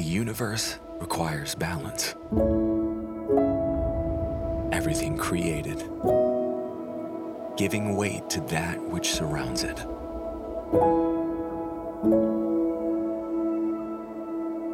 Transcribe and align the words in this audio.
The 0.00 0.06
universe 0.06 0.78
requires 0.98 1.54
balance. 1.54 2.14
Everything 4.72 5.18
created, 5.18 5.76
giving 7.58 7.96
weight 7.96 8.30
to 8.30 8.40
that 8.48 8.80
which 8.80 9.10
surrounds 9.10 9.62
it. 9.62 9.76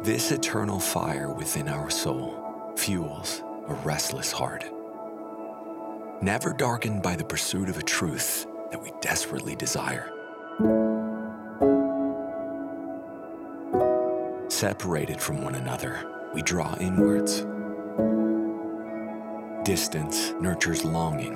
This 0.05 0.31
eternal 0.31 0.79
fire 0.79 1.29
within 1.33 1.67
our 1.67 1.89
soul 1.89 2.73
fuels 2.77 3.43
a 3.67 3.73
restless 3.83 4.31
heart, 4.31 4.63
never 6.21 6.53
darkened 6.53 7.03
by 7.03 7.17
the 7.17 7.25
pursuit 7.25 7.67
of 7.67 7.77
a 7.77 7.83
truth 7.83 8.47
that 8.71 8.81
we 8.81 8.93
desperately 9.01 9.57
desire. 9.57 10.09
Separated 14.57 15.21
from 15.21 15.43
one 15.43 15.53
another, 15.53 16.03
we 16.33 16.41
draw 16.41 16.75
inwards. 16.79 17.45
Distance 19.63 20.31
nurtures 20.41 20.83
longing. 20.83 21.35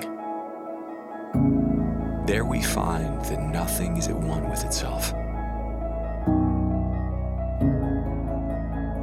There 2.26 2.44
we 2.44 2.60
find 2.60 3.24
that 3.26 3.40
nothing 3.40 3.96
is 3.96 4.08
at 4.08 4.16
one 4.16 4.50
with 4.50 4.64
itself. 4.64 5.12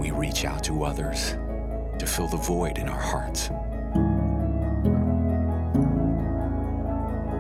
We 0.01 0.11
reach 0.11 0.43
out 0.43 0.65
to 0.65 0.83
others 0.83 1.37
to 1.97 2.05
fill 2.05 2.27
the 2.27 2.35
void 2.35 2.77
in 2.77 2.89
our 2.89 2.99
hearts, 2.99 3.47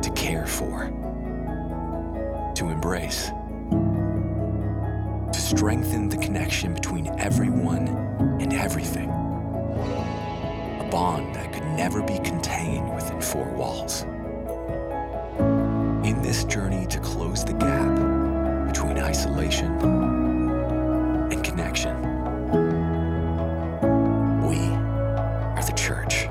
to 0.01 0.13
care 0.15 0.47
for, 0.47 0.85
to 2.55 2.69
embrace 2.69 3.31
strengthen 5.49 6.07
the 6.07 6.17
connection 6.17 6.75
between 6.75 7.07
everyone 7.19 7.87
and 8.39 8.53
everything. 8.53 9.09
A 9.09 10.87
bond 10.91 11.33
that 11.33 11.51
could 11.51 11.65
never 11.75 12.03
be 12.03 12.19
contained 12.19 12.93
within 12.93 13.19
four 13.19 13.49
walls. 13.55 14.03
In 16.07 16.21
this 16.21 16.43
journey 16.43 16.85
to 16.85 16.99
close 16.99 17.43
the 17.43 17.53
gap 17.53 18.67
between 18.67 18.99
isolation 18.99 19.71
and 21.31 21.43
connection, 21.43 21.99
we 24.47 24.57
are 25.57 25.63
the 25.65 25.73
church. 25.75 26.27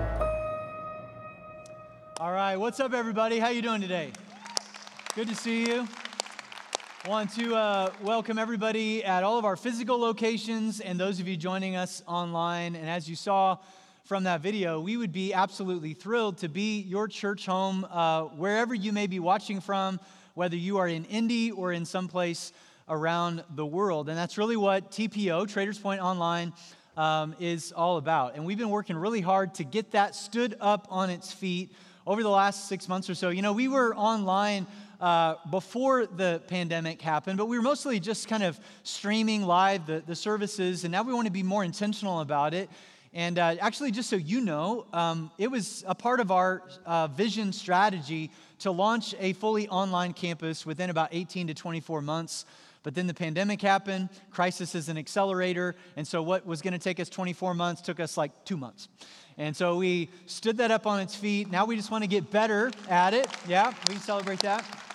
All 2.21 2.31
right, 2.31 2.55
what's 2.57 2.79
up, 2.79 2.95
everybody? 2.95 3.41
How 3.41 3.49
you 3.49 3.63
doing 3.63 3.81
today? 3.81 4.13
Good 5.17 5.27
to 5.27 5.35
see 5.35 5.67
you. 5.67 5.89
Want 7.09 7.35
to 7.37 7.55
uh, 7.57 7.91
welcome 8.03 8.39
everybody 8.39 9.03
at 9.03 9.25
all 9.25 9.39
of 9.39 9.47
our 9.47 9.57
physical 9.57 9.99
locations 9.99 10.81
and 10.81 11.01
those 11.01 11.21
of 11.21 11.27
you 11.27 11.39
joining 11.39 11.75
us 11.75 12.03
online. 12.07 12.77
And 12.77 12.87
as 12.87 13.09
you 13.09 13.17
saw 13.17 13.57
from 14.05 14.25
that 14.25 14.43
video, 14.43 14.79
we 14.79 14.99
would 14.99 15.11
be 15.11 15.33
absolutely 15.33 15.95
thrilled 15.95 16.37
to 16.39 16.51
be 16.51 16.83
your 16.83 17.09
church 17.09 17.47
home 17.47 17.87
uh, 17.91 18.25
wherever 18.25 18.75
you 18.75 18.93
may 18.93 19.07
be 19.07 19.21
watching 19.21 19.63
from, 19.63 19.99
whether 20.35 20.55
you 20.55 20.77
are 20.77 20.87
in 20.87 21.07
Indy 21.07 21.51
or 21.51 21.73
in 21.73 21.87
some 21.87 22.09
place 22.09 22.53
around 22.91 23.43
the 23.55 23.65
world. 23.65 24.11
And 24.11 24.19
that's 24.19 24.37
really 24.37 24.59
what 24.59 24.91
TPO, 24.91 25.49
Traders 25.49 25.79
Point 25.79 26.03
Online, 26.03 26.53
um, 26.99 27.35
is 27.41 27.73
all 27.73 27.97
about. 27.97 28.35
And 28.35 28.45
we've 28.45 28.59
been 28.59 28.69
working 28.69 28.99
really 28.99 29.23
hard 29.23 29.55
to 29.55 29.65
get 29.65 29.93
that 29.93 30.15
stood 30.15 30.59
up 30.61 30.87
on 30.91 31.09
its 31.09 31.33
feet 31.33 31.73
over 32.07 32.23
the 32.23 32.29
last 32.29 32.69
six 32.69 32.87
months 32.87 33.09
or 33.09 33.15
so. 33.15 33.31
You 33.31 33.41
know, 33.41 33.55
we 33.55 33.69
were 33.69 33.97
online 33.97 34.67
uh, 35.01 35.37
before 35.51 36.07
the 36.07 36.43
pandemic 36.49 37.01
happened, 37.01 37.39
but 37.39 37.47
we 37.47 37.57
were 37.57 37.63
mostly 37.63 38.01
just 38.01 38.29
kind 38.29 38.43
of 38.43 38.59
streaming 38.83 39.43
live 39.43 39.87
the, 39.87 40.03
the 40.07 40.17
services, 40.17 40.85
and 40.85 40.93
now 40.93 41.03
we 41.03 41.13
want 41.13 41.27
to 41.27 41.33
be 41.33 41.43
more 41.43 41.65
intentional 41.65 42.21
about 42.21 42.55
it. 42.55 42.69
And 43.15 43.39
uh, 43.39 43.57
actually, 43.61 43.91
just 43.91 44.11
so 44.11 44.17
you 44.17 44.41
know, 44.41 44.87
um, 44.93 45.31
it 45.39 45.51
was 45.51 45.85
a 45.87 45.95
part 45.95 46.21
of 46.21 46.31
our 46.31 46.63
uh, 46.85 47.07
vision 47.07 47.53
strategy 47.53 48.31
to 48.61 48.71
launch 48.71 49.15
a 49.19 49.33
fully 49.35 49.69
online 49.69 50.13
campus 50.13 50.67
within 50.67 50.91
about 50.91 51.09
18 51.13 51.47
to 51.47 51.55
24 51.55 52.03
months. 52.03 52.45
But 52.83 52.95
then 52.95 53.07
the 53.07 53.15
pandemic 53.15 53.61
happened, 53.61 54.09
crisis 54.31 54.75
is 54.75 54.89
an 54.89 54.97
accelerator, 54.97 55.75
and 55.97 56.07
so 56.07 56.23
what 56.23 56.47
was 56.47 56.63
going 56.63 56.73
to 56.73 56.79
take 56.79 57.01
us 57.01 57.09
24 57.09 57.55
months 57.55 57.83
took 57.83 58.01
us 58.01 58.17
like 58.17 58.45
two 58.45 58.57
months. 58.57 58.89
And 59.37 59.55
so 59.57 59.77
we 59.77 60.11
stood 60.27 60.59
that 60.59 60.71
up 60.71 60.87
on 60.87 61.01
its 61.01 61.15
feet. 61.15 61.51
Now 61.51 61.65
we 61.65 61.77
just 61.77 61.91
want 61.91 62.05
to 62.05 62.09
get 62.09 62.31
better 62.31 62.71
at 62.89 63.15
it. 63.15 63.29
Yeah, 63.47 63.73
we 63.89 63.97
celebrate 63.97 64.41
that. 64.41 64.88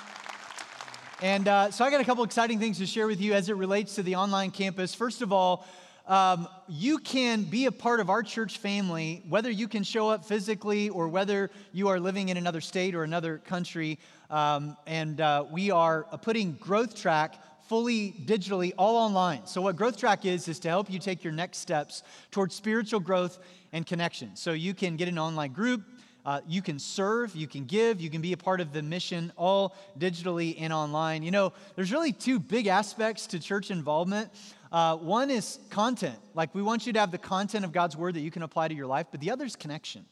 And 1.23 1.47
uh, 1.47 1.72
so 1.72 1.85
I 1.85 1.89
got 1.89 2.01
a 2.01 2.03
couple 2.03 2.25
exciting 2.25 2.59
things 2.59 2.79
to 2.79 2.85
share 2.85 3.07
with 3.07 3.22
you 3.22 3.31
as 3.31 3.47
it 3.47 3.56
relates 3.56 3.95
to 3.95 4.03
the 4.03 4.17
online 4.17 4.51
campus. 4.51 4.94
First 4.94 5.22
of 5.22 5.31
all, 5.31 5.66
um, 6.06 6.50
you 6.67 6.97
can 6.97 7.44
be 7.44 7.66
a 7.66 7.72
part 7.72 8.01
of 8.01 8.09
our 8.09 8.23
church 8.23 8.57
family, 8.57 9.23
whether 9.29 9.50
you 9.50 9.69
can 9.69 9.84
show 9.84 10.09
up 10.09 10.25
physically 10.25 10.89
or 10.89 11.07
whether 11.07 11.50
you 11.72 11.88
are 11.88 11.97
living 11.97 12.28
in 12.28 12.35
another 12.35 12.59
state 12.59 12.94
or 12.94 13.03
another 13.03 13.38
country. 13.38 14.00
Um, 14.29 14.75
and 14.85 15.22
uh, 15.22 15.45
we 15.50 15.72
are 15.72 16.03
putting 16.23 16.57
Growth 16.59 16.94
Track 16.94 17.35
fully 17.69 18.11
digitally, 18.25 18.73
all 18.78 18.97
online. 18.97 19.45
So, 19.45 19.61
what 19.61 19.78
Growth 19.78 19.95
Track 19.95 20.25
is, 20.25 20.50
is 20.50 20.59
to 20.59 20.67
help 20.67 20.91
you 20.91 21.00
take 21.00 21.23
your 21.23 21.31
next 21.31 21.59
steps 21.59 22.03
towards 22.31 22.53
spiritual 22.53 23.00
growth 23.00 23.40
and 23.72 23.85
connection. 23.85 24.35
So, 24.35 24.51
you 24.51 24.73
can 24.73 24.97
get 24.97 25.07
an 25.07 25.17
online 25.17 25.53
group, 25.53 25.84
uh, 26.25 26.41
you 26.47 26.61
can 26.61 26.79
serve, 26.79 27.35
you 27.35 27.47
can 27.47 27.66
give, 27.66 28.00
you 28.00 28.09
can 28.09 28.22
be 28.22 28.34
a 28.34 28.38
part 28.38 28.61
of 28.61 28.72
the 28.72 28.81
mission, 28.81 29.31
all 29.35 29.75
digitally 30.00 30.56
and 30.59 30.72
online. 30.72 31.23
You 31.23 31.31
know, 31.31 31.53
there's 31.75 31.91
really 31.91 32.13
two 32.13 32.39
big 32.39 32.67
aspects 32.67 33.28
to 33.28 33.39
church 33.39 33.72
involvement. 33.72 34.29
Uh, 34.72 34.97
one 34.97 35.29
is 35.29 35.59
content, 35.69 36.17
like 36.34 36.56
we 36.56 36.61
want 36.61 36.88
you 36.88 36.94
to 36.94 37.00
have 37.00 37.11
the 37.11 37.17
content 37.17 37.66
of 37.66 37.72
God's 37.72 37.95
word 37.95 38.16
that 38.16 38.22
you 38.22 38.31
can 38.31 38.41
apply 38.41 38.69
to 38.69 38.73
your 38.73 38.88
life, 38.88 39.07
but 39.11 39.19
the 39.19 39.31
other 39.31 39.45
is 39.45 39.56
connection. 39.56 40.06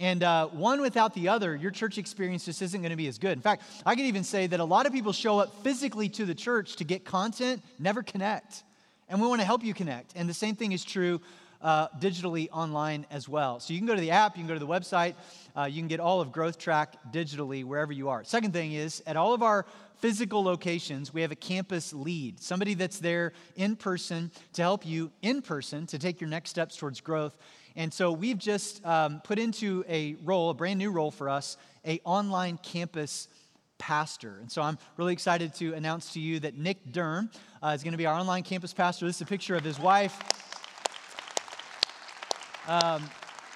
And 0.00 0.22
uh, 0.22 0.46
one 0.48 0.80
without 0.80 1.12
the 1.14 1.28
other, 1.28 1.56
your 1.56 1.72
church 1.72 1.98
experience 1.98 2.44
just 2.44 2.62
isn't 2.62 2.80
going 2.80 2.90
to 2.90 2.96
be 2.96 3.08
as 3.08 3.18
good. 3.18 3.32
In 3.32 3.40
fact, 3.40 3.64
I 3.84 3.96
could 3.96 4.04
even 4.04 4.22
say 4.22 4.46
that 4.46 4.60
a 4.60 4.64
lot 4.64 4.86
of 4.86 4.92
people 4.92 5.12
show 5.12 5.40
up 5.40 5.64
physically 5.64 6.08
to 6.10 6.24
the 6.24 6.34
church 6.34 6.76
to 6.76 6.84
get 6.84 7.04
content, 7.04 7.64
never 7.80 8.04
connect. 8.04 8.62
And 9.08 9.20
we 9.20 9.26
want 9.26 9.40
to 9.40 9.46
help 9.46 9.64
you 9.64 9.74
connect. 9.74 10.12
And 10.14 10.28
the 10.28 10.34
same 10.34 10.54
thing 10.54 10.70
is 10.70 10.84
true 10.84 11.20
uh, 11.60 11.88
digitally 12.00 12.48
online 12.52 13.06
as 13.10 13.28
well. 13.28 13.60
So 13.60 13.72
you 13.72 13.80
can 13.80 13.86
go 13.86 13.94
to 13.94 14.00
the 14.00 14.10
app, 14.10 14.36
you 14.36 14.42
can 14.42 14.48
go 14.48 14.54
to 14.54 14.60
the 14.60 14.66
website, 14.66 15.14
uh, 15.56 15.64
you 15.64 15.80
can 15.80 15.88
get 15.88 16.00
all 16.00 16.20
of 16.20 16.32
Growth 16.32 16.58
Track 16.58 16.96
digitally 17.12 17.64
wherever 17.64 17.92
you 17.92 18.08
are. 18.08 18.24
Second 18.24 18.52
thing 18.52 18.72
is, 18.72 19.02
at 19.06 19.16
all 19.16 19.34
of 19.34 19.42
our 19.42 19.66
physical 19.96 20.42
locations, 20.42 21.12
we 21.12 21.22
have 21.22 21.32
a 21.32 21.36
campus 21.36 21.92
lead, 21.92 22.40
somebody 22.40 22.74
that's 22.74 23.00
there 23.00 23.32
in 23.56 23.74
person 23.74 24.30
to 24.52 24.62
help 24.62 24.86
you 24.86 25.10
in 25.22 25.42
person 25.42 25.86
to 25.86 25.98
take 25.98 26.20
your 26.20 26.30
next 26.30 26.50
steps 26.50 26.76
towards 26.76 27.00
growth. 27.00 27.36
And 27.74 27.92
so 27.92 28.12
we've 28.12 28.38
just 28.38 28.84
um, 28.84 29.20
put 29.22 29.38
into 29.38 29.84
a 29.88 30.16
role, 30.24 30.50
a 30.50 30.54
brand 30.54 30.78
new 30.78 30.90
role 30.90 31.10
for 31.10 31.28
us, 31.28 31.56
a 31.84 32.00
online 32.04 32.58
campus 32.58 33.28
pastor. 33.78 34.38
And 34.40 34.50
so 34.50 34.62
I'm 34.62 34.78
really 34.96 35.12
excited 35.12 35.54
to 35.54 35.74
announce 35.74 36.12
to 36.14 36.20
you 36.20 36.40
that 36.40 36.56
Nick 36.56 36.92
Durham 36.92 37.30
uh, 37.62 37.68
is 37.68 37.82
going 37.82 37.92
to 37.92 37.98
be 37.98 38.06
our 38.06 38.18
online 38.18 38.42
campus 38.42 38.72
pastor. 38.72 39.06
This 39.06 39.16
is 39.16 39.22
a 39.22 39.26
picture 39.26 39.54
of 39.54 39.64
his 39.64 39.78
wife. 39.78 40.57
Um, 42.68 43.08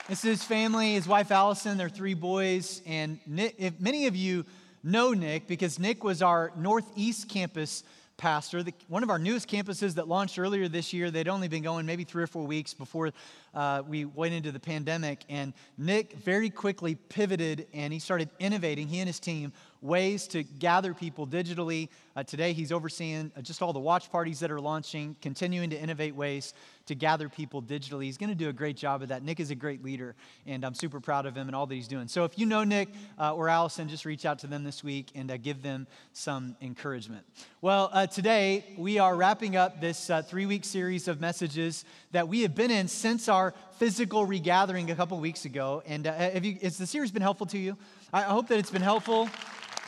this 0.08 0.24
is 0.24 0.40
his 0.40 0.42
family, 0.42 0.94
his 0.94 1.06
wife 1.06 1.30
Allison, 1.30 1.76
their 1.76 1.90
three 1.90 2.14
boys. 2.14 2.80
And 2.86 3.20
Nick, 3.26 3.56
if 3.58 3.78
many 3.78 4.06
of 4.06 4.16
you 4.16 4.46
know 4.82 5.12
Nick, 5.12 5.46
because 5.46 5.78
Nick 5.78 6.02
was 6.02 6.22
our 6.22 6.50
Northeast 6.56 7.28
campus 7.28 7.84
pastor, 8.16 8.62
the, 8.62 8.72
one 8.88 9.02
of 9.02 9.10
our 9.10 9.18
newest 9.18 9.50
campuses 9.50 9.96
that 9.96 10.08
launched 10.08 10.38
earlier 10.38 10.66
this 10.66 10.94
year. 10.94 11.10
They'd 11.10 11.28
only 11.28 11.48
been 11.48 11.62
going 11.62 11.84
maybe 11.84 12.04
three 12.04 12.22
or 12.22 12.26
four 12.26 12.46
weeks 12.46 12.72
before 12.72 13.10
uh, 13.52 13.82
we 13.86 14.06
went 14.06 14.32
into 14.32 14.50
the 14.50 14.60
pandemic. 14.60 15.20
And 15.28 15.52
Nick 15.76 16.14
very 16.14 16.48
quickly 16.48 16.94
pivoted 16.94 17.66
and 17.74 17.92
he 17.92 17.98
started 17.98 18.30
innovating, 18.38 18.88
he 18.88 19.00
and 19.00 19.08
his 19.08 19.20
team, 19.20 19.52
ways 19.82 20.28
to 20.28 20.44
gather 20.44 20.94
people 20.94 21.26
digitally. 21.26 21.88
Uh, 22.14 22.22
today, 22.22 22.52
he's 22.52 22.72
overseeing 22.72 23.32
uh, 23.36 23.42
just 23.42 23.60
all 23.62 23.72
the 23.72 23.80
watch 23.80 24.10
parties 24.10 24.40
that 24.40 24.50
are 24.50 24.60
launching, 24.60 25.16
continuing 25.20 25.70
to 25.70 25.76
innovate 25.76 26.14
ways 26.14 26.54
to 26.86 26.94
gather 26.94 27.28
people 27.28 27.60
digitally. 27.60 28.04
He's 28.04 28.16
going 28.16 28.30
to 28.30 28.36
do 28.36 28.48
a 28.48 28.52
great 28.52 28.76
job 28.76 29.02
of 29.02 29.08
that. 29.08 29.22
Nick 29.22 29.40
is 29.40 29.50
a 29.50 29.54
great 29.54 29.84
leader, 29.84 30.14
and 30.46 30.64
I'm 30.64 30.74
super 30.74 31.00
proud 31.00 31.26
of 31.26 31.34
him 31.34 31.48
and 31.48 31.56
all 31.56 31.66
that 31.66 31.74
he's 31.74 31.88
doing. 31.88 32.08
So 32.08 32.24
if 32.24 32.38
you 32.38 32.46
know 32.46 32.64
Nick 32.64 32.88
uh, 33.18 33.34
or 33.34 33.48
Allison, 33.48 33.88
just 33.88 34.04
reach 34.04 34.24
out 34.24 34.38
to 34.40 34.46
them 34.46 34.62
this 34.64 34.84
week 34.84 35.10
and 35.14 35.30
uh, 35.30 35.36
give 35.36 35.62
them 35.62 35.86
some 36.12 36.56
encouragement. 36.60 37.24
Well, 37.60 37.90
uh, 37.92 38.06
today 38.06 38.64
we 38.76 38.98
are 38.98 39.14
wrapping 39.16 39.56
up 39.56 39.80
this 39.80 40.10
uh, 40.10 40.22
three 40.22 40.46
week 40.46 40.64
series 40.64 41.08
of 41.08 41.20
messages 41.20 41.84
that 42.12 42.28
we 42.28 42.42
have 42.42 42.54
been 42.54 42.70
in 42.70 42.88
since 42.88 43.28
our 43.28 43.54
physical 43.78 44.24
regathering 44.26 44.90
a 44.90 44.94
couple 44.94 45.18
weeks 45.18 45.44
ago. 45.44 45.82
And 45.86 46.06
uh, 46.06 46.30
you, 46.42 46.58
has 46.62 46.78
the 46.78 46.86
series 46.86 47.10
been 47.10 47.22
helpful 47.22 47.46
to 47.46 47.58
you? 47.58 47.76
I 48.12 48.22
hope 48.22 48.48
that 48.48 48.58
it's 48.58 48.70
been 48.70 48.82
helpful. 48.82 49.28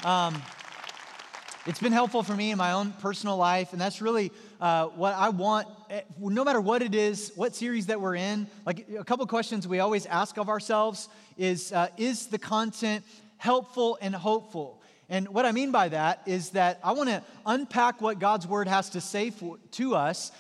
Um, 0.05 0.43
it's 1.65 1.81
been 1.81 1.93
helpful 1.93 2.23
for 2.23 2.35
me 2.35 2.51
in 2.51 2.59
my 2.59 2.73
own 2.73 2.93
personal 3.01 3.39
life, 3.39 3.73
and 3.73 3.81
that's 3.81 4.03
really 4.03 4.33
uh, 4.61 4.89
what 4.89 5.15
I 5.15 5.31
want. 5.31 5.67
Eh, 5.89 6.03
no 6.21 6.45
matter 6.45 6.61
what 6.61 6.83
it 6.83 6.95
is, 6.95 7.33
what 7.37 7.57
series 7.57 7.87
that 7.87 7.99
we're 7.99 8.17
in, 8.17 8.47
like 8.67 8.87
a 8.99 9.03
couple 9.03 9.27
questions 9.27 9.67
we 9.67 9.79
always 9.79 10.05
ask 10.05 10.37
of 10.37 10.51
ourselves 10.51 11.09
is 11.39 11.73
uh, 11.73 11.89
Is 11.97 12.27
the 12.27 12.39
content 12.39 13.03
helpful 13.39 13.97
and 14.03 14.15
hopeful? 14.15 14.83
And 15.09 15.27
what 15.31 15.47
I 15.47 15.53
mean 15.53 15.73
by 15.73 15.89
that 15.89 16.21
is 16.27 16.51
that 16.51 16.81
I 16.85 16.93
want 16.93 17.09
to 17.09 17.23
unpack 17.47 18.03
what 18.03 18.19
God's 18.19 18.47
word 18.47 18.69
has 18.69 18.91
to 18.91 19.01
say 19.01 19.31
for, 19.31 19.57
to 19.73 19.95
us 19.95 20.33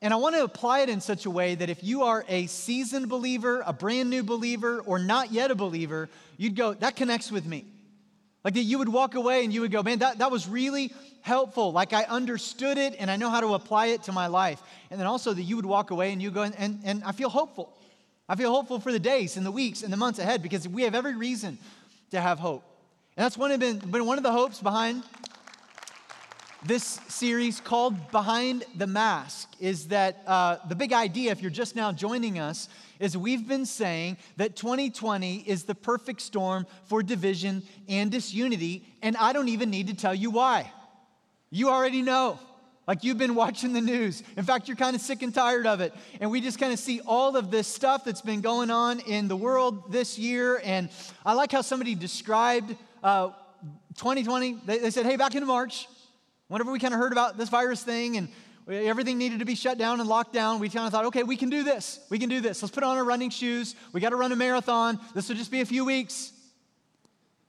And 0.00 0.14
I 0.14 0.16
want 0.16 0.34
to 0.34 0.44
apply 0.44 0.80
it 0.80 0.88
in 0.88 1.02
such 1.02 1.26
a 1.26 1.30
way 1.30 1.56
that 1.56 1.68
if 1.68 1.84
you 1.84 2.04
are 2.04 2.24
a 2.26 2.46
seasoned 2.46 3.10
believer, 3.10 3.62
a 3.66 3.74
brand 3.74 4.08
new 4.08 4.22
believer, 4.22 4.80
or 4.80 4.98
not 4.98 5.30
yet 5.30 5.50
a 5.50 5.54
believer, 5.54 6.08
you'd 6.38 6.56
go, 6.56 6.72
that 6.72 6.96
connects 6.96 7.30
with 7.30 7.44
me. 7.44 7.66
Like 8.44 8.54
that 8.54 8.62
you 8.62 8.78
would 8.78 8.88
walk 8.88 9.14
away 9.14 9.44
and 9.44 9.52
you 9.52 9.60
would 9.60 9.72
go, 9.72 9.82
man, 9.82 9.98
that, 9.98 10.18
that 10.18 10.30
was 10.30 10.48
really 10.48 10.92
helpful. 11.20 11.72
Like 11.72 11.92
I 11.92 12.04
understood 12.04 12.78
it 12.78 12.96
and 12.98 13.10
I 13.10 13.16
know 13.16 13.28
how 13.28 13.40
to 13.40 13.54
apply 13.54 13.86
it 13.86 14.04
to 14.04 14.12
my 14.12 14.28
life. 14.28 14.62
And 14.90 14.98
then 14.98 15.06
also 15.06 15.32
that 15.32 15.42
you 15.42 15.56
would 15.56 15.66
walk 15.66 15.90
away 15.90 16.12
and 16.12 16.22
you 16.22 16.30
go, 16.30 16.42
and, 16.42 16.80
and, 16.84 17.04
I 17.04 17.12
feel 17.12 17.28
hopeful. 17.28 17.76
I 18.28 18.36
feel 18.36 18.52
hopeful 18.52 18.80
for 18.80 18.92
the 18.92 18.98
days 18.98 19.36
and 19.36 19.44
the 19.44 19.50
weeks 19.50 19.82
and 19.82 19.92
the 19.92 19.96
months 19.96 20.18
ahead 20.18 20.42
because 20.42 20.66
we 20.66 20.82
have 20.82 20.94
every 20.94 21.16
reason 21.16 21.58
to 22.12 22.20
have 22.20 22.38
hope. 22.38 22.64
And 23.16 23.24
that's 23.24 23.36
one 23.36 23.50
of, 23.50 23.60
been, 23.60 23.78
been 23.78 24.06
one 24.06 24.18
of 24.18 24.24
the 24.24 24.32
hopes 24.32 24.60
behind 24.60 25.02
this 26.64 27.00
series 27.08 27.60
called 27.60 28.10
Behind 28.10 28.64
the 28.76 28.86
Mask 28.86 29.48
is 29.60 29.88
that 29.88 30.22
uh, 30.26 30.56
the 30.68 30.74
big 30.74 30.92
idea, 30.92 31.32
if 31.32 31.40
you're 31.40 31.50
just 31.50 31.74
now 31.74 31.90
joining 31.90 32.38
us, 32.38 32.68
is 32.98 33.16
we've 33.16 33.48
been 33.48 33.64
saying 33.64 34.18
that 34.36 34.56
2020 34.56 35.38
is 35.38 35.64
the 35.64 35.74
perfect 35.74 36.20
storm 36.20 36.66
for 36.84 37.02
division 37.02 37.62
and 37.88 38.10
disunity, 38.10 38.84
and 39.00 39.16
I 39.16 39.32
don't 39.32 39.48
even 39.48 39.70
need 39.70 39.86
to 39.86 39.94
tell 39.94 40.14
you 40.14 40.30
why. 40.30 40.70
You 41.50 41.70
already 41.70 42.02
know. 42.02 42.38
Like 42.86 43.04
you've 43.04 43.18
been 43.18 43.36
watching 43.36 43.72
the 43.72 43.80
news. 43.80 44.22
In 44.36 44.44
fact, 44.44 44.66
you're 44.66 44.76
kind 44.76 44.96
of 44.96 45.00
sick 45.00 45.22
and 45.22 45.32
tired 45.32 45.66
of 45.66 45.80
it. 45.80 45.94
And 46.20 46.30
we 46.30 46.40
just 46.40 46.58
kind 46.58 46.72
of 46.72 46.78
see 46.78 47.00
all 47.06 47.36
of 47.36 47.50
this 47.50 47.68
stuff 47.68 48.04
that's 48.04 48.22
been 48.22 48.40
going 48.40 48.68
on 48.70 48.98
in 49.00 49.28
the 49.28 49.36
world 49.36 49.92
this 49.92 50.18
year. 50.18 50.60
And 50.64 50.88
I 51.24 51.34
like 51.34 51.52
how 51.52 51.60
somebody 51.60 51.94
described 51.94 52.74
uh, 53.04 53.28
2020. 53.96 54.58
They, 54.66 54.78
they 54.78 54.90
said, 54.90 55.06
hey, 55.06 55.16
back 55.16 55.36
in 55.36 55.46
March, 55.46 55.86
Whenever 56.50 56.72
we 56.72 56.80
kind 56.80 56.92
of 56.92 56.98
heard 56.98 57.12
about 57.12 57.38
this 57.38 57.48
virus 57.48 57.80
thing 57.80 58.16
and 58.16 58.28
everything 58.68 59.18
needed 59.18 59.38
to 59.38 59.44
be 59.44 59.54
shut 59.54 59.78
down 59.78 60.00
and 60.00 60.08
locked 60.08 60.32
down, 60.32 60.58
we 60.58 60.68
kind 60.68 60.84
of 60.84 60.90
thought, 60.90 61.04
okay, 61.04 61.22
we 61.22 61.36
can 61.36 61.48
do 61.48 61.62
this. 61.62 62.00
We 62.10 62.18
can 62.18 62.28
do 62.28 62.40
this. 62.40 62.60
Let's 62.60 62.74
put 62.74 62.82
on 62.82 62.96
our 62.96 63.04
running 63.04 63.30
shoes. 63.30 63.76
We 63.92 64.00
got 64.00 64.08
to 64.08 64.16
run 64.16 64.32
a 64.32 64.36
marathon. 64.36 64.98
This 65.14 65.28
will 65.28 65.36
just 65.36 65.52
be 65.52 65.60
a 65.60 65.64
few 65.64 65.84
weeks. 65.84 66.32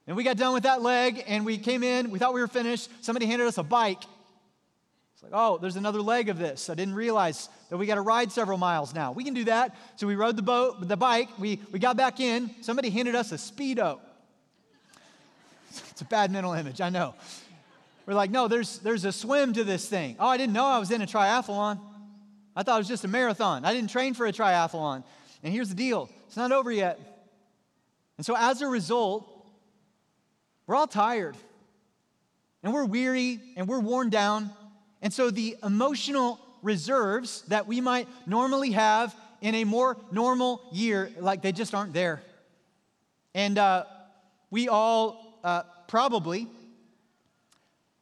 And 0.06 0.16
we 0.16 0.24
got 0.24 0.38
done 0.38 0.54
with 0.54 0.64
that 0.64 0.84
leg 0.84 1.24
and 1.26 1.48
we 1.48 1.58
came 1.58 1.82
in. 1.82 2.12
We 2.12 2.20
thought 2.20 2.36
we 2.36 2.42
were 2.42 2.48
finished. 2.48 2.92
Somebody 3.04 3.26
handed 3.26 3.48
us 3.48 3.58
a 3.58 3.64
bike. 3.64 4.04
It's 5.16 5.24
like, 5.24 5.32
oh, 5.34 5.58
there's 5.58 5.78
another 5.78 6.02
leg 6.02 6.30
of 6.30 6.38
this. 6.38 6.70
I 6.70 6.76
didn't 6.76 6.94
realize 6.94 7.50
that 7.72 7.78
we 7.78 7.88
got 7.88 7.96
to 7.96 8.02
ride 8.02 8.32
several 8.32 8.60
miles 8.60 8.94
now. 8.94 9.14
We 9.14 9.24
can 9.24 9.34
do 9.34 9.46
that. 9.46 9.76
So 9.96 10.06
we 10.06 10.14
rode 10.14 10.36
the 10.36 10.44
boat, 10.44 10.88
the 10.88 10.96
bike. 10.96 11.30
We, 11.40 11.60
we 11.72 11.80
got 11.80 11.98
back 11.98 12.20
in. 12.20 12.52
Somebody 12.62 12.92
handed 12.92 13.16
us 13.16 13.32
a 13.32 13.36
Speedo. 13.38 14.00
It's 15.90 16.02
a 16.02 16.06
bad 16.06 16.32
mental 16.32 16.54
image, 16.54 16.82
I 16.82 16.90
know. 16.90 17.16
We're 18.06 18.14
like, 18.14 18.32
no, 18.32 18.48
there's, 18.48 18.80
there's 18.80 19.06
a 19.06 19.12
swim 19.12 19.54
to 19.54 19.64
this 19.64 19.88
thing. 19.88 20.16
Oh, 20.20 20.28
I 20.28 20.38
didn't 20.38 20.54
know 20.54 20.66
I 20.66 20.80
was 20.80 20.92
in 20.92 21.02
a 21.02 21.06
triathlon. 21.06 21.80
I 22.56 22.64
thought 22.64 22.76
it 22.76 22.80
was 22.80 22.88
just 22.88 23.06
a 23.06 23.08
marathon. 23.08 23.64
I 23.64 23.74
didn't 23.74 23.90
train 23.90 24.14
for 24.14 24.26
a 24.26 24.34
triathlon. 24.34 25.04
And 25.44 25.54
here's 25.54 25.70
the 25.70 25.76
deal 25.76 26.10
it's 26.28 26.38
not 26.38 26.52
over 26.52 26.72
yet. 26.72 27.00
And 28.18 28.26
so, 28.26 28.36
as 28.38 28.62
a 28.62 28.68
result, 28.68 29.28
we're 30.68 30.76
all 30.76 30.88
tired 30.88 31.36
and 32.64 32.74
we're 32.74 32.86
weary 32.86 33.40
and 33.56 33.68
we're 33.68 33.80
worn 33.80 34.10
down. 34.10 34.52
And 35.02 35.12
so, 35.12 35.32
the 35.32 35.58
emotional 35.64 36.40
reserves 36.62 37.44
that 37.48 37.68
we 37.68 37.82
might 37.82 38.08
normally 38.28 38.72
have 38.72 39.16
in 39.42 39.56
a 39.56 39.64
more 39.64 39.98
normal 40.12 40.62
year, 40.72 41.10
like 41.20 41.42
they 41.42 41.52
just 41.52 41.74
aren't 41.74 41.94
there. 41.94 42.22
And 43.34 43.58
uh, 43.58 43.86
we 44.52 44.68
all 44.68 45.40
uh, 45.44 45.64
probably 45.88 46.48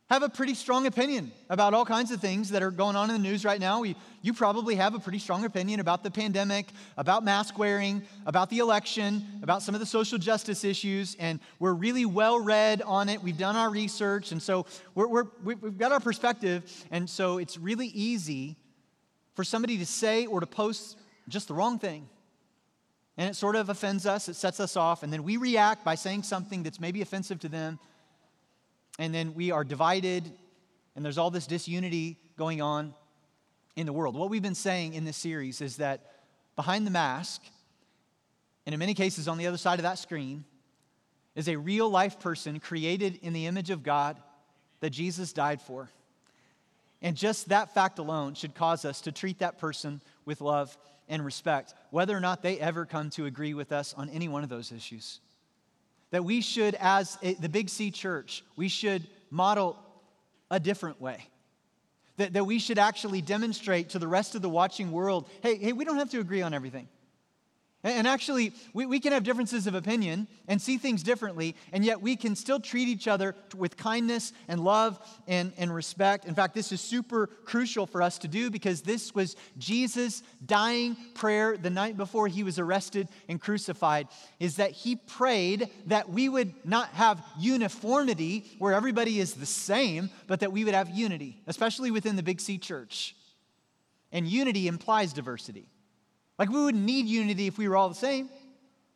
have 0.09 0.23
a 0.23 0.29
pretty 0.29 0.55
strong 0.55 0.87
opinion 0.87 1.31
about 1.51 1.75
all 1.75 1.85
kinds 1.85 2.09
of 2.09 2.19
things 2.19 2.49
that 2.49 2.63
are 2.63 2.71
going 2.71 2.95
on 2.95 3.11
in 3.11 3.21
the 3.21 3.29
news 3.29 3.45
right 3.45 3.59
now. 3.59 3.81
We, 3.81 3.95
you 4.23 4.33
probably 4.33 4.73
have 4.75 4.95
a 4.95 4.99
pretty 4.99 5.19
strong 5.19 5.45
opinion 5.45 5.79
about 5.79 6.03
the 6.03 6.09
pandemic, 6.09 6.65
about 6.97 7.23
mask 7.23 7.59
wearing, 7.59 8.01
about 8.25 8.49
the 8.49 8.57
election, 8.57 9.23
about 9.43 9.61
some 9.61 9.75
of 9.75 9.79
the 9.79 9.85
social 9.85 10.17
justice 10.17 10.63
issues, 10.63 11.15
and 11.19 11.39
we're 11.59 11.73
really 11.73 12.07
well 12.07 12.39
read 12.39 12.81
on 12.81 13.07
it. 13.07 13.21
We've 13.21 13.37
done 13.37 13.55
our 13.55 13.69
research, 13.69 14.31
and 14.31 14.41
so 14.41 14.65
we're, 14.95 15.07
we're, 15.07 15.25
we've 15.43 15.77
got 15.77 15.91
our 15.91 15.99
perspective, 15.99 16.63
and 16.89 17.07
so 17.07 17.37
it's 17.37 17.57
really 17.57 17.87
easy 17.87 18.57
for 19.35 19.43
somebody 19.43 19.77
to 19.77 19.85
say 19.85 20.25
or 20.25 20.39
to 20.39 20.47
post 20.47 20.97
just 21.27 21.49
the 21.49 21.53
wrong 21.53 21.77
thing. 21.77 22.09
And 23.15 23.29
it 23.29 23.35
sort 23.35 23.55
of 23.55 23.69
offends 23.69 24.07
us, 24.07 24.27
it 24.27 24.35
sets 24.35 24.59
us 24.59 24.75
off, 24.75 25.03
and 25.03 25.13
then 25.13 25.23
we 25.23 25.37
react 25.37 25.85
by 25.85 25.93
saying 25.93 26.23
something 26.23 26.63
that's 26.63 26.79
maybe 26.79 27.03
offensive 27.03 27.39
to 27.41 27.49
them 27.49 27.77
and 28.99 29.15
then 29.15 29.33
we 29.33 29.49
are 29.49 29.63
divided, 29.63 30.29
and 30.95 31.03
there's 31.03 31.17
all 31.17 31.31
this 31.31 31.47
disunity 31.47 32.17
going 32.37 32.61
on 32.61 32.93
in 33.77 33.85
the 33.85 33.93
world. 33.93 34.15
What 34.15 34.29
we've 34.29 34.41
been 34.41 34.53
saying 34.53 34.93
in 34.93 35.05
this 35.05 35.15
series 35.15 35.61
is 35.61 35.77
that 35.77 36.01
behind 36.57 36.85
the 36.85 36.91
mask, 36.91 37.41
and 38.65 38.73
in 38.73 38.79
many 38.79 38.93
cases 38.93 39.29
on 39.29 39.37
the 39.37 39.47
other 39.47 39.57
side 39.57 39.79
of 39.79 39.83
that 39.83 39.99
screen, 39.99 40.43
is 41.33 41.47
a 41.47 41.55
real 41.55 41.89
life 41.89 42.19
person 42.19 42.59
created 42.59 43.17
in 43.21 43.31
the 43.31 43.45
image 43.45 43.69
of 43.69 43.83
God 43.83 44.17
that 44.81 44.89
Jesus 44.89 45.31
died 45.31 45.61
for. 45.61 45.89
And 47.01 47.15
just 47.15 47.47
that 47.49 47.73
fact 47.73 47.99
alone 47.99 48.33
should 48.33 48.53
cause 48.53 48.83
us 48.83 48.99
to 49.01 49.13
treat 49.13 49.39
that 49.39 49.59
person 49.59 50.01
with 50.25 50.41
love 50.41 50.77
and 51.07 51.23
respect, 51.23 51.73
whether 51.89 52.15
or 52.15 52.19
not 52.19 52.43
they 52.43 52.59
ever 52.59 52.85
come 52.85 53.09
to 53.11 53.25
agree 53.25 53.53
with 53.53 53.71
us 53.71 53.93
on 53.93 54.09
any 54.09 54.27
one 54.27 54.43
of 54.43 54.49
those 54.49 54.73
issues 54.73 55.21
that 56.11 56.23
we 56.23 56.41
should, 56.41 56.75
as 56.75 57.17
a, 57.21 57.33
the 57.35 57.49
Big 57.49 57.69
C 57.69 57.91
church, 57.91 58.43
we 58.55 58.67
should 58.67 59.07
model 59.29 59.77
a 60.51 60.59
different 60.59 60.99
way. 60.99 61.27
That, 62.17 62.33
that 62.33 62.43
we 62.43 62.59
should 62.59 62.79
actually 62.79 63.21
demonstrate 63.21 63.89
to 63.89 63.99
the 63.99 64.07
rest 64.07 64.35
of 64.35 64.41
the 64.41 64.49
watching 64.49 64.91
world 64.91 65.29
hey, 65.41 65.57
hey, 65.57 65.71
we 65.71 65.85
don't 65.85 65.97
have 65.97 66.09
to 66.11 66.19
agree 66.19 66.41
on 66.41 66.53
everything. 66.53 66.89
And 67.81 68.07
actually, 68.07 68.51
we, 68.73 68.85
we 68.85 68.99
can 68.99 69.13
have 69.13 69.23
differences 69.23 69.65
of 69.65 69.73
opinion 69.73 70.27
and 70.49 70.61
see 70.61 70.77
things 70.77 71.01
differently, 71.01 71.55
and 71.71 71.85
yet 71.85 72.01
we 72.01 72.17
can 72.17 72.35
still 72.35 72.59
treat 72.59 72.89
each 72.89 73.07
other 73.07 73.35
with 73.55 73.77
kindness 73.77 74.33
and 74.49 74.59
love 74.59 74.99
and, 75.29 75.53
and 75.57 75.73
respect. 75.73 76.25
In 76.25 76.35
fact, 76.35 76.53
this 76.53 76.73
is 76.73 76.81
super 76.81 77.27
crucial 77.45 77.87
for 77.87 78.01
us 78.01 78.17
to 78.17 78.27
do 78.27 78.49
because 78.49 78.81
this 78.81 79.15
was 79.15 79.37
Jesus' 79.57 80.23
dying 80.45 80.97
prayer 81.13 81.55
the 81.55 81.69
night 81.69 81.95
before 81.95 82.27
he 82.27 82.43
was 82.43 82.59
arrested 82.59 83.07
and 83.29 83.39
crucified, 83.39 84.09
is 84.41 84.57
that 84.57 84.71
he 84.71 84.97
prayed 84.97 85.69
that 85.85 86.09
we 86.09 86.27
would 86.27 86.53
not 86.65 86.89
have 86.89 87.23
uniformity 87.39 88.43
where 88.59 88.73
everybody 88.73 89.21
is 89.21 89.35
the 89.35 89.45
same, 89.45 90.09
but 90.27 90.41
that 90.41 90.51
we 90.51 90.65
would 90.65 90.73
have 90.73 90.89
unity, 90.89 91.41
especially 91.47 91.91
within 91.91 92.17
the 92.17 92.23
Big 92.23 92.41
C 92.41 92.57
church. 92.57 93.15
And 94.11 94.27
unity 94.27 94.67
implies 94.67 95.13
diversity. 95.13 95.69
Like 96.39 96.49
we 96.49 96.63
wouldn't 96.63 96.85
need 96.85 97.05
unity 97.05 97.47
if 97.47 97.57
we 97.57 97.67
were 97.67 97.75
all 97.75 97.89
the 97.89 97.95
same. 97.95 98.29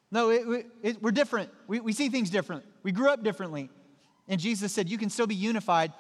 No, 0.10 0.30
it, 0.30 0.66
it, 0.82 1.02
we're 1.04 1.12
different. 1.12 1.50
We, 1.68 1.82
we 1.82 1.92
see 1.92 2.08
things 2.08 2.30
different. 2.30 2.64
We 2.84 2.92
grew 2.92 3.10
up 3.10 3.24
differently. 3.24 3.70
And 4.28 4.40
Jesus 4.40 4.72
said, 4.72 4.90
You 4.90 4.98
can 4.98 5.10
still 5.10 5.28
be 5.28 5.36
unified 5.36 5.92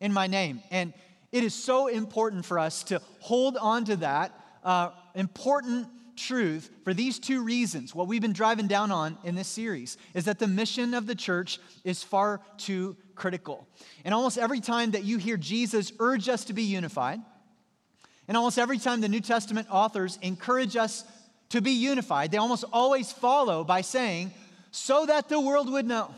in 0.00 0.12
my 0.12 0.26
name. 0.26 0.62
And 0.70 0.92
it 1.32 1.42
is 1.42 1.54
so 1.54 1.86
important 1.86 2.44
for 2.44 2.58
us 2.58 2.84
to 2.84 3.00
hold 3.20 3.56
on 3.56 3.84
to 3.86 3.96
that 3.96 4.38
uh, 4.62 4.90
important 5.14 5.88
truth 6.16 6.70
for 6.84 6.92
these 6.92 7.18
two 7.18 7.42
reasons. 7.42 7.94
What 7.94 8.08
we've 8.08 8.22
been 8.22 8.32
driving 8.32 8.66
down 8.66 8.90
on 8.90 9.16
in 9.24 9.34
this 9.34 9.48
series 9.48 9.96
is 10.14 10.24
that 10.24 10.38
the 10.38 10.46
mission 10.46 10.94
of 10.94 11.06
the 11.06 11.14
church 11.14 11.58
is 11.84 12.02
far 12.02 12.40
too 12.58 12.96
critical. 13.14 13.66
And 14.04 14.12
almost 14.12 14.38
every 14.38 14.60
time 14.60 14.90
that 14.92 15.04
you 15.04 15.18
hear 15.18 15.36
Jesus 15.36 15.92
urge 16.00 16.28
us 16.28 16.44
to 16.46 16.52
be 16.52 16.62
unified, 16.62 17.20
and 18.28 18.36
almost 18.36 18.58
every 18.58 18.78
time 18.78 19.00
the 19.00 19.08
New 19.08 19.20
Testament 19.20 19.68
authors 19.70 20.18
encourage 20.22 20.76
us 20.76 21.04
to 21.50 21.60
be 21.60 21.72
unified, 21.72 22.30
they 22.30 22.38
almost 22.38 22.64
always 22.72 23.12
follow 23.12 23.64
by 23.64 23.80
saying, 23.80 24.32
so 24.70 25.06
that 25.06 25.28
the 25.28 25.40
world 25.40 25.70
would 25.70 25.86
know. 25.86 26.12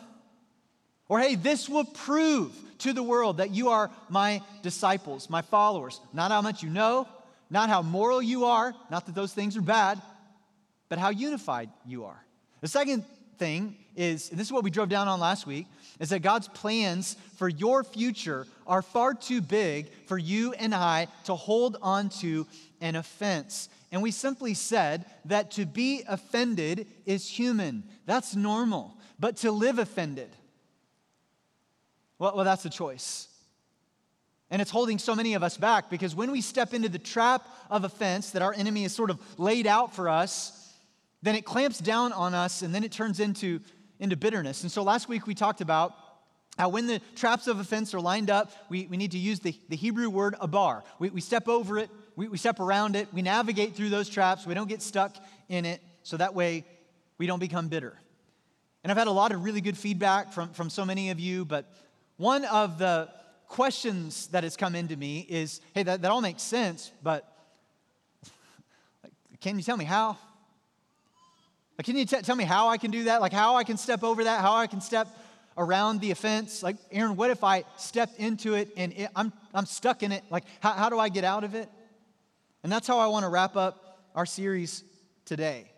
Or, 1.09 1.21
hey, 1.21 1.35
this 1.35 1.69
will 1.69 1.85
prove 1.85 2.53
to 2.79 2.93
the 2.93 3.03
world 3.03 3.39
that 3.39 3.51
you 3.51 3.69
are 3.69 3.91
my 4.09 4.43
disciples, 4.63 5.29
my 5.29 5.43
followers. 5.43 6.01
Not 6.13 6.31
how 6.31 6.43
much 6.43 6.63
you 6.63 6.71
know, 6.71 7.09
not 7.51 7.69
how 7.69 7.83
moral 7.83 8.23
you 8.23 8.45
are, 8.45 8.75
not 8.91 9.07
that 9.07 9.15
those 9.15 9.33
things 9.33 9.57
are 9.57 9.63
bad, 9.63 10.01
but 10.89 10.99
how 10.99 11.11
unified 11.11 11.71
you 11.87 12.05
are. 12.05 12.23
The 12.61 12.69
second 12.69 13.05
thing 13.39 13.77
is, 13.99 14.31
and 14.31 14.39
this 14.39 14.47
is 14.47 14.53
what 14.53 14.65
we 14.65 14.71
drove 14.71 14.89
down 14.89 15.09
on 15.09 15.21
last 15.21 15.47
week, 15.47 15.67
is 15.99 16.11
that 16.11 16.21
God's 16.21 16.49
plans 16.49 17.17
for 17.37 17.49
your 17.49 17.83
future 17.83 18.47
are 18.67 18.81
far 18.81 19.13
too 19.13 19.41
big 19.43 19.91
for 20.07 20.17
you 20.17 20.53
and 20.53 20.75
I 20.75 21.09
to 21.25 21.35
hold 21.35 21.77
on 21.83 22.09
to 22.21 22.47
an 22.81 22.95
offense. 22.95 23.69
And 23.91 24.01
we 24.01 24.13
simply 24.13 24.55
said 24.55 25.05
that 25.25 25.51
to 25.53 25.67
be 25.67 26.05
offended 26.09 26.87
is 27.05 27.29
human, 27.29 27.83
that's 28.07 28.37
normal. 28.37 28.97
But 29.19 29.39
to 29.39 29.51
live 29.51 29.81
offended, 29.81 30.31
well, 32.21 32.37
well 32.37 32.45
that's 32.45 32.65
a 32.65 32.71
choice. 32.71 33.27
And 34.51 34.63
it's 34.63 34.71
holding 34.71 34.99
so 34.99 35.15
many 35.15 35.35
of 35.35 35.43
us 35.43 35.57
back 35.57 35.91
because 35.91 36.15
when 36.15 36.31
we 36.31 36.41
step 36.41 36.73
into 36.73 36.89
the 36.89 36.99
trap 36.99 37.47
of 37.69 37.85
offense 37.85 38.31
that 38.31 38.43
our 38.43 38.55
enemy 38.55 38.83
has 38.83 38.95
sort 38.95 39.11
of 39.11 39.19
laid 39.39 39.67
out 39.67 39.95
for 39.95 40.09
us, 40.09 40.73
then 41.23 41.35
it 41.35 41.45
clamps 41.45 41.79
down 41.79 42.13
on 42.13 42.35
us 42.35 42.63
and 42.63 42.75
then 42.75 42.85
it 42.85 42.93
turns 42.93 43.21
into, 43.21 43.61
into 44.01 44.17
bitterness. 44.17 44.63
And 44.63 44.71
so 44.71 44.83
last 44.83 45.09
week 45.09 45.27
we 45.27 45.35
talked 45.35 45.61
about 45.61 45.95
Now, 46.59 46.69
when 46.69 46.87
the 46.87 47.01
traps 47.15 47.47
of 47.47 47.61
offense 47.61 47.95
are 47.95 48.01
lined 48.01 48.31
up, 48.31 48.51
we, 48.69 48.87
we 48.87 48.97
need 48.97 49.13
to 49.13 49.19
use 49.19 49.41
the, 49.41 49.55
the 49.69 49.77
Hebrew 49.77 50.11
word 50.11 50.35
abar. 50.41 50.83
We, 50.99 51.11
we 51.11 51.21
step 51.21 51.49
over 51.49 51.79
it, 51.79 51.91
we, 52.17 52.29
we 52.29 52.37
step 52.37 52.59
around 52.59 52.97
it, 52.97 53.09
we 53.13 53.23
navigate 53.23 53.77
through 53.77 53.91
those 53.91 54.09
traps, 54.09 54.47
we 54.47 54.55
don't 54.55 54.69
get 54.69 54.83
stuck 54.83 55.17
in 55.49 55.65
it, 55.65 55.81
so 56.03 56.17
that 56.17 56.35
way 56.35 56.65
we 57.17 57.27
don't 57.27 57.39
become 57.39 57.69
bitter. 57.69 57.97
And 58.83 58.91
I've 58.91 58.99
had 58.99 59.07
a 59.07 59.13
lot 59.13 59.33
of 59.33 59.45
really 59.45 59.61
good 59.61 59.77
feedback 59.77 60.33
from, 60.33 60.51
from 60.51 60.71
so 60.71 60.85
many 60.85 61.11
of 61.11 61.21
you, 61.21 61.45
but 61.45 61.73
one 62.17 62.45
of 62.45 62.79
the 62.79 63.09
questions 63.47 64.27
that 64.29 64.45
has 64.45 64.57
come 64.57 64.75
into 64.75 64.97
me 64.97 65.27
is 65.29 65.61
hey, 65.75 65.83
that, 65.85 66.03
that 66.03 66.11
all 66.11 66.21
makes 66.21 66.43
sense, 66.43 66.93
but 67.03 67.25
can 69.41 69.57
you 69.57 69.63
tell 69.63 69.77
me 69.77 69.85
how? 69.85 70.19
Like, 71.79 71.87
can 71.87 71.97
you 71.97 72.05
t- 72.05 72.21
tell 72.23 72.35
me 72.35 72.45
how 72.45 72.69
I 72.69 72.77
can 72.77 72.91
do 72.91 73.05
that? 73.05 73.21
Like, 73.21 73.33
how 73.33 73.55
I 73.55 73.63
can 73.63 73.77
step 73.77 74.03
over 74.03 74.25
that? 74.25 74.41
How 74.41 74.57
I 74.57 74.67
can 74.67 74.81
step 74.81 75.09
around 75.57 76.01
the 76.01 76.11
offense? 76.11 76.63
Like, 76.63 76.77
Aaron, 76.91 77.15
what 77.15 77.31
if 77.31 77.45
I 77.45 77.65
stepped 77.77 78.19
into 78.19 78.55
it 78.55 78.71
and 78.77 78.93
it, 78.93 79.11
I'm, 79.15 79.33
I'm 79.55 79.65
stuck 79.65 80.03
in 80.03 80.11
it? 80.11 80.25
Like, 80.29 80.45
how, 80.59 80.73
how 80.73 80.89
do 80.91 80.99
I 80.99 81.09
get 81.09 81.23
out 81.23 81.45
of 81.45 81.55
it? 81.55 81.69
And 82.65 82.73
that's 82.73 82.89
how 82.89 82.99
I 82.99 83.07
want 83.07 83.25
to 83.25 83.29
wrap 83.29 83.57
up 83.57 84.01
our 84.17 84.27
series 84.27 84.83
today. 85.25 85.71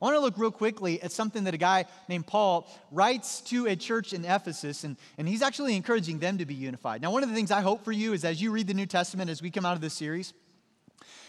I 0.00 0.04
want 0.04 0.16
to 0.16 0.20
look 0.20 0.38
real 0.38 0.50
quickly 0.50 1.02
at 1.02 1.12
something 1.12 1.44
that 1.44 1.54
a 1.54 1.58
guy 1.58 1.84
named 2.08 2.26
Paul 2.26 2.70
writes 2.90 3.40
to 3.42 3.66
a 3.66 3.76
church 3.76 4.12
in 4.12 4.24
Ephesus, 4.24 4.84
and, 4.84 4.96
and 5.16 5.28
he's 5.28 5.42
actually 5.42 5.74
encouraging 5.76 6.18
them 6.18 6.38
to 6.38 6.46
be 6.46 6.54
unified. 6.54 7.00
Now, 7.02 7.10
one 7.10 7.22
of 7.22 7.28
the 7.28 7.34
things 7.34 7.50
I 7.50 7.60
hope 7.60 7.84
for 7.84 7.92
you 7.92 8.12
is 8.12 8.24
as 8.24 8.40
you 8.40 8.50
read 8.50 8.66
the 8.66 8.74
New 8.74 8.86
Testament, 8.86 9.30
as 9.30 9.40
we 9.40 9.50
come 9.50 9.64
out 9.66 9.74
of 9.74 9.80
this 9.80 9.94
series, 9.94 10.34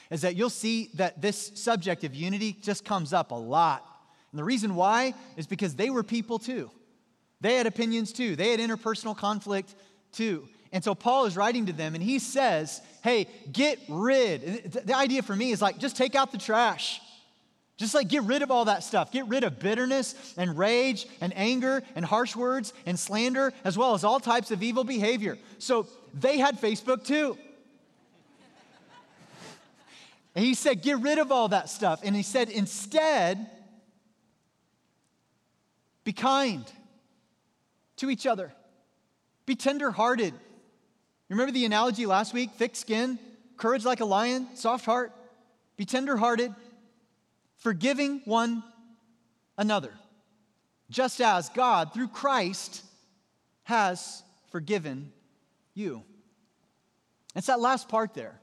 is 0.09 0.21
that 0.21 0.35
you'll 0.35 0.49
see 0.49 0.89
that 0.95 1.21
this 1.21 1.51
subject 1.55 2.03
of 2.03 2.15
unity 2.15 2.57
just 2.61 2.85
comes 2.85 3.13
up 3.13 3.31
a 3.31 3.35
lot. 3.35 3.85
And 4.37 4.39
the 4.43 4.45
reason 4.45 4.75
why 4.75 5.15
is 5.35 5.47
because 5.47 5.73
they 5.73 5.89
were 5.89 6.03
people 6.03 6.37
too. 6.37 6.69
They 7.41 7.55
had 7.55 7.65
opinions 7.65 8.13
too, 8.13 8.35
they 8.35 8.51
had 8.51 8.59
interpersonal 8.59 9.17
conflict 9.17 9.73
too. 10.11 10.47
And 10.71 10.83
so 10.83 10.93
Paul 10.93 11.25
is 11.25 11.35
writing 11.35 11.65
to 11.65 11.73
them 11.73 11.95
and 11.95 12.03
he 12.03 12.19
says, 12.19 12.79
Hey, 13.03 13.27
get 13.51 13.79
rid. 13.89 14.73
The 14.85 14.95
idea 14.95 15.23
for 15.23 15.35
me 15.35 15.49
is 15.49 15.59
like, 15.59 15.79
just 15.79 15.97
take 15.97 16.13
out 16.13 16.31
the 16.31 16.37
trash. 16.37 17.01
Just 17.77 17.95
like 17.95 18.09
get 18.09 18.21
rid 18.25 18.43
of 18.43 18.51
all 18.51 18.65
that 18.65 18.83
stuff. 18.83 19.11
Get 19.11 19.27
rid 19.27 19.43
of 19.43 19.57
bitterness 19.57 20.13
and 20.37 20.55
rage 20.55 21.07
and 21.19 21.35
anger 21.35 21.81
and 21.95 22.05
harsh 22.05 22.35
words 22.35 22.73
and 22.85 22.99
slander, 22.99 23.53
as 23.63 23.75
well 23.75 23.95
as 23.95 24.03
all 24.03 24.19
types 24.19 24.51
of 24.51 24.61
evil 24.61 24.83
behavior. 24.83 25.39
So 25.57 25.87
they 26.13 26.37
had 26.37 26.61
Facebook 26.61 27.03
too. 27.05 27.39
And 30.35 30.45
he 30.45 30.53
said, 30.53 30.83
get 30.83 30.99
rid 30.99 31.17
of 31.17 31.31
all 31.31 31.47
that 31.47 31.67
stuff. 31.67 32.01
And 32.03 32.15
he 32.15 32.21
said, 32.21 32.49
instead, 32.49 33.49
be 36.07 36.13
kind 36.13 36.63
to 37.97 38.09
each 38.09 38.25
other, 38.25 38.53
be 39.45 39.55
tenderhearted. 39.57 40.33
Remember 41.27 41.51
the 41.51 41.65
analogy 41.65 42.05
last 42.05 42.33
week? 42.33 42.51
Thick 42.51 42.77
skin, 42.77 43.19
courage 43.57 43.83
like 43.83 43.99
a 43.99 44.05
lion, 44.05 44.47
soft 44.55 44.85
heart. 44.85 45.11
Be 45.75 45.83
tenderhearted, 45.83 46.55
forgiving 47.57 48.21
one 48.23 48.63
another, 49.57 49.91
just 50.89 51.19
as 51.19 51.49
God, 51.49 51.93
through 51.93 52.07
Christ, 52.07 52.85
has 53.63 54.23
forgiven 54.49 55.11
you. 55.73 56.03
It's 57.35 57.47
that 57.47 57.59
last 57.59 57.89
part 57.89 58.13
there 58.13 58.39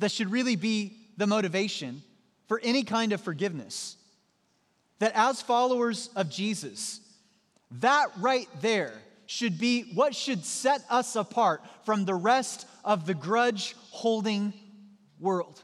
that 0.00 0.10
should 0.10 0.32
really 0.32 0.56
be 0.56 0.96
the 1.16 1.28
motivation 1.28 2.02
for 2.48 2.60
any 2.64 2.82
kind 2.82 3.12
of 3.12 3.20
forgiveness. 3.20 3.96
That 5.02 5.16
as 5.16 5.42
followers 5.42 6.10
of 6.14 6.30
Jesus, 6.30 7.00
that 7.80 8.06
right 8.20 8.46
there 8.60 8.92
should 9.26 9.58
be 9.58 9.90
what 9.94 10.14
should 10.14 10.44
set 10.44 10.84
us 10.88 11.16
apart 11.16 11.60
from 11.84 12.04
the 12.04 12.14
rest 12.14 12.68
of 12.84 13.04
the 13.04 13.12
grudge 13.12 13.74
holding 13.90 14.52
world. 15.18 15.60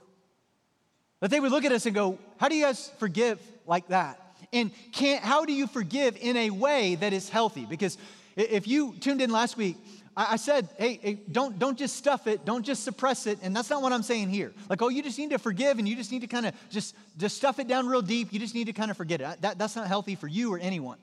That 1.21 1.31
they 1.31 1.39
would 1.39 1.53
look 1.53 1.65
at 1.65 1.71
us 1.71 1.87
and 1.87 1.95
go, 1.95 2.19
How 2.39 2.49
do 2.49 2.57
you 2.57 2.65
guys 2.65 2.91
forgive 2.99 3.39
like 3.65 3.87
that? 3.91 4.21
And 4.53 4.73
can't, 4.91 5.23
how 5.23 5.45
do 5.45 5.53
you 5.53 5.69
forgive 5.69 6.17
in 6.21 6.37
a 6.37 6.51
way 6.51 6.97
that 6.97 7.13
is 7.13 7.29
healthy? 7.29 7.65
Because 7.65 7.97
if 8.35 8.67
you 8.67 8.97
tuned 8.99 9.23
in 9.23 9.31
last 9.31 9.57
week, 9.57 9.77
I, 10.21 10.35
said, 10.35 10.69
hey, 10.79 10.99
hey, 11.01 11.19
don't, 11.31 11.61
don't 11.61 11.79
just 11.79 11.95
stuff 11.95 12.27
it, 12.27 12.45
don't 12.45 12.67
just 12.67 12.83
suppress 12.83 13.29
it. 13.29 13.39
And 13.41 13.55
that's 13.55 13.71
not 13.71 13.83
what 13.83 13.93
I'm 13.93 14.03
saying 14.03 14.31
here. 14.31 14.53
Like, 14.69 14.83
oh, 14.83 14.89
you 14.89 15.01
just 15.01 15.17
need 15.17 15.31
to 15.31 15.39
forgive 15.39 15.79
and 15.79 15.89
you 15.89 15.95
just 15.95 16.11
need 16.11 16.23
to 16.23 16.27
kind 16.27 16.45
of 16.45 16.55
just, 16.71 16.97
just 17.17 17.37
stuff 17.37 17.61
it 17.61 17.69
down 17.69 17.87
real 17.87 18.03
deep. 18.03 18.33
You 18.33 18.41
just 18.41 18.53
need 18.53 18.65
to 18.65 18.73
kind 18.73 18.91
of 18.91 18.97
forget 18.97 19.21
it. 19.21 19.41
That, 19.43 19.59
that's 19.59 19.77
not 19.77 19.87
healthy 19.87 20.17
for 20.17 20.27
you 20.27 20.53
or 20.53 20.59
anyone. 20.59 20.99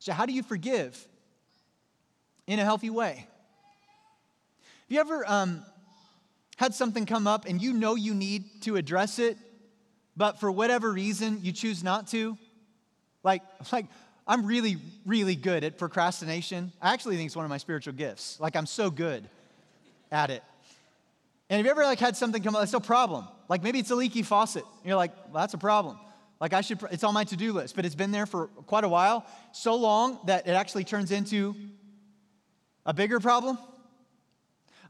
So, 0.00 0.12
how 0.12 0.26
do 0.26 0.32
you 0.32 0.42
forgive 0.42 1.06
in 2.48 2.58
a 2.58 2.64
healthy 2.64 2.90
way? 2.90 3.28
Have 4.58 4.88
you 4.88 4.98
ever 4.98 5.24
um, 5.30 5.62
had 6.56 6.74
something 6.74 7.06
come 7.06 7.28
up 7.28 7.44
and 7.46 7.62
you 7.62 7.72
know 7.72 7.94
you 7.94 8.12
need 8.12 8.62
to 8.62 8.74
address 8.74 9.20
it, 9.20 9.36
but 10.16 10.40
for 10.40 10.50
whatever 10.50 10.90
reason 10.90 11.38
you 11.42 11.52
choose 11.52 11.84
not 11.84 12.08
to? 12.08 12.36
Like, 13.22 13.42
like 13.70 13.86
I'm 14.26 14.46
really, 14.46 14.76
really 15.04 15.34
good 15.34 15.64
at 15.64 15.78
procrastination. 15.78 16.72
I 16.80 16.92
actually 16.92 17.16
think 17.16 17.26
it's 17.26 17.36
one 17.36 17.44
of 17.44 17.50
my 17.50 17.58
spiritual 17.58 17.94
gifts. 17.94 18.38
Like 18.40 18.56
I'm 18.56 18.66
so 18.66 18.90
good 18.90 19.28
at 20.10 20.30
it. 20.30 20.42
And 21.50 21.58
have 21.58 21.66
you 21.66 21.70
ever 21.70 21.84
like 21.84 21.98
had 21.98 22.16
something 22.16 22.42
come 22.42 22.54
up? 22.54 22.62
That's 22.62 22.74
a 22.74 22.80
problem. 22.80 23.26
Like 23.48 23.62
maybe 23.62 23.78
it's 23.78 23.90
a 23.90 23.96
leaky 23.96 24.22
faucet. 24.22 24.64
you're 24.84 24.96
like, 24.96 25.12
well, 25.32 25.42
that's 25.42 25.54
a 25.54 25.58
problem. 25.58 25.98
Like 26.40 26.54
I 26.54 26.60
should, 26.60 26.82
it's 26.90 27.04
on 27.04 27.14
my 27.14 27.24
to-do 27.24 27.52
list, 27.52 27.76
but 27.76 27.84
it's 27.84 27.94
been 27.94 28.10
there 28.10 28.26
for 28.26 28.48
quite 28.66 28.84
a 28.84 28.88
while, 28.88 29.26
so 29.52 29.76
long 29.76 30.18
that 30.26 30.48
it 30.48 30.52
actually 30.52 30.84
turns 30.84 31.12
into 31.12 31.54
a 32.84 32.92
bigger 32.92 33.20
problem. 33.20 33.58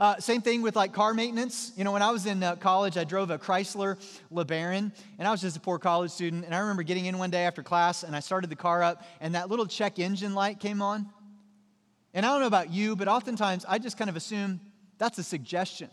Uh, 0.03 0.19
same 0.19 0.43
thing 0.43 0.63
with 0.63 0.75
like 0.75 0.93
car 0.93 1.15
maintenance. 1.15 1.71
You 1.77 1.85
know, 1.85 1.93
when 1.93 2.03
I 2.03 2.11
was 2.11 2.27
in 2.27 2.43
uh, 2.43 2.57
college, 2.57 2.97
I 2.97 3.05
drove 3.05 3.31
a 3.31 3.39
Chrysler 3.39 3.97
LeBaron, 4.33 4.91
and 5.17 5.29
I 5.29 5.31
was 5.31 5.41
just 5.41 5.57
a 5.57 5.61
poor 5.61 5.79
college 5.79 6.11
student. 6.11 6.45
And 6.45 6.53
I 6.53 6.59
remember 6.59 6.83
getting 6.83 7.07
in 7.07 7.19
one 7.19 7.31
day 7.31 7.45
after 7.45 7.63
class, 7.63 8.03
and 8.03 8.17
I 8.17 8.19
started 8.19 8.51
the 8.51 8.57
car 8.57 8.83
up, 8.83 9.07
and 9.21 9.37
that 9.37 9.49
little 9.49 9.65
check 9.65 10.01
engine 10.01 10.35
light 10.35 10.59
came 10.59 10.83
on. 10.83 11.07
And 12.15 12.27
I 12.27 12.31
don't 12.31 12.41
know 12.41 12.49
about 12.49 12.73
you, 12.73 12.97
but 12.97 13.07
oftentimes 13.07 13.65
I 13.69 13.79
just 13.79 13.97
kind 13.97 14.11
of 14.11 14.17
assume 14.17 14.59
that's 14.99 15.19
a 15.19 15.23
suggestion. 15.23 15.89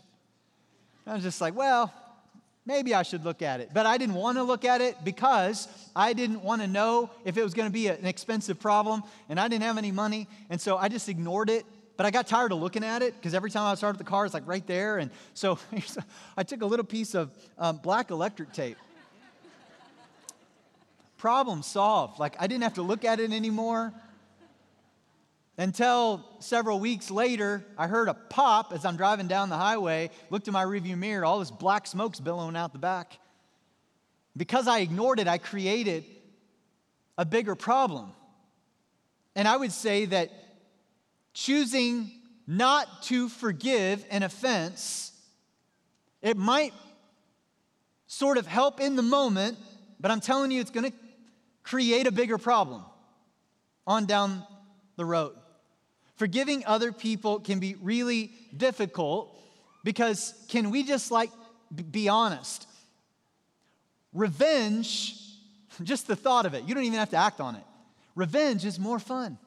I 1.06 1.14
was 1.14 1.22
just 1.22 1.40
like, 1.40 1.54
well, 1.54 1.94
maybe 2.66 2.96
I 2.96 3.04
should 3.04 3.24
look 3.24 3.42
at 3.42 3.60
it. 3.60 3.70
But 3.72 3.86
I 3.86 3.96
didn't 3.96 4.16
want 4.16 4.38
to 4.38 4.42
look 4.42 4.64
at 4.64 4.80
it 4.80 4.96
because 5.04 5.68
I 5.94 6.14
didn't 6.14 6.42
want 6.42 6.62
to 6.62 6.66
know 6.66 7.10
if 7.24 7.36
it 7.36 7.44
was 7.44 7.54
going 7.54 7.68
to 7.68 7.72
be 7.72 7.86
an 7.86 8.04
expensive 8.04 8.58
problem, 8.58 9.04
and 9.28 9.38
I 9.38 9.46
didn't 9.46 9.62
have 9.62 9.78
any 9.78 9.92
money. 9.92 10.26
And 10.48 10.60
so 10.60 10.76
I 10.76 10.88
just 10.88 11.08
ignored 11.08 11.48
it 11.48 11.64
but 12.00 12.06
I 12.06 12.10
got 12.10 12.26
tired 12.26 12.50
of 12.50 12.58
looking 12.60 12.82
at 12.82 13.02
it 13.02 13.14
because 13.14 13.34
every 13.34 13.50
time 13.50 13.70
I 13.70 13.74
started 13.74 13.98
the 13.98 14.04
car, 14.04 14.24
it's 14.24 14.32
like 14.32 14.46
right 14.46 14.66
there. 14.66 14.96
And 14.96 15.10
so 15.34 15.58
I 16.36 16.42
took 16.42 16.62
a 16.62 16.64
little 16.64 16.86
piece 16.86 17.14
of 17.14 17.30
um, 17.58 17.76
black 17.76 18.10
electric 18.10 18.54
tape. 18.54 18.78
Problem 21.18 21.62
solved. 21.62 22.18
Like 22.18 22.36
I 22.40 22.46
didn't 22.46 22.62
have 22.62 22.72
to 22.76 22.82
look 22.82 23.04
at 23.04 23.20
it 23.20 23.32
anymore. 23.32 23.92
Until 25.58 26.24
several 26.38 26.80
weeks 26.80 27.10
later, 27.10 27.62
I 27.76 27.86
heard 27.86 28.08
a 28.08 28.14
pop 28.14 28.72
as 28.72 28.86
I'm 28.86 28.96
driving 28.96 29.26
down 29.26 29.50
the 29.50 29.58
highway, 29.58 30.08
looked 30.30 30.48
in 30.48 30.54
my 30.54 30.64
rearview 30.64 30.96
mirror, 30.96 31.26
all 31.26 31.38
this 31.38 31.50
black 31.50 31.86
smoke's 31.86 32.18
billowing 32.18 32.56
out 32.56 32.72
the 32.72 32.78
back. 32.78 33.18
Because 34.34 34.66
I 34.66 34.78
ignored 34.78 35.20
it, 35.20 35.28
I 35.28 35.36
created 35.36 36.06
a 37.18 37.26
bigger 37.26 37.54
problem. 37.54 38.12
And 39.36 39.46
I 39.46 39.58
would 39.58 39.72
say 39.72 40.06
that 40.06 40.30
choosing 41.32 42.10
not 42.46 43.02
to 43.04 43.28
forgive 43.28 44.04
an 44.10 44.22
offense, 44.22 45.12
it 46.22 46.36
might 46.36 46.72
sort 48.06 48.38
of 48.38 48.46
help 48.46 48.80
in 48.80 48.96
the 48.96 49.02
moment, 49.02 49.56
but 50.00 50.10
I'm 50.10 50.20
telling 50.20 50.50
you, 50.50 50.60
it's 50.60 50.70
going 50.70 50.90
to 50.90 50.96
create 51.62 52.06
a 52.06 52.12
bigger 52.12 52.38
problem 52.38 52.82
on 53.86 54.06
down 54.06 54.42
the 54.96 55.04
road. 55.04 55.36
Forgiving 56.16 56.64
other 56.66 56.92
people 56.92 57.40
can 57.40 57.60
be 57.60 57.76
really 57.80 58.32
difficult 58.56 59.34
because 59.84 60.34
can 60.48 60.70
we 60.70 60.82
just 60.82 61.10
like 61.10 61.30
be 61.90 62.08
honest? 62.08 62.66
Revenge, 64.12 65.14
just 65.82 66.06
the 66.06 66.16
thought 66.16 66.46
of 66.46 66.54
it, 66.54 66.64
you 66.64 66.74
don't 66.74 66.84
even 66.84 66.98
have 66.98 67.10
to 67.10 67.16
act 67.16 67.40
on 67.40 67.54
it. 67.54 67.64
Revenge 68.14 68.64
is 68.64 68.78
more 68.78 68.98
fun. 68.98 69.38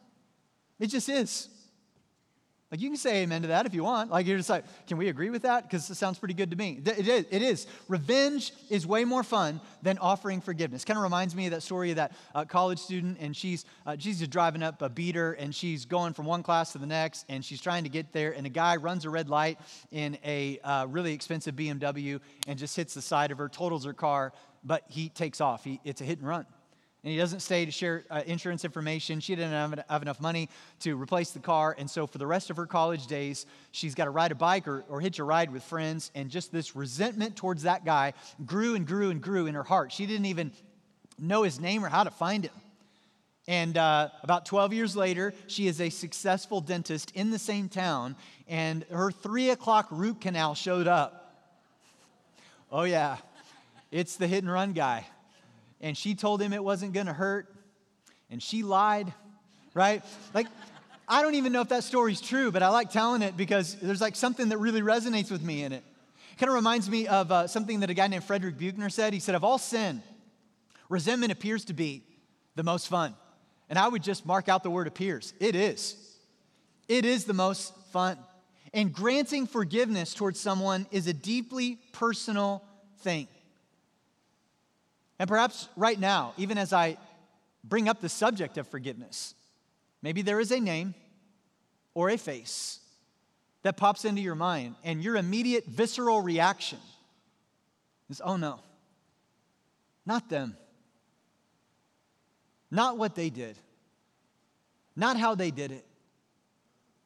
It 0.80 0.88
just 0.88 1.10
is. 1.10 1.50
Like 2.74 2.82
you 2.82 2.89
can 2.89 2.98
say 2.98 3.22
amen 3.22 3.44
to 3.44 3.50
that 3.50 3.68
if 3.68 3.75
you 3.75 3.84
want. 3.84 4.10
Like 4.10 4.25
you're 4.25 4.38
just 4.38 4.50
like, 4.50 4.65
can 4.88 4.98
we 4.98 5.10
agree 5.10 5.30
with 5.30 5.44
that? 5.44 5.62
Because 5.62 5.88
it 5.92 5.94
sounds 5.94 6.18
pretty 6.18 6.34
good 6.34 6.50
to 6.50 6.58
me. 6.58 6.82
It 6.84 7.08
is. 7.08 7.25
It 7.30 7.44
is. 7.44 7.68
Revenge 7.88 8.51
is 8.68 8.88
way 8.88 9.06
more 9.06 9.22
fun 9.22 9.62
than 9.84 10.00
offering 10.00 10.42
forgiveness. 10.42 10.84
Kind 10.84 10.98
of 10.98 11.03
reminds 11.03 11.36
me 11.36 11.46
of 11.46 11.51
that 11.51 11.62
story 11.62 11.92
of 11.92 11.98
that 11.98 12.13
uh, 12.34 12.46
college 12.46 12.80
student, 12.80 13.20
and 13.20 13.38
she's 13.38 13.65
uh, 13.86 13.96
she's 14.00 14.18
just 14.18 14.32
driving 14.32 14.63
up 14.63 14.82
a 14.82 14.89
beater, 14.89 15.34
and 15.34 15.53
she's 15.53 15.86
going 15.86 16.13
from 16.13 16.25
one 16.25 16.42
class 16.42 16.72
to 16.72 16.80
the 16.80 16.88
next, 16.88 17.25
and 17.30 17.46
she's 17.46 17.62
trying 17.62 17.84
to 17.84 17.92
get 17.92 18.12
there, 18.12 18.32
and 18.32 18.48
a 18.48 18.50
guy 18.50 18.75
runs 18.77 19.06
a 19.06 19.10
red 19.12 19.30
light 19.30 19.60
in 19.92 20.18
a 20.25 20.58
uh, 20.63 20.88
really 20.89 21.13
expensive 21.13 21.56
BMW 21.56 22.20
and 22.48 22.58
just 22.58 22.75
hits 22.75 22.96
the 22.96 23.03
side 23.03 23.30
of 23.30 23.38
her, 23.38 23.50
totals 23.50 23.86
her 23.86 23.94
car, 23.94 24.34
but 24.63 24.82
he 24.88 25.10
takes 25.10 25.42
off. 25.42 25.63
He, 25.63 25.80
it's 25.84 26.01
a 26.01 26.06
hit 26.06 26.18
and 26.18 26.27
run. 26.27 26.48
And 27.03 27.12
he 27.12 27.17
doesn't 27.17 27.41
stay 27.41 27.65
to 27.65 27.72
share 27.72 28.05
uh, 28.10 28.22
insurance 28.25 28.63
information. 28.63 29.19
She 29.19 29.36
didn't 29.36 29.51
have, 29.51 29.83
have, 29.89 30.01
enough 30.01 30.22
money 30.22 30.50
to 30.81 30.95
replace 30.95 31.31
the 31.31 31.39
car. 31.39 31.75
And 31.77 31.89
so, 31.89 32.07
for 32.07 32.17
the 32.17 32.25
rest 32.25 32.50
of 32.50 32.55
her 32.55 32.65
college 32.65 33.07
days, 33.07 33.45
she's 33.72 33.93
got 33.93 34.05
to 34.05 34.10
ride 34.10 34.31
a 34.31 34.36
bike 34.36 34.69
or, 34.69 34.86
or 34.88 35.01
hitch 35.01 35.19
a 35.19 35.24
ride 35.25 35.51
with 35.51 35.63
friends. 35.63 36.12
And 36.15 36.29
just 36.29 36.53
this 36.53 36.77
resentment 36.77 37.36
towards 37.36 37.63
that 37.63 37.83
guy 37.83 38.13
grew 38.45 38.75
and 38.75 38.88
grew 38.88 39.10
and 39.10 39.22
grew 39.22 39.48
in 39.48 39.55
her 39.55 39.63
heart. 39.63 39.91
She 39.91 40.05
didn't 40.05 40.27
even 40.27 40.53
know 41.19 41.43
his 41.43 41.60
name 41.60 41.83
or 41.83 41.89
how 41.89 42.05
to 42.05 42.12
find 42.12 42.45
him. 42.45 42.53
And 43.50 43.77
uh, 43.77 44.07
about 44.22 44.45
12 44.45 44.72
years 44.72 44.95
later, 44.95 45.33
she 45.48 45.67
is 45.67 45.81
a 45.81 45.89
successful 45.89 46.62
dentist 46.62 47.12
in 47.13 47.29
the 47.29 47.39
same 47.39 47.67
town, 47.67 48.15
and 48.48 48.86
her 48.89 49.12
three 49.12 49.50
o'clock 49.50 49.88
root 49.91 50.22
canal 50.22 50.55
showed 50.55 50.88
up. 50.88 51.19
Oh, 52.72 52.83
yeah, 52.83 53.17
it's 53.91 54.15
the 54.15 54.27
hit 54.27 54.43
and 54.43 54.51
run 54.51 54.72
guy 54.72 55.05
and 55.84 55.98
she 55.98 56.16
told 56.16 56.42
him 56.42 56.54
it 56.54 56.63
wasn't 56.63 56.94
going 56.94 57.06
to 57.06 57.13
hurt, 57.13 57.54
and 58.32 58.42
she 58.42 58.63
lied, 58.63 59.13
right? 59.75 60.04
Like, 60.34 60.48
I 61.08 61.22
don't 61.22 61.36
even 61.36 61.52
know 61.52 61.60
if 61.60 61.70
that 61.70 61.84
story's 61.84 62.22
true, 62.22 62.52
but 62.52 62.63
I 62.63 62.70
like 62.70 62.90
telling 62.90 63.22
it 63.22 63.36
because 63.36 63.75
there's 63.75 64.00
like 64.00 64.16
something 64.16 64.50
that 64.50 64.58
really 64.58 64.82
resonates 64.82 65.30
with 65.30 65.44
me 65.44 65.62
in 65.63 65.74
it. 65.74 65.84
It 66.32 66.40
kind 66.40 66.50
of 66.50 66.56
reminds 66.56 66.90
me 66.90 67.06
of 67.06 67.32
uh, 67.32 67.48
something 67.48 67.82
that 67.82 67.90
a 67.90 67.94
guy 67.94 68.08
named 68.08 68.24
Frederick 68.24 68.58
Buechner 68.58 68.90
said. 68.90 69.13
He 69.13 69.20
said, 69.20 69.36
Of 69.36 69.44
all 69.44 69.58
sin, 69.58 70.02
resentment 70.88 71.34
appears 71.34 71.66
to 71.66 71.74
be 71.74 72.04
the 72.56 72.63
most 72.63 72.88
fun. 72.88 73.13
And 73.70 73.78
I 73.78 73.88
would 73.88 74.04
just 74.04 74.25
mark 74.25 74.48
out 74.48 74.63
the 74.63 74.72
word 74.72 74.88
appears. 74.88 75.34
It 75.40 75.54
is. 75.54 75.98
It 76.88 77.04
is 77.04 77.25
the 77.25 77.34
most 77.34 77.75
fun. 77.92 78.18
And 78.74 78.94
granting 78.94 79.48
forgiveness 79.48 80.13
towards 80.13 80.40
someone 80.40 80.88
is 80.92 81.08
a 81.08 81.13
deeply 81.13 81.78
personal 81.92 82.63
thing. 83.00 83.28
And 85.24 85.30
perhaps 85.30 85.70
right 85.77 85.98
now, 85.98 86.34
even 86.36 86.58
as 86.58 86.74
I 86.74 86.98
bring 87.63 87.88
up 87.88 88.01
the 88.01 88.10
subject 88.10 88.58
of 88.58 88.68
forgiveness, 88.68 89.36
maybe 90.01 90.22
there 90.22 90.38
is 90.42 90.51
a 90.51 90.60
name 90.60 90.96
or 91.94 92.10
a 92.10 92.18
face 92.18 92.82
that 93.62 93.77
pops 93.77 94.03
into 94.03 94.20
your 94.20 94.36
mind, 94.36 94.75
and 94.84 95.01
your 95.01 95.15
immediate 95.15 95.65
visceral 95.65 96.20
reaction 96.20 96.77
is, 98.10 98.22
oh 98.22 98.36
no, 98.36 98.60
not 100.06 100.27
them, 100.27 100.58
not 102.70 102.98
what 102.98 103.15
they 103.15 103.30
did, 103.30 103.58
not 104.94 105.15
how 105.15 105.36
they 105.36 105.51
did 105.51 105.72
it. 105.72 105.86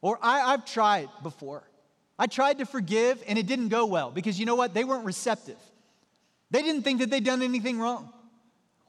Or 0.02 0.18
I, 0.24 0.40
have 0.40 0.66
tried 0.66 1.10
before. 1.22 1.70
I 2.18 2.26
tried 2.26 2.58
to 2.58 2.66
forgive 2.66 3.24
and 3.28 3.38
it 3.38 3.46
didn't 3.46 3.68
go 3.68 3.86
well 3.86 4.10
because 4.10 4.40
you 4.40 4.48
know 4.48 4.56
what? 4.56 4.74
They 4.74 4.86
weren't 4.86 5.06
receptive. 5.06 5.60
They 6.52 6.62
didn't 6.62 6.84
think 6.84 7.00
that 7.00 7.10
they'd 7.10 7.24
done 7.24 7.42
anything 7.42 7.80
wrong. 7.80 8.12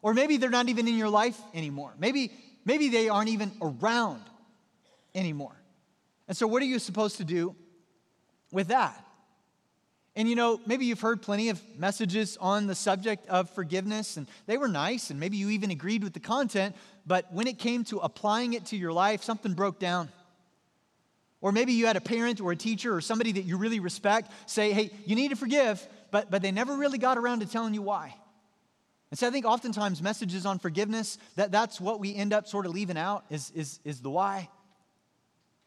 Or 0.02 0.14
maybe 0.14 0.36
they're 0.36 0.50
not 0.50 0.68
even 0.68 0.86
in 0.86 0.96
your 0.96 1.08
life 1.08 1.38
anymore. 1.54 1.92
Maybe, 1.98 2.32
maybe 2.64 2.88
they 2.88 3.08
aren't 3.08 3.30
even 3.30 3.50
around 3.60 4.22
anymore. 5.14 5.56
And 6.28 6.36
so, 6.36 6.46
what 6.46 6.62
are 6.62 6.66
you 6.66 6.78
supposed 6.78 7.16
to 7.16 7.24
do 7.24 7.56
with 8.52 8.68
that? 8.68 9.04
And 10.14 10.28
you 10.28 10.34
know, 10.34 10.60
maybe 10.66 10.84
you've 10.84 11.00
heard 11.00 11.22
plenty 11.22 11.48
of 11.48 11.62
messages 11.78 12.36
on 12.40 12.66
the 12.66 12.74
subject 12.74 13.28
of 13.28 13.50
forgiveness, 13.50 14.16
and 14.16 14.26
they 14.46 14.58
were 14.58 14.66
nice, 14.66 15.10
and 15.10 15.20
maybe 15.20 15.36
you 15.36 15.50
even 15.50 15.70
agreed 15.70 16.02
with 16.02 16.12
the 16.12 16.20
content, 16.20 16.74
but 17.06 17.32
when 17.32 17.46
it 17.46 17.58
came 17.58 17.84
to 17.84 17.98
applying 17.98 18.52
it 18.52 18.66
to 18.66 18.76
your 18.76 18.92
life, 18.92 19.22
something 19.22 19.54
broke 19.54 19.78
down. 19.78 20.08
Or 21.40 21.52
maybe 21.52 21.72
you 21.72 21.86
had 21.86 21.96
a 21.96 22.00
parent 22.00 22.40
or 22.40 22.50
a 22.50 22.56
teacher 22.56 22.92
or 22.92 23.00
somebody 23.00 23.30
that 23.32 23.42
you 23.42 23.56
really 23.58 23.78
respect 23.78 24.32
say, 24.46 24.72
hey, 24.72 24.90
you 25.06 25.14
need 25.14 25.28
to 25.28 25.36
forgive, 25.36 25.86
but, 26.10 26.30
but 26.30 26.42
they 26.42 26.50
never 26.50 26.76
really 26.76 26.98
got 26.98 27.18
around 27.18 27.40
to 27.40 27.46
telling 27.46 27.74
you 27.74 27.82
why. 27.82 28.14
And 29.10 29.18
so 29.18 29.26
I 29.26 29.30
think 29.30 29.46
oftentimes 29.46 30.02
messages 30.02 30.44
on 30.44 30.58
forgiveness, 30.58 31.18
that, 31.36 31.50
that's 31.50 31.80
what 31.80 31.98
we 32.00 32.14
end 32.14 32.32
up 32.32 32.46
sort 32.46 32.66
of 32.66 32.72
leaving 32.72 32.98
out 32.98 33.24
is, 33.30 33.50
is, 33.54 33.80
is 33.84 34.00
the 34.00 34.10
why. 34.10 34.48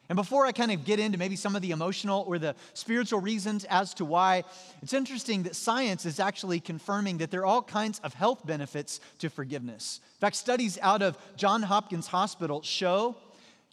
And 0.09 0.17
before 0.17 0.45
I 0.45 0.51
kind 0.51 0.71
of 0.71 0.83
get 0.83 0.99
into 0.99 1.17
maybe 1.17 1.37
some 1.37 1.55
of 1.55 1.61
the 1.61 1.71
emotional 1.71 2.25
or 2.27 2.37
the 2.37 2.53
spiritual 2.73 3.21
reasons 3.21 3.63
as 3.69 3.93
to 3.93 4.03
why, 4.03 4.43
it's 4.81 4.93
interesting 4.93 5.43
that 5.43 5.55
science 5.55 6.05
is 6.05 6.19
actually 6.19 6.59
confirming 6.59 7.19
that 7.19 7.31
there 7.31 7.41
are 7.41 7.45
all 7.45 7.61
kinds 7.61 7.99
of 7.99 8.13
health 8.13 8.45
benefits 8.45 8.99
to 9.19 9.29
forgiveness. 9.29 10.01
In 10.15 10.19
fact, 10.19 10.35
studies 10.35 10.77
out 10.81 11.01
of 11.01 11.17
John 11.37 11.63
Hopkins 11.63 12.07
Hospital 12.07 12.61
show, 12.61 13.15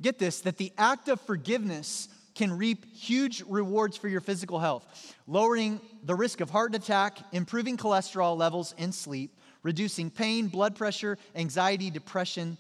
get 0.01 0.21
this, 0.21 0.41
that 0.43 0.59
the 0.59 0.73
act 0.79 1.09
of 1.09 1.21
forgiveness 1.23 2.09
can 2.39 2.57
reap 2.57 2.87
huge 2.95 3.43
rewards 3.49 3.97
for 3.97 4.09
your 4.09 4.21
physical 4.21 4.61
health, 4.61 5.17
lowering 5.27 5.81
the 6.05 6.15
risk 6.15 6.41
of 6.41 6.49
heart 6.49 6.73
attack, 6.75 7.19
improving 7.33 7.77
cholesterol 7.77 8.37
levels 8.37 8.77
and 8.79 8.95
sleep, 8.95 9.37
reducing 9.65 10.09
pain, 10.09 10.47
blood 10.47 10.77
pressure, 10.77 11.19
anxiety, 11.35 11.91
depression, 11.91 12.57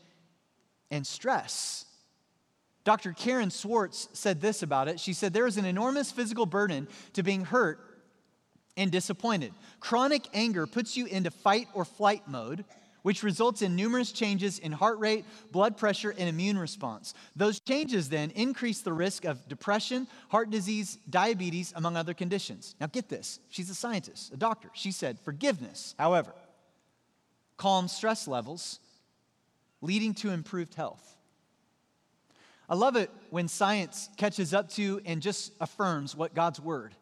and 0.90 1.06
stress. 1.06 1.86
Dr. 2.82 3.12
Karen 3.12 3.50
Swartz 3.50 4.08
said 4.14 4.40
this 4.40 4.64
about 4.64 4.88
it. 4.88 4.98
She 4.98 5.12
said, 5.12 5.32
There 5.32 5.46
is 5.46 5.58
an 5.58 5.64
enormous 5.64 6.10
physical 6.10 6.44
burden 6.44 6.88
to 7.12 7.22
being 7.22 7.44
hurt 7.44 7.78
and 8.76 8.90
disappointed. 8.90 9.52
Chronic 9.78 10.26
anger 10.34 10.66
puts 10.66 10.96
you 10.96 11.06
into 11.06 11.30
fight 11.30 11.68
or 11.72 11.84
flight 11.84 12.26
mode 12.26 12.64
which 13.08 13.22
results 13.22 13.62
in 13.62 13.74
numerous 13.74 14.12
changes 14.12 14.58
in 14.58 14.70
heart 14.70 14.98
rate, 14.98 15.24
blood 15.50 15.78
pressure, 15.78 16.10
and 16.18 16.28
immune 16.28 16.58
response. 16.58 17.14
Those 17.34 17.58
changes 17.58 18.10
then 18.10 18.30
increase 18.32 18.82
the 18.82 18.92
risk 18.92 19.24
of 19.24 19.48
depression, 19.48 20.06
heart 20.28 20.50
disease, 20.50 20.98
diabetes, 21.08 21.72
among 21.74 21.96
other 21.96 22.12
conditions. 22.12 22.74
Now, 22.78 22.86
get 22.86 23.08
this 23.08 23.40
she's 23.48 23.70
a 23.70 23.74
scientist, 23.74 24.34
a 24.34 24.36
doctor. 24.36 24.68
She 24.74 24.92
said, 24.92 25.18
forgiveness, 25.20 25.94
however, 25.98 26.34
calms 27.56 27.92
stress 27.92 28.28
levels, 28.28 28.78
leading 29.80 30.12
to 30.16 30.28
improved 30.28 30.74
health. 30.74 31.16
I 32.68 32.74
love 32.74 32.94
it 32.94 33.10
when 33.30 33.48
science 33.48 34.10
catches 34.18 34.52
up 34.52 34.68
to 34.72 35.00
and 35.06 35.22
just 35.22 35.54
affirms 35.62 36.14
what 36.14 36.34
God's 36.34 36.60
word 36.60 36.94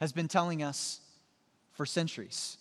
has 0.00 0.12
been 0.12 0.28
telling 0.28 0.62
us 0.62 1.00
for 1.72 1.84
centuries. 1.84 2.56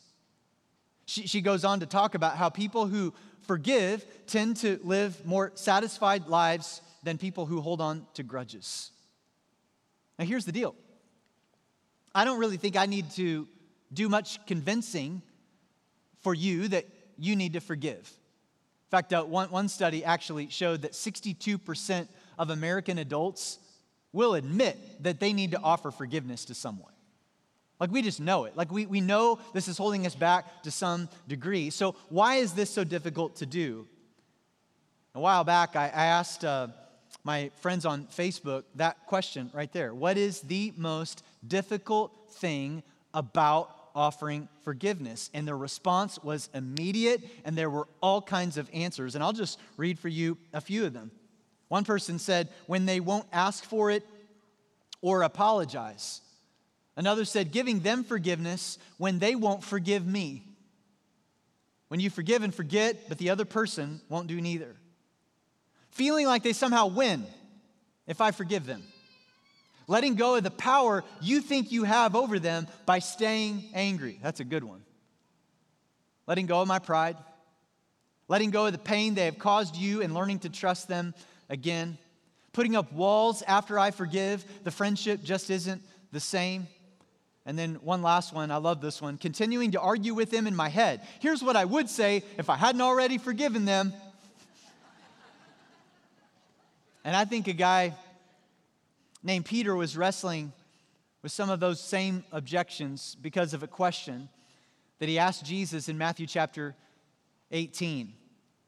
She, 1.07 1.25
she 1.25 1.41
goes 1.41 1.63
on 1.63 1.79
to 1.79 1.85
talk 1.85 2.15
about 2.15 2.35
how 2.35 2.49
people 2.49 2.85
who 2.85 3.13
forgive 3.43 4.05
tend 4.27 4.57
to 4.57 4.77
live 4.83 5.25
more 5.25 5.53
satisfied 5.55 6.27
lives 6.27 6.81
than 7.01 7.17
people 7.17 7.45
who 7.45 7.61
hold 7.61 7.79
on 7.79 8.05
to 8.15 8.23
grudges. 8.23 8.91
Now, 10.19 10.25
here's 10.25 10.45
the 10.45 10.51
deal 10.51 10.75
I 12.13 12.25
don't 12.25 12.39
really 12.39 12.57
think 12.57 12.75
I 12.75 12.85
need 12.85 13.09
to 13.11 13.47
do 13.93 14.09
much 14.09 14.45
convincing 14.45 15.21
for 16.21 16.33
you 16.33 16.67
that 16.67 16.85
you 17.17 17.37
need 17.37 17.53
to 17.53 17.61
forgive. 17.61 17.95
In 17.99 18.91
fact, 18.91 19.13
uh, 19.13 19.23
one, 19.23 19.49
one 19.49 19.69
study 19.69 20.03
actually 20.03 20.49
showed 20.49 20.81
that 20.81 20.91
62% 20.91 22.07
of 22.37 22.49
American 22.49 22.97
adults 22.97 23.59
will 24.11 24.33
admit 24.33 25.03
that 25.03 25.21
they 25.21 25.31
need 25.31 25.51
to 25.51 25.59
offer 25.61 25.89
forgiveness 25.89 26.43
to 26.45 26.53
someone. 26.53 26.91
Like 27.79 27.91
we 27.91 28.01
just 28.01 28.19
know 28.19 28.45
it. 28.45 28.57
Like 28.57 28.71
we, 28.71 28.85
we 28.85 29.01
know 29.01 29.39
this 29.53 29.67
is 29.67 29.77
holding 29.77 30.05
us 30.05 30.15
back 30.15 30.63
to 30.63 30.71
some 30.71 31.09
degree. 31.27 31.69
So, 31.69 31.95
why 32.09 32.35
is 32.35 32.53
this 32.53 32.69
so 32.69 32.83
difficult 32.83 33.37
to 33.37 33.45
do? 33.45 33.87
A 35.13 35.19
while 35.19 35.43
back, 35.43 35.75
I, 35.75 35.85
I 35.85 36.05
asked 36.05 36.43
uh, 36.43 36.67
my 37.23 37.51
friends 37.61 37.85
on 37.85 38.05
Facebook 38.05 38.63
that 38.75 39.05
question 39.05 39.51
right 39.53 39.71
there 39.71 39.93
What 39.93 40.17
is 40.17 40.41
the 40.41 40.73
most 40.75 41.23
difficult 41.45 42.11
thing 42.31 42.83
about 43.13 43.73
offering 43.93 44.47
forgiveness? 44.63 45.29
And 45.33 45.47
their 45.47 45.57
response 45.57 46.17
was 46.23 46.49
immediate, 46.53 47.21
and 47.45 47.55
there 47.55 47.69
were 47.69 47.87
all 48.01 48.21
kinds 48.21 48.57
of 48.57 48.69
answers. 48.73 49.15
And 49.15 49.23
I'll 49.23 49.33
just 49.33 49.59
read 49.75 49.99
for 49.99 50.07
you 50.07 50.37
a 50.53 50.61
few 50.61 50.85
of 50.85 50.93
them. 50.93 51.11
One 51.67 51.83
person 51.83 52.17
said, 52.17 52.49
When 52.65 52.85
they 52.85 52.99
won't 52.99 53.27
ask 53.31 53.63
for 53.63 53.91
it 53.91 54.03
or 55.01 55.21
apologize. 55.21 56.21
Another 56.97 57.25
said, 57.25 57.51
giving 57.51 57.81
them 57.81 58.03
forgiveness 58.03 58.79
when 58.97 59.19
they 59.19 59.35
won't 59.35 59.63
forgive 59.63 60.05
me. 60.05 60.43
When 61.89 61.99
you 61.99 62.09
forgive 62.09 62.41
and 62.41 62.53
forget, 62.53 63.07
but 63.07 63.19
the 63.19 63.29
other 63.29 63.45
person 63.45 64.01
won't 64.09 64.27
do 64.27 64.41
neither. 64.41 64.75
Feeling 65.91 66.25
like 66.25 66.41
they 66.41 66.53
somehow 66.53 66.87
win 66.87 67.25
if 68.07 68.19
I 68.19 68.31
forgive 68.31 68.65
them. 68.65 68.83
Letting 69.87 70.15
go 70.15 70.35
of 70.35 70.43
the 70.43 70.51
power 70.51 71.03
you 71.21 71.39
think 71.39 71.71
you 71.71 71.83
have 71.83 72.15
over 72.15 72.39
them 72.39 72.67
by 72.87 72.99
staying 72.99 73.69
angry. 73.73 74.19
That's 74.21 74.39
a 74.39 74.43
good 74.43 74.63
one. 74.63 74.81
Letting 76.25 76.47
go 76.47 76.61
of 76.61 76.67
my 76.67 76.79
pride. 76.79 77.15
Letting 78.27 78.49
go 78.49 78.65
of 78.65 78.73
the 78.73 78.79
pain 78.79 79.13
they 79.13 79.25
have 79.25 79.39
caused 79.39 79.75
you 79.75 80.01
and 80.01 80.13
learning 80.13 80.39
to 80.39 80.49
trust 80.49 80.87
them 80.87 81.13
again. 81.47 81.99
Putting 82.53 82.75
up 82.75 82.91
walls 82.91 83.43
after 83.43 83.77
I 83.77 83.91
forgive. 83.91 84.43
The 84.63 84.71
friendship 84.71 85.23
just 85.23 85.49
isn't 85.51 85.83
the 86.11 86.19
same. 86.19 86.67
And 87.47 87.57
then 87.57 87.75
one 87.75 88.01
last 88.01 88.33
one, 88.33 88.51
I 88.51 88.57
love 88.57 88.81
this 88.81 89.01
one. 89.01 89.17
Continuing 89.17 89.71
to 89.71 89.79
argue 89.79 90.13
with 90.13 90.31
them 90.31 90.47
in 90.47 90.55
my 90.55 90.67
head. 90.67 90.99
Here's 91.21 91.41
what 91.41 91.55
I 91.55 91.63
would 91.63 91.89
say 91.89 92.23
if 92.37 92.49
I 92.49 92.57
hadn't 92.57 92.81
already 92.81 93.17
forgiven 93.17 93.63
them. 93.63 93.93
and 97.05 97.15
I 97.15 97.23
think 97.23 97.47
a 97.47 97.53
guy 97.53 97.95
named 99.23 99.45
Peter 99.45 99.73
was 99.73 99.95
wrestling 99.95 100.51
with 101.23 101.31
some 101.31 101.49
of 101.49 101.61
those 101.61 101.79
same 101.79 102.25
objections 102.33 103.15
because 103.21 103.53
of 103.53 103.63
a 103.63 103.67
question 103.67 104.27
that 104.99 105.07
he 105.07 105.17
asked 105.17 105.45
Jesus 105.45 105.87
in 105.87 105.97
Matthew 105.97 106.27
chapter 106.27 106.75
18. 107.51 108.11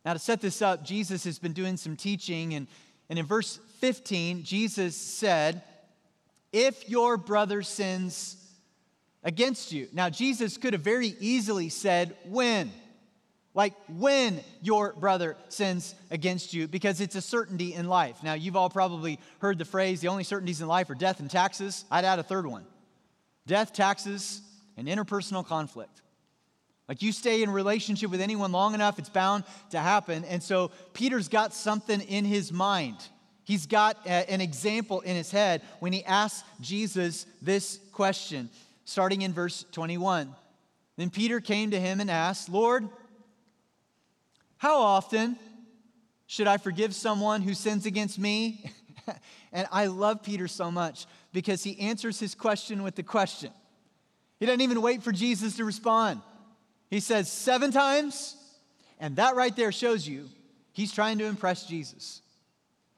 Now, 0.05 0.13
to 0.13 0.19
set 0.19 0.39
this 0.39 0.61
up, 0.61 0.85
Jesus 0.85 1.25
has 1.25 1.37
been 1.37 1.51
doing 1.51 1.75
some 1.75 1.97
teaching, 1.97 2.53
and, 2.53 2.65
and 3.09 3.19
in 3.19 3.25
verse 3.25 3.59
15, 3.79 4.43
Jesus 4.43 4.95
said, 4.95 5.63
If 6.53 6.87
your 6.87 7.17
brother 7.17 7.61
sins 7.61 8.37
against 9.23 9.71
you. 9.71 9.87
Now, 9.93 10.09
Jesus 10.09 10.57
could 10.57 10.73
have 10.73 10.81
very 10.81 11.15
easily 11.19 11.69
said, 11.69 12.15
When? 12.25 12.71
Like 13.53 13.73
when 13.87 14.41
your 14.61 14.93
brother 14.93 15.35
sins 15.49 15.95
against 16.11 16.53
you, 16.53 16.67
because 16.67 17.01
it's 17.01 17.15
a 17.15 17.21
certainty 17.21 17.73
in 17.73 17.87
life. 17.87 18.23
Now, 18.23 18.33
you've 18.33 18.55
all 18.55 18.69
probably 18.69 19.19
heard 19.39 19.57
the 19.57 19.65
phrase 19.65 20.01
the 20.01 20.07
only 20.07 20.23
certainties 20.23 20.61
in 20.61 20.67
life 20.67 20.89
are 20.89 20.95
death 20.95 21.19
and 21.19 21.29
taxes. 21.29 21.83
I'd 21.89 22.05
add 22.05 22.19
a 22.19 22.23
third 22.23 22.45
one 22.45 22.65
death, 23.47 23.73
taxes, 23.73 24.41
and 24.77 24.87
interpersonal 24.87 25.45
conflict. 25.45 26.01
Like 26.87 27.01
you 27.01 27.11
stay 27.11 27.43
in 27.43 27.49
relationship 27.49 28.09
with 28.09 28.21
anyone 28.21 28.51
long 28.51 28.73
enough, 28.73 28.97
it's 28.97 29.09
bound 29.09 29.43
to 29.71 29.79
happen. 29.79 30.23
And 30.25 30.41
so 30.41 30.71
Peter's 30.93 31.27
got 31.27 31.53
something 31.53 32.01
in 32.01 32.25
his 32.25 32.51
mind. 32.51 32.97
He's 33.43 33.65
got 33.65 33.97
a, 34.05 34.31
an 34.31 34.41
example 34.41 35.01
in 35.01 35.15
his 35.15 35.31
head 35.31 35.61
when 35.79 35.91
he 35.91 36.05
asks 36.05 36.43
Jesus 36.61 37.25
this 37.41 37.79
question, 37.91 38.49
starting 38.89 39.21
in 39.21 39.31
verse 39.31 39.65
21. 39.71 40.35
Then 40.97 41.09
Peter 41.11 41.39
came 41.39 41.71
to 41.71 41.79
him 41.79 41.99
and 41.99 42.09
asked, 42.09 42.49
Lord, 42.49 42.89
how 44.57 44.79
often 44.79 45.37
should 46.25 46.47
I 46.47 46.57
forgive 46.57 46.95
someone 46.95 47.41
who 47.41 47.53
sins 47.53 47.85
against 47.85 48.17
me? 48.17 48.71
and 49.53 49.67
I 49.71 49.85
love 49.85 50.23
Peter 50.23 50.47
so 50.47 50.71
much 50.71 51.05
because 51.31 51.63
he 51.63 51.79
answers 51.79 52.19
his 52.19 52.33
question 52.33 52.81
with 52.81 52.95
the 52.95 53.03
question. 53.03 53.51
He 54.39 54.45
doesn't 54.45 54.61
even 54.61 54.81
wait 54.81 55.03
for 55.03 55.11
Jesus 55.11 55.57
to 55.57 55.65
respond. 55.65 56.21
He 56.89 56.99
says 56.99 57.31
seven 57.31 57.71
times, 57.71 58.35
and 58.99 59.15
that 59.17 59.35
right 59.35 59.55
there 59.55 59.71
shows 59.71 60.07
you 60.07 60.27
he's 60.73 60.91
trying 60.91 61.19
to 61.19 61.25
impress 61.25 61.65
Jesus. 61.65 62.21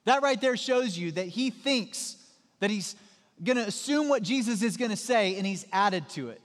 That 0.06 0.24
right 0.24 0.40
there 0.40 0.56
shows 0.56 0.98
you 0.98 1.12
that 1.12 1.28
he 1.28 1.50
thinks 1.50 2.16
that 2.60 2.70
he's 2.70 2.96
going 3.44 3.58
to 3.58 3.68
assume 3.68 4.10
what 4.10 4.24
Jesus 4.24 4.62
is 4.62 4.78
going 4.78 4.92
to 4.92 4.98
say 4.98 5.36
and 5.36 5.46
he's 5.46 5.66
added 5.72 6.08
to 6.10 6.30
it. 6.30 6.42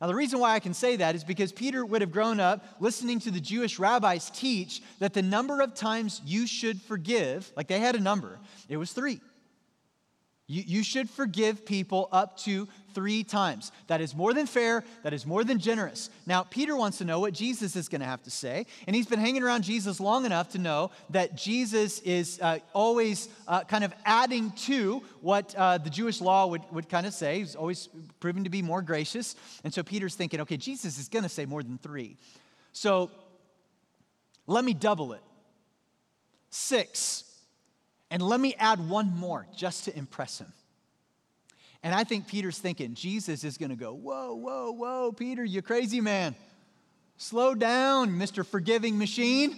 Now, 0.00 0.08
the 0.08 0.14
reason 0.14 0.38
why 0.38 0.54
I 0.54 0.60
can 0.60 0.74
say 0.74 0.96
that 0.96 1.14
is 1.14 1.24
because 1.24 1.52
Peter 1.52 1.84
would 1.84 2.00
have 2.00 2.10
grown 2.10 2.40
up 2.40 2.64
listening 2.80 3.20
to 3.20 3.30
the 3.30 3.40
Jewish 3.40 3.78
rabbis 3.78 4.28
teach 4.30 4.82
that 4.98 5.14
the 5.14 5.22
number 5.22 5.60
of 5.60 5.74
times 5.74 6.20
you 6.26 6.46
should 6.46 6.82
forgive, 6.82 7.50
like 7.56 7.68
they 7.68 7.78
had 7.78 7.94
a 7.94 8.00
number, 8.00 8.38
it 8.68 8.76
was 8.76 8.92
three. 8.92 9.20
You, 10.46 10.62
you 10.66 10.82
should 10.82 11.08
forgive 11.08 11.64
people 11.64 12.08
up 12.12 12.36
to 12.40 12.68
three 12.92 13.24
times. 13.24 13.72
That 13.86 14.00
is 14.00 14.14
more 14.14 14.34
than 14.34 14.46
fair. 14.46 14.84
That 15.02 15.14
is 15.14 15.24
more 15.24 15.42
than 15.42 15.58
generous. 15.58 16.10
Now, 16.26 16.42
Peter 16.42 16.76
wants 16.76 16.98
to 16.98 17.04
know 17.04 17.18
what 17.18 17.32
Jesus 17.32 17.76
is 17.76 17.88
going 17.88 18.02
to 18.02 18.06
have 18.06 18.22
to 18.24 18.30
say. 18.30 18.66
And 18.86 18.94
he's 18.94 19.06
been 19.06 19.18
hanging 19.18 19.42
around 19.42 19.64
Jesus 19.64 20.00
long 20.00 20.26
enough 20.26 20.50
to 20.50 20.58
know 20.58 20.90
that 21.10 21.34
Jesus 21.34 21.98
is 22.00 22.38
uh, 22.42 22.58
always 22.74 23.28
uh, 23.48 23.64
kind 23.64 23.84
of 23.84 23.94
adding 24.04 24.50
to 24.52 25.02
what 25.22 25.54
uh, 25.56 25.78
the 25.78 25.90
Jewish 25.90 26.20
law 26.20 26.46
would, 26.46 26.62
would 26.70 26.90
kind 26.90 27.06
of 27.06 27.14
say. 27.14 27.38
He's 27.38 27.56
always 27.56 27.88
proven 28.20 28.44
to 28.44 28.50
be 28.50 28.60
more 28.60 28.82
gracious. 28.82 29.36
And 29.64 29.72
so 29.72 29.82
Peter's 29.82 30.14
thinking, 30.14 30.42
okay, 30.42 30.58
Jesus 30.58 30.98
is 30.98 31.08
going 31.08 31.22
to 31.22 31.28
say 31.28 31.46
more 31.46 31.62
than 31.62 31.78
three. 31.78 32.16
So 32.72 33.10
let 34.46 34.64
me 34.64 34.74
double 34.74 35.14
it 35.14 35.22
six. 36.50 37.24
And 38.10 38.22
let 38.22 38.40
me 38.40 38.54
add 38.58 38.88
one 38.88 39.16
more 39.16 39.46
just 39.56 39.84
to 39.84 39.96
impress 39.96 40.38
him. 40.38 40.52
And 41.82 41.94
I 41.94 42.04
think 42.04 42.28
Peter's 42.28 42.58
thinking, 42.58 42.94
Jesus 42.94 43.44
is 43.44 43.58
going 43.58 43.70
to 43.70 43.76
go, 43.76 43.92
Whoa, 43.92 44.34
whoa, 44.34 44.72
whoa, 44.72 45.12
Peter, 45.12 45.44
you 45.44 45.62
crazy 45.62 46.00
man. 46.00 46.34
Slow 47.16 47.54
down, 47.54 48.10
Mr. 48.18 48.44
Forgiving 48.44 48.98
Machine. 48.98 49.54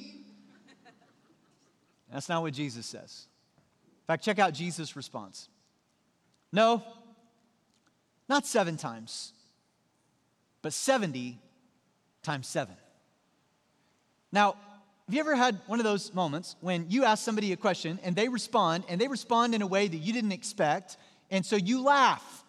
That's 2.12 2.28
not 2.28 2.42
what 2.42 2.52
Jesus 2.52 2.86
says. 2.86 3.26
In 3.58 4.06
fact, 4.06 4.24
check 4.24 4.38
out 4.38 4.54
Jesus' 4.54 4.96
response. 4.96 5.48
No, 6.52 6.82
not 8.28 8.46
seven 8.46 8.76
times, 8.76 9.32
but 10.62 10.72
70 10.72 11.38
times 12.22 12.46
seven. 12.46 12.76
Now, 14.32 14.56
have 15.06 15.14
you 15.14 15.20
ever 15.20 15.36
had 15.36 15.60
one 15.66 15.78
of 15.78 15.84
those 15.84 16.12
moments 16.12 16.56
when 16.60 16.86
you 16.88 17.04
ask 17.04 17.24
somebody 17.24 17.52
a 17.52 17.56
question 17.56 18.00
and 18.02 18.16
they 18.16 18.28
respond 18.28 18.82
and 18.88 19.00
they 19.00 19.06
respond 19.06 19.54
in 19.54 19.62
a 19.62 19.66
way 19.66 19.86
that 19.86 19.96
you 19.96 20.12
didn't 20.12 20.32
expect, 20.32 20.96
and 21.30 21.46
so 21.46 21.54
you 21.54 21.80
laugh, 21.82 22.44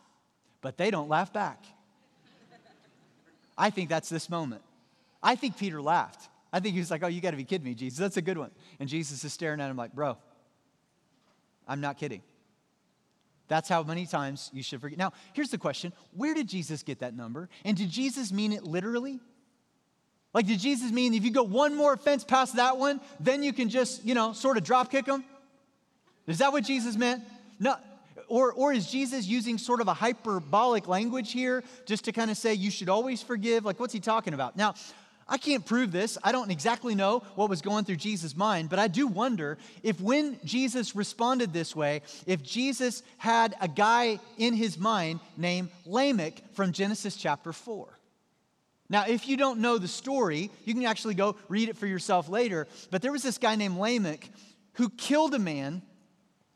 but 0.61 0.75
they 0.75 0.89
don't 0.89 1.07
laugh 1.07 1.31
back? 1.31 1.63
I 3.55 3.69
think 3.69 3.89
that's 3.89 4.09
this 4.09 4.27
moment. 4.27 4.63
I 5.21 5.35
think 5.35 5.57
Peter 5.57 5.81
laughed. 5.81 6.29
I 6.51 6.59
think 6.59 6.73
he 6.73 6.79
was 6.79 6.89
like, 6.89 7.03
Oh, 7.03 7.07
you 7.07 7.21
got 7.21 7.31
to 7.31 7.37
be 7.37 7.43
kidding 7.43 7.65
me, 7.65 7.75
Jesus. 7.75 7.99
That's 7.99 8.17
a 8.17 8.21
good 8.23 8.39
one. 8.39 8.51
And 8.79 8.89
Jesus 8.89 9.23
is 9.23 9.33
staring 9.33 9.61
at 9.61 9.69
him 9.69 9.77
like, 9.77 9.93
Bro, 9.93 10.17
I'm 11.67 11.81
not 11.81 11.97
kidding. 11.99 12.23
That's 13.47 13.69
how 13.69 13.83
many 13.83 14.05
times 14.05 14.49
you 14.51 14.63
should 14.63 14.81
forget. 14.81 14.97
Now, 14.97 15.13
here's 15.33 15.49
the 15.49 15.57
question 15.59 15.93
Where 16.15 16.33
did 16.33 16.47
Jesus 16.47 16.81
get 16.81 16.99
that 16.99 17.15
number? 17.15 17.49
And 17.63 17.77
did 17.77 17.91
Jesus 17.91 18.31
mean 18.31 18.51
it 18.51 18.63
literally? 18.63 19.19
Like, 20.33 20.45
did 20.45 20.59
Jesus 20.59 20.91
mean 20.91 21.13
if 21.13 21.23
you 21.23 21.31
go 21.31 21.43
one 21.43 21.75
more 21.75 21.93
offense 21.93 22.23
past 22.23 22.55
that 22.57 22.77
one, 22.77 23.01
then 23.19 23.43
you 23.43 23.53
can 23.53 23.69
just, 23.69 24.03
you 24.05 24.13
know, 24.13 24.33
sort 24.33 24.57
of 24.57 24.63
drop 24.63 24.91
kick 24.91 25.05
them? 25.05 25.23
Is 26.27 26.39
that 26.39 26.51
what 26.51 26.63
Jesus 26.63 26.95
meant? 26.97 27.23
No. 27.59 27.75
Or, 28.27 28.51
or 28.51 28.73
is 28.73 28.91
Jesus 28.91 29.25
using 29.25 29.57
sort 29.57 29.79
of 29.79 29.87
a 29.87 29.93
hyperbolic 29.93 30.87
language 30.87 31.31
here 31.31 31.63
just 31.85 32.05
to 32.05 32.11
kind 32.11 32.29
of 32.29 32.35
say 32.35 32.53
you 32.53 32.69
should 32.69 32.89
always 32.89 33.23
forgive? 33.23 33.63
Like, 33.63 33.79
what's 33.79 33.93
he 33.93 34.01
talking 34.01 34.33
about? 34.33 34.57
Now, 34.57 34.75
I 35.29 35.37
can't 35.37 35.65
prove 35.65 35.91
this. 35.91 36.17
I 36.23 36.31
don't 36.31 36.51
exactly 36.51 36.95
know 36.95 37.19
what 37.35 37.49
was 37.49 37.61
going 37.61 37.85
through 37.85 37.97
Jesus' 37.97 38.35
mind, 38.35 38.69
but 38.69 38.79
I 38.79 38.87
do 38.87 39.07
wonder 39.07 39.57
if 39.83 39.99
when 39.99 40.39
Jesus 40.45 40.95
responded 40.95 41.51
this 41.51 41.75
way, 41.75 42.01
if 42.25 42.43
Jesus 42.43 43.03
had 43.17 43.55
a 43.59 43.67
guy 43.67 44.19
in 44.37 44.53
his 44.53 44.77
mind 44.77 45.19
named 45.35 45.69
Lamech 45.85 46.41
from 46.53 46.71
Genesis 46.71 47.15
chapter 47.15 47.51
4. 47.51 47.87
Now, 48.89 49.05
if 49.07 49.27
you 49.27 49.35
don't 49.35 49.59
know 49.59 49.77
the 49.77 49.87
story, 49.87 50.49
you 50.63 50.73
can 50.73 50.85
actually 50.85 51.15
go 51.15 51.35
read 51.49 51.69
it 51.69 51.77
for 51.77 51.87
yourself 51.87 52.29
later. 52.29 52.67
But 52.89 53.01
there 53.01 53.11
was 53.11 53.23
this 53.23 53.37
guy 53.37 53.55
named 53.55 53.77
Lamech 53.77 54.29
who 54.73 54.89
killed 54.89 55.33
a 55.33 55.39
man 55.39 55.81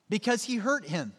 because 0.09 0.43
he 0.43 0.55
hurt 0.55 0.85
him. 0.85 1.13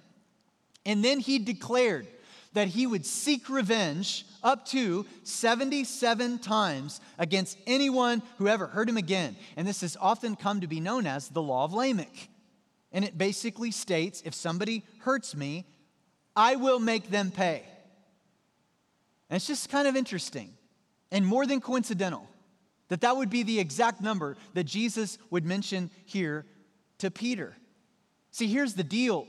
And 0.87 1.05
then 1.05 1.21
he 1.21 1.39
declared 1.39 2.07
that 2.55 2.69
he 2.69 2.87
would 2.87 3.07
seek 3.07 3.49
revenge 3.49 4.27
up 4.43 4.67
to 4.67 5.07
77 5.23 6.39
times 6.39 7.01
against 7.19 7.59
anyone 7.67 8.23
who 8.39 8.49
ever 8.49 8.67
hurt 8.67 8.89
him 8.89 8.97
again. 8.97 9.37
And 9.57 9.67
this 9.67 9.83
has 9.83 9.97
often 10.01 10.37
come 10.37 10.61
to 10.61 10.67
be 10.67 10.81
known 10.81 11.07
as 11.07 11.29
the 11.29 11.43
law 11.43 11.65
of 11.65 11.73
Lamech. 11.73 12.29
And 12.91 13.05
it 13.05 13.17
basically 13.17 13.71
states 13.71 14.23
if 14.25 14.35
somebody 14.35 14.85
hurts 15.01 15.35
me, 15.35 15.67
I 16.35 16.57
will 16.57 16.79
make 16.79 17.11
them 17.11 17.31
pay. 17.31 17.63
And 19.31 19.37
it's 19.37 19.47
just 19.47 19.71
kind 19.71 19.89
of 19.89 19.97
interesting 19.97 20.53
and 21.13 21.25
more 21.25 21.47
than 21.47 21.61
coincidental 21.61 22.27
that 22.89 23.03
that 23.03 23.17
would 23.17 23.31
be 23.31 23.45
the 23.45 23.61
exact 23.61 24.01
number 24.01 24.37
that 24.55 24.65
Jesus 24.65 25.19
would 25.31 25.47
mention 25.47 25.91
here 26.05 26.45
to 26.99 27.11
Peter. 27.11 27.55
See, 28.33 28.49
here's 28.49 28.75
the 28.75 28.83
deal 28.83 29.29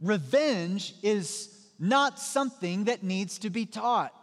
revenge 0.00 0.94
is 1.02 1.54
not 1.78 2.18
something 2.18 2.84
that 2.84 3.02
needs 3.02 3.38
to 3.40 3.50
be 3.50 3.66
taught. 3.66 4.14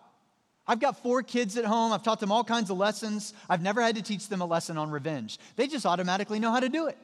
I've 0.68 0.80
got 0.80 1.02
four 1.04 1.22
kids 1.22 1.58
at 1.58 1.66
home. 1.66 1.92
I've 1.92 2.02
taught 2.02 2.20
them 2.20 2.32
all 2.32 2.44
kinds 2.44 2.70
of 2.70 2.78
lessons. 2.78 3.34
I've 3.50 3.62
never 3.62 3.82
had 3.82 3.96
to 3.96 4.02
teach 4.02 4.28
them 4.30 4.42
a 4.42 4.46
lesson 4.46 4.78
on 4.78 4.90
revenge. 4.90 5.38
They 5.58 5.68
just 5.68 5.86
automatically 5.86 6.40
know 6.40 6.52
how 6.52 6.60
to 6.60 6.70
do 6.70 6.88
it. 6.88 6.98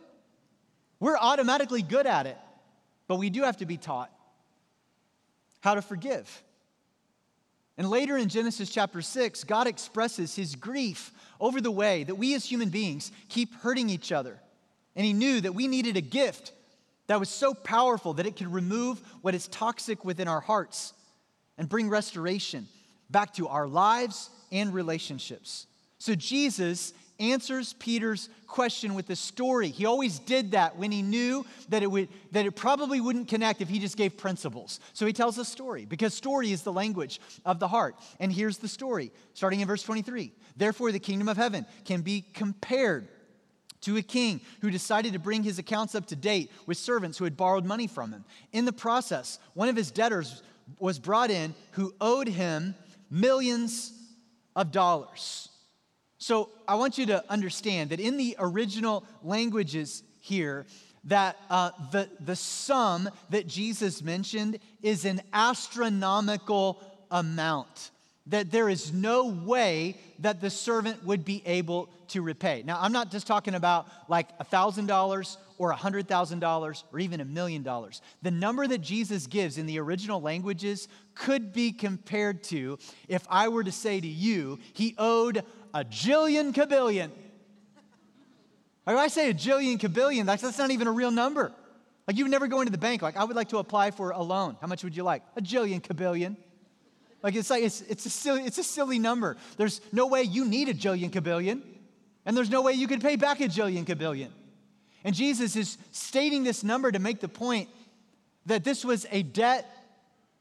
We're 1.00 1.18
automatically 1.18 1.82
good 1.82 2.08
at 2.08 2.26
it, 2.26 2.38
but 3.08 3.18
we 3.18 3.30
do 3.30 3.44
have 3.44 3.58
to 3.58 3.66
be 3.66 3.78
taught 3.78 4.12
how 5.62 5.76
to 5.76 5.82
forgive. 5.82 6.44
And 7.78 7.90
later 7.90 8.18
in 8.18 8.30
Genesis 8.30 8.70
chapter 8.70 9.02
6, 9.02 9.44
God 9.46 9.68
expresses 9.68 10.36
his 10.36 10.56
grief 10.56 11.12
over 11.40 11.62
the 11.62 11.72
way 11.72 12.04
that 12.04 12.16
we 12.16 12.36
as 12.36 12.46
human 12.46 12.70
beings 12.70 13.12
keep 13.30 13.56
hurting 13.56 13.90
each 13.90 14.12
other. 14.12 14.40
And 14.96 15.06
he 15.06 15.14
knew 15.14 15.42
that 15.42 15.56
we 15.56 15.68
needed 15.68 15.98
a 15.98 16.02
gift 16.02 16.52
that 17.08 17.20
was 17.20 17.30
so 17.30 17.54
powerful 17.54 18.14
that 18.14 18.28
it 18.28 18.36
could 18.36 18.54
remove 18.54 19.02
what 19.22 19.36
is 19.36 19.48
toxic 19.48 20.06
within 20.06 20.28
our 20.28 20.42
hearts 20.42 20.94
and 21.58 21.68
bring 21.68 21.90
restoration 21.90 22.68
back 23.10 23.34
to 23.34 23.48
our 23.48 23.68
lives 23.68 24.30
and 24.52 24.74
relationships. 24.74 25.68
So 25.98 26.16
Jesus 26.16 26.94
answers 27.22 27.74
Peter's 27.74 28.30
question 28.48 28.96
with 28.96 29.10
a 29.10 29.16
story. 29.16 29.70
He 29.70 29.86
always 29.86 30.20
did 30.20 30.52
that 30.52 30.78
when 30.78 30.92
he 30.92 31.02
knew 31.02 31.46
that 31.70 31.84
it, 31.84 31.88
would, 31.88 32.10
that 32.32 32.46
it 32.46 32.52
probably 32.52 33.00
wouldn't 33.00 33.30
connect 33.30 33.62
if 33.62 33.70
he 33.70 33.80
just 33.80 33.96
gave 33.96 34.18
principles. 34.18 34.80
So 34.94 35.06
he 35.06 35.14
tells 35.14 35.38
a 35.38 35.46
story 35.46 35.86
because 35.86 36.14
story 36.14 36.52
is 36.52 36.64
the 36.64 36.74
language 36.74 37.22
of 37.46 37.60
the 37.60 37.68
heart. 37.68 37.96
And 38.20 38.32
here's 38.32 38.58
the 38.58 38.68
story, 38.68 39.12
starting 39.34 39.62
in 39.62 39.68
verse 39.68 39.84
23. 39.84 40.34
Therefore, 40.58 40.92
the 40.92 41.00
kingdom 41.00 41.30
of 41.30 41.38
heaven 41.38 41.66
can 41.86 42.02
be 42.02 42.26
compared 42.34 43.08
to 43.82 43.98
a 43.98 44.02
king 44.02 44.42
who 44.62 44.70
decided 44.70 45.14
to 45.14 45.20
bring 45.20 45.44
his 45.44 45.60
accounts 45.60 45.96
up 45.96 46.08
to 46.08 46.16
date 46.16 46.52
with 46.66 46.78
servants 46.78 47.18
who 47.18 47.24
had 47.24 47.38
borrowed 47.38 47.66
money 47.66 47.88
from 47.88 48.12
him. 48.12 48.26
In 48.52 48.66
the 48.66 48.74
process, 48.74 49.40
one 49.54 49.70
of 49.70 49.76
his 49.76 49.92
debtors 49.92 50.44
was 50.80 51.00
brought 51.00 51.32
in 51.32 51.54
who 51.72 51.94
owed 52.00 52.28
him 52.28 52.76
millions 53.10 53.94
of 54.56 54.72
dollars. 54.72 55.50
So 56.22 56.50
I 56.68 56.76
want 56.76 57.00
you 57.00 57.08
to 57.08 57.24
understand 57.32 57.90
that 57.90 58.00
in 58.00 58.16
the 58.16 58.36
original 58.38 59.04
languages 59.24 60.04
here, 60.20 60.68
that 61.06 61.36
uh, 61.50 61.72
the, 61.92 62.10
the 62.20 62.36
sum 62.36 63.10
that 63.32 63.48
Jesus 63.48 64.04
mentioned 64.04 64.60
is 64.84 65.06
an 65.06 65.24
astronomical 65.34 66.80
amount, 67.10 67.90
that 68.28 68.52
there 68.52 68.70
is 68.70 68.94
no 68.94 69.30
way 69.30 69.98
that 70.20 70.42
the 70.42 70.52
servant 70.52 71.04
would 71.04 71.26
be 71.26 71.42
able 71.44 71.90
to 72.10 72.22
repay. 72.22 72.62
Now, 72.68 72.78
I'm 72.80 72.92
not 72.92 73.10
just 73.10 73.26
talking 73.26 73.56
about 73.56 73.88
like 74.08 74.38
$1,000 74.38 75.38
or 75.58 75.74
$100,000 75.74 76.84
or 76.92 77.00
even 77.00 77.22
a 77.22 77.26
million 77.26 77.64
dollars. 77.64 78.02
The 78.22 78.32
number 78.32 78.68
that 78.68 78.82
Jesus 78.82 79.26
gives 79.26 79.58
in 79.58 79.66
the 79.66 79.80
original 79.80 80.22
languages 80.22 80.88
could 81.16 81.52
be 81.52 81.72
compared 81.72 82.44
to 82.46 82.78
if 83.08 83.26
I 83.30 83.48
were 83.48 83.64
to 83.64 83.72
say 83.72 84.00
to 84.00 84.08
you, 84.08 84.60
he 84.74 84.94
owed 84.98 85.44
a 85.74 85.84
jillion 85.84 86.54
kabillion. 86.54 87.12
Like 88.86 88.98
I 88.98 89.08
say 89.08 89.30
a 89.30 89.34
jillion 89.34 89.78
kabillion, 89.78 90.26
that's, 90.26 90.42
that's 90.42 90.58
not 90.58 90.72
even 90.72 90.88
a 90.88 90.92
real 90.92 91.12
number. 91.12 91.52
Like 92.08 92.18
you 92.18 92.26
would 92.26 92.32
never 92.32 92.48
go 92.48 92.62
into 92.62 92.72
the 92.72 92.78
bank, 92.78 93.02
like, 93.02 93.16
I 93.16 93.24
would 93.24 93.36
like 93.36 93.50
to 93.50 93.58
apply 93.58 93.92
for 93.92 94.12
a 94.12 94.22
loan. 94.22 94.58
How 94.60 94.68
much 94.68 94.84
would 94.84 94.96
you 94.96 95.04
like? 95.04 95.24
A 95.36 95.42
jillion 95.42 95.82
kabillion. 95.82 96.36
Like 97.24 97.36
it's 97.36 97.50
like 97.50 97.64
it's, 97.64 97.82
it's 97.82 98.06
a 98.06 98.10
silly 98.10 98.42
it's 98.44 98.58
a 98.58 98.64
silly 98.64 99.00
number. 99.00 99.38
There's 99.58 99.82
no 99.92 100.08
way 100.08 100.24
you 100.24 100.46
need 100.46 100.70
a 100.70 100.74
jillion 100.74 101.12
kabillion, 101.12 101.62
and 102.26 102.36
there's 102.36 102.50
no 102.50 102.62
way 102.62 102.74
you 102.74 102.88
could 102.88 103.02
pay 103.02 103.16
back 103.16 103.40
a 103.42 103.48
jillion 103.48 103.86
kabillion. 103.86 104.30
And 105.04 105.16
Jesus 105.16 105.56
is 105.56 105.78
stating 105.92 106.44
this 106.44 106.64
number 106.64 106.92
to 106.92 107.00
make 107.00 107.20
the 107.20 107.28
point 107.28 107.70
that 108.48 108.64
this 108.64 108.84
was 108.84 109.06
a 109.12 109.24
debt 109.24 109.70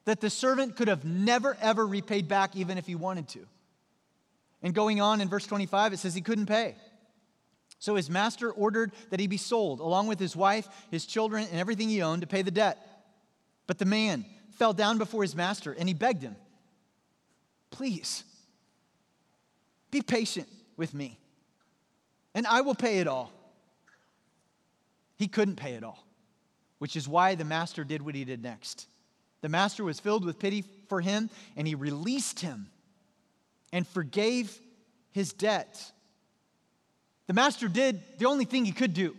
that 0.07 0.21
the 0.21 0.31
servant 0.31 0.77
could 0.77 0.89
have 0.89 1.05
never 1.05 1.57
ever 1.61 1.87
repaid 1.87 2.29
back 2.29 2.57
even 2.57 2.79
if 2.79 2.87
he 2.87 2.95
wanted 2.95 3.29
to. 3.29 3.47
And 4.63 4.75
going 4.75 5.01
on 5.01 5.21
in 5.21 5.29
verse 5.29 5.47
25, 5.47 5.95
it 5.95 5.99
says 5.99 6.15
he 6.15 6.21
couldn't 6.21 6.47
pay. 6.47 6.77
So 7.79 7.95
his 7.95 8.11
master 8.11 8.51
ordered 8.51 8.93
that 9.09 9.21
he 9.21 9.27
be 9.27 9.39
sold, 9.39 9.81
along 9.81 10.07
with 10.07 10.21
his 10.21 10.37
wife, 10.37 10.69
his 10.91 11.07
children, 11.07 11.47
and 11.51 11.59
everything 11.59 11.89
he 11.89 12.03
owned, 12.03 12.21
to 12.21 12.27
pay 12.27 12.43
the 12.43 12.51
debt. 12.51 12.79
But 13.67 13.79
the 13.79 13.87
man 13.87 14.27
fell 14.59 14.75
down 14.75 14.99
before 14.99 15.23
his 15.23 15.35
master 15.35 15.73
and 15.73 15.89
he 15.89 15.95
begged 15.95 16.23
him, 16.23 16.37
Please, 17.71 18.25
be 19.91 20.03
patient 20.03 20.49
with 20.77 20.93
me, 20.93 21.19
and 22.35 22.47
I 22.47 22.61
will 22.61 22.75
pay 22.75 22.99
it 22.99 23.09
all. 23.09 23.33
He 25.17 25.29
couldn't 25.29 25.57
pay 25.57 25.75
it 25.75 25.85
all, 25.85 26.05
which 26.79 26.97
is 26.97 27.09
why 27.09 27.35
the 27.35 27.45
master 27.45 27.85
did 27.85 28.03
what 28.03 28.15
he 28.15 28.25
did 28.25 28.43
next. 28.43 28.87
The 29.41 29.49
master 29.49 29.85
was 29.85 30.01
filled 30.01 30.25
with 30.25 30.39
pity 30.39 30.65
for 30.89 31.01
him, 31.01 31.31
and 31.57 31.67
he 31.67 31.75
released 31.75 32.41
him 32.41 32.69
and 33.73 33.87
forgave 33.87 34.59
his 35.13 35.33
debt. 35.33 35.93
The 37.27 37.35
master 37.35 37.69
did 37.69 38.03
the 38.19 38.27
only 38.27 38.45
thing 38.45 38.65
he 38.65 38.73
could 38.73 38.95
do. 38.95 39.17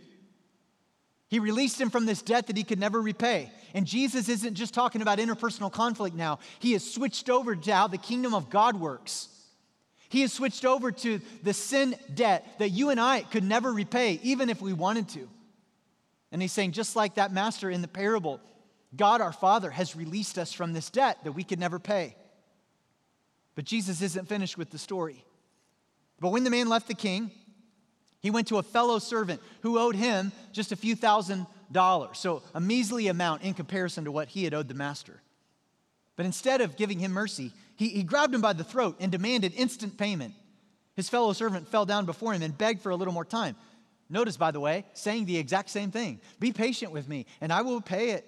He 1.28 1.38
released 1.38 1.80
him 1.80 1.88
from 1.88 2.04
this 2.04 2.20
debt 2.20 2.48
that 2.48 2.58
he 2.58 2.62
could 2.62 2.78
never 2.78 3.00
repay. 3.00 3.50
And 3.72 3.86
Jesus 3.86 4.28
isn't 4.28 4.54
just 4.54 4.74
talking 4.74 5.00
about 5.00 5.18
interpersonal 5.18 5.72
conflict 5.72 6.14
now, 6.14 6.40
he 6.58 6.72
has 6.72 6.84
switched 6.84 7.30
over 7.30 7.56
to 7.56 7.74
how 7.74 7.88
the 7.88 7.96
kingdom 7.96 8.34
of 8.34 8.50
God 8.50 8.78
works. 8.78 9.28
He 10.10 10.20
has 10.20 10.30
switched 10.30 10.66
over 10.66 10.92
to 10.92 11.22
the 11.42 11.54
sin 11.54 11.96
debt 12.14 12.46
that 12.58 12.68
you 12.68 12.90
and 12.90 13.00
I 13.00 13.22
could 13.22 13.44
never 13.44 13.72
repay, 13.72 14.20
even 14.22 14.50
if 14.50 14.60
we 14.60 14.74
wanted 14.74 15.08
to. 15.10 15.26
And 16.30 16.42
he's 16.42 16.52
saying, 16.52 16.72
just 16.72 16.96
like 16.96 17.14
that 17.14 17.32
master 17.32 17.70
in 17.70 17.80
the 17.80 17.88
parable, 17.88 18.38
God 18.94 19.22
our 19.22 19.32
Father 19.32 19.70
has 19.70 19.96
released 19.96 20.38
us 20.38 20.52
from 20.52 20.74
this 20.74 20.90
debt 20.90 21.16
that 21.24 21.32
we 21.32 21.44
could 21.44 21.58
never 21.58 21.78
pay. 21.78 22.14
But 23.54 23.64
Jesus 23.64 24.00
isn't 24.02 24.28
finished 24.28 24.56
with 24.56 24.70
the 24.70 24.78
story. 24.78 25.24
But 26.20 26.30
when 26.30 26.44
the 26.44 26.50
man 26.50 26.68
left 26.68 26.88
the 26.88 26.94
king, 26.94 27.30
he 28.20 28.30
went 28.30 28.48
to 28.48 28.58
a 28.58 28.62
fellow 28.62 28.98
servant 28.98 29.40
who 29.62 29.78
owed 29.78 29.96
him 29.96 30.32
just 30.52 30.72
a 30.72 30.76
few 30.76 30.94
thousand 30.94 31.46
dollars, 31.70 32.18
so 32.18 32.42
a 32.54 32.60
measly 32.60 33.08
amount 33.08 33.42
in 33.42 33.54
comparison 33.54 34.04
to 34.04 34.12
what 34.12 34.28
he 34.28 34.44
had 34.44 34.54
owed 34.54 34.68
the 34.68 34.74
master. 34.74 35.20
But 36.16 36.26
instead 36.26 36.60
of 36.60 36.76
giving 36.76 36.98
him 36.98 37.12
mercy, 37.12 37.52
he, 37.76 37.88
he 37.88 38.02
grabbed 38.02 38.34
him 38.34 38.40
by 38.40 38.52
the 38.52 38.64
throat 38.64 38.96
and 39.00 39.10
demanded 39.10 39.54
instant 39.56 39.98
payment. 39.98 40.34
His 40.94 41.08
fellow 41.08 41.32
servant 41.32 41.68
fell 41.68 41.86
down 41.86 42.06
before 42.06 42.34
him 42.34 42.42
and 42.42 42.56
begged 42.56 42.82
for 42.82 42.90
a 42.90 42.96
little 42.96 43.14
more 43.14 43.24
time. 43.24 43.56
Notice, 44.08 44.36
by 44.36 44.50
the 44.50 44.60
way, 44.60 44.84
saying 44.92 45.24
the 45.24 45.38
exact 45.38 45.70
same 45.70 45.90
thing 45.90 46.20
Be 46.38 46.52
patient 46.52 46.92
with 46.92 47.08
me, 47.08 47.26
and 47.40 47.52
I 47.52 47.62
will 47.62 47.80
pay 47.80 48.10
it. 48.10 48.26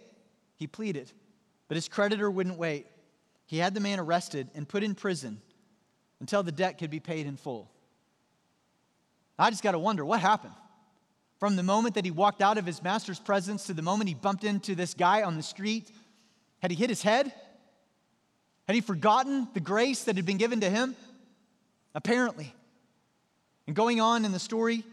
He 0.56 0.66
pleaded, 0.66 1.12
but 1.68 1.76
his 1.76 1.88
creditor 1.88 2.30
wouldn't 2.30 2.58
wait 2.58 2.86
he 3.46 3.58
had 3.58 3.74
the 3.74 3.80
man 3.80 4.00
arrested 4.00 4.48
and 4.54 4.68
put 4.68 4.82
in 4.82 4.94
prison 4.94 5.40
until 6.20 6.42
the 6.42 6.52
debt 6.52 6.78
could 6.78 6.90
be 6.90 7.00
paid 7.00 7.26
in 7.26 7.36
full. 7.36 7.70
I 9.38 9.50
just 9.50 9.62
got 9.62 9.72
to 9.72 9.78
wonder 9.78 10.04
what 10.04 10.20
happened? 10.20 10.54
From 11.38 11.56
the 11.56 11.62
moment 11.62 11.96
that 11.96 12.04
he 12.04 12.10
walked 12.10 12.40
out 12.40 12.56
of 12.56 12.64
his 12.64 12.82
master's 12.82 13.18
presence 13.18 13.66
to 13.66 13.74
the 13.74 13.82
moment 13.82 14.08
he 14.08 14.14
bumped 14.14 14.44
into 14.44 14.74
this 14.74 14.94
guy 14.94 15.22
on 15.22 15.36
the 15.36 15.42
street, 15.42 15.90
had 16.60 16.70
he 16.70 16.76
hit 16.76 16.88
his 16.88 17.02
head? 17.02 17.32
Had 18.66 18.74
he 18.74 18.80
forgotten 18.80 19.48
the 19.52 19.60
grace 19.60 20.04
that 20.04 20.16
had 20.16 20.24
been 20.24 20.38
given 20.38 20.60
to 20.60 20.70
him? 20.70 20.96
Apparently. 21.94 22.54
And 23.66 23.76
going 23.76 24.00
on 24.00 24.24
in 24.24 24.32
the 24.32 24.38
story, 24.38 24.84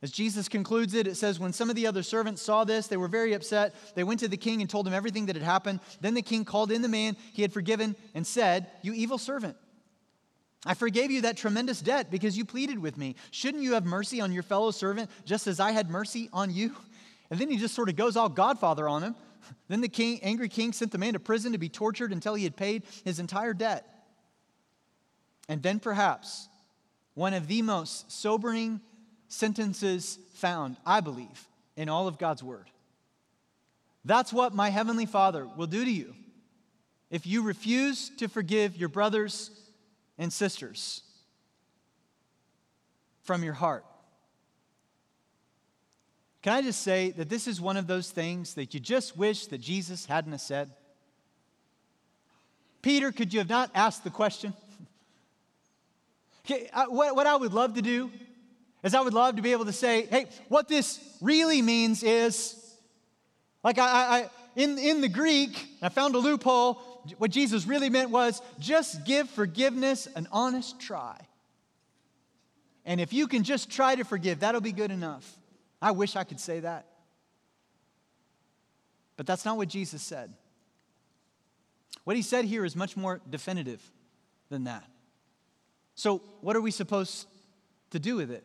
as 0.00 0.12
Jesus 0.12 0.48
concludes 0.48 0.94
it, 0.94 1.08
it 1.08 1.16
says, 1.16 1.40
When 1.40 1.52
some 1.52 1.70
of 1.70 1.76
the 1.76 1.86
other 1.86 2.04
servants 2.04 2.40
saw 2.40 2.64
this, 2.64 2.86
they 2.86 2.96
were 2.96 3.08
very 3.08 3.32
upset. 3.32 3.74
They 3.96 4.04
went 4.04 4.20
to 4.20 4.28
the 4.28 4.36
king 4.36 4.60
and 4.60 4.70
told 4.70 4.86
him 4.86 4.94
everything 4.94 5.26
that 5.26 5.34
had 5.34 5.44
happened. 5.44 5.80
Then 6.00 6.14
the 6.14 6.22
king 6.22 6.44
called 6.44 6.70
in 6.70 6.82
the 6.82 6.88
man 6.88 7.16
he 7.32 7.42
had 7.42 7.52
forgiven 7.52 7.96
and 8.14 8.24
said, 8.24 8.68
You 8.82 8.92
evil 8.92 9.18
servant, 9.18 9.56
I 10.64 10.74
forgave 10.74 11.10
you 11.10 11.22
that 11.22 11.36
tremendous 11.36 11.80
debt 11.80 12.12
because 12.12 12.38
you 12.38 12.44
pleaded 12.44 12.78
with 12.78 12.96
me. 12.96 13.16
Shouldn't 13.32 13.62
you 13.64 13.74
have 13.74 13.84
mercy 13.84 14.20
on 14.20 14.32
your 14.32 14.44
fellow 14.44 14.70
servant 14.70 15.10
just 15.24 15.48
as 15.48 15.58
I 15.58 15.72
had 15.72 15.90
mercy 15.90 16.28
on 16.32 16.52
you? 16.52 16.76
And 17.30 17.40
then 17.40 17.50
he 17.50 17.56
just 17.56 17.74
sort 17.74 17.88
of 17.88 17.96
goes 17.96 18.16
all 18.16 18.28
Godfather 18.28 18.88
on 18.88 19.02
him. 19.02 19.14
Then 19.68 19.80
the 19.80 19.88
king, 19.88 20.18
angry 20.22 20.48
king 20.48 20.72
sent 20.72 20.92
the 20.92 20.98
man 20.98 21.14
to 21.14 21.20
prison 21.20 21.52
to 21.52 21.58
be 21.58 21.68
tortured 21.68 22.12
until 22.12 22.34
he 22.34 22.44
had 22.44 22.56
paid 22.56 22.82
his 23.04 23.18
entire 23.18 23.54
debt. 23.54 23.86
And 25.48 25.62
then 25.62 25.78
perhaps 25.78 26.48
one 27.14 27.34
of 27.34 27.46
the 27.46 27.62
most 27.62 28.10
sobering 28.12 28.80
sentences 29.28 30.18
found, 30.34 30.76
I 30.84 31.00
believe, 31.00 31.46
in 31.76 31.88
all 31.88 32.08
of 32.08 32.18
God's 32.18 32.42
Word. 32.42 32.70
That's 34.04 34.32
what 34.32 34.54
my 34.54 34.70
Heavenly 34.70 35.06
Father 35.06 35.46
will 35.56 35.66
do 35.66 35.84
to 35.84 35.90
you 35.90 36.14
if 37.10 37.26
you 37.26 37.42
refuse 37.42 38.10
to 38.18 38.28
forgive 38.28 38.76
your 38.76 38.88
brothers 38.88 39.50
and 40.18 40.32
sisters 40.32 41.02
from 43.22 43.42
your 43.42 43.54
heart. 43.54 43.84
Can 46.42 46.52
I 46.52 46.62
just 46.62 46.82
say 46.82 47.10
that 47.12 47.28
this 47.28 47.46
is 47.46 47.60
one 47.60 47.76
of 47.76 47.86
those 47.86 48.10
things 48.10 48.54
that 48.54 48.72
you 48.72 48.80
just 48.80 49.16
wish 49.16 49.46
that 49.46 49.60
Jesus 49.60 50.06
hadn't 50.06 50.32
have 50.32 50.40
said? 50.40 50.70
Peter, 52.80 53.10
could 53.12 53.32
you 53.32 53.40
have 53.40 53.48
not 53.48 53.70
asked 53.74 54.04
the 54.04 54.10
question? 54.10 54.52
Uh, 56.72 56.86
what 56.86 57.26
I 57.26 57.36
would 57.36 57.52
love 57.52 57.74
to 57.74 57.82
do 57.82 58.10
is 58.88 58.94
I 58.94 59.00
would 59.00 59.14
love 59.14 59.36
to 59.36 59.42
be 59.42 59.52
able 59.52 59.66
to 59.66 59.72
say, 59.72 60.06
hey, 60.06 60.26
what 60.48 60.66
this 60.66 60.98
really 61.20 61.62
means 61.62 62.02
is, 62.02 62.56
like 63.62 63.78
I, 63.78 63.84
I 63.84 64.30
in, 64.56 64.78
in 64.78 65.00
the 65.00 65.08
Greek, 65.08 65.68
I 65.82 65.88
found 65.88 66.14
a 66.14 66.18
loophole. 66.18 66.74
What 67.18 67.30
Jesus 67.30 67.66
really 67.66 67.90
meant 67.90 68.10
was 68.10 68.42
just 68.58 69.04
give 69.04 69.28
forgiveness 69.30 70.08
an 70.16 70.26
honest 70.32 70.80
try. 70.80 71.16
And 72.84 73.00
if 73.00 73.12
you 73.12 73.28
can 73.28 73.44
just 73.44 73.70
try 73.70 73.94
to 73.94 74.04
forgive, 74.04 74.40
that'll 74.40 74.60
be 74.60 74.72
good 74.72 74.90
enough. 74.90 75.38
I 75.80 75.90
wish 75.90 76.16
I 76.16 76.24
could 76.24 76.40
say 76.40 76.60
that. 76.60 76.86
But 79.16 79.26
that's 79.26 79.44
not 79.44 79.58
what 79.58 79.68
Jesus 79.68 80.02
said. 80.02 80.32
What 82.04 82.16
he 82.16 82.22
said 82.22 82.46
here 82.46 82.64
is 82.64 82.74
much 82.74 82.96
more 82.96 83.20
definitive 83.28 83.82
than 84.48 84.64
that. 84.64 84.84
So, 85.94 86.22
what 86.40 86.56
are 86.56 86.60
we 86.60 86.70
supposed 86.70 87.26
to 87.90 87.98
do 87.98 88.16
with 88.16 88.30
it? 88.30 88.44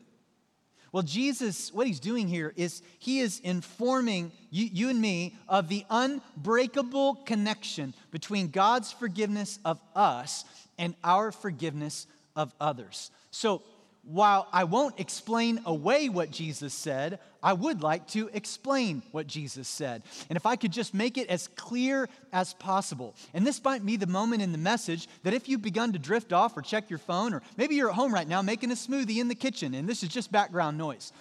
Well, 0.93 1.03
Jesus, 1.03 1.73
what 1.73 1.88
he's 1.88 1.99
doing 1.99 2.27
here 2.27 2.53
is 2.56 2.84
he 2.99 3.19
is 3.19 3.39
informing 3.39 4.32
you, 4.51 4.69
you, 4.71 4.89
and 4.89 5.01
me 5.01 5.36
of 5.49 5.67
the 5.67 5.84
unbreakable 5.89 7.15
connection 7.25 7.95
between 8.12 8.49
God's 8.49 8.91
forgiveness 8.91 9.58
of 9.65 9.82
us 9.95 10.45
and 10.77 10.93
our 11.03 11.32
forgiveness 11.32 12.06
of 12.36 12.53
others. 12.62 13.10
So, 13.32 13.63
while 14.03 14.47
I 14.53 14.65
won't 14.65 14.99
explain 14.99 15.62
away 15.65 16.10
what 16.10 16.29
Jesus 16.29 16.75
said, 16.75 17.17
I 17.43 17.53
would 17.53 17.84
like 17.84 18.08
to 18.10 18.29
explain 18.34 19.03
what 19.12 19.27
Jesus 19.27 19.67
said. 19.67 20.01
And 20.29 20.38
if 20.38 20.45
I 20.45 20.56
could 20.56 20.71
just 20.71 20.93
make 20.93 21.17
it 21.17 21.27
as 21.27 21.49
clear 21.49 22.08
as 22.32 22.53
possible. 22.53 23.13
And 23.34 23.45
this 23.45 23.62
might 23.63 23.86
be 23.86 23.97
the 23.97 24.08
moment 24.08 24.41
in 24.41 24.53
the 24.53 24.58
message 24.58 25.10
that 25.23 25.34
if 25.34 25.49
you've 25.49 25.62
begun 25.62 25.91
to 25.91 25.99
drift 25.99 26.32
off 26.32 26.56
or 26.56 26.62
check 26.62 26.89
your 26.89 26.99
phone, 26.99 27.34
or 27.34 27.41
maybe 27.58 27.75
you're 27.75 27.89
at 27.89 27.95
home 27.95 28.13
right 28.13 28.27
now 28.27 28.41
making 28.41 28.71
a 28.71 28.75
smoothie 28.75 29.17
in 29.17 29.27
the 29.27 29.36
kitchen 29.36 29.73
and 29.73 29.88
this 29.88 30.03
is 30.03 30.10
just 30.10 30.32
background 30.32 30.77
noise. 30.77 31.12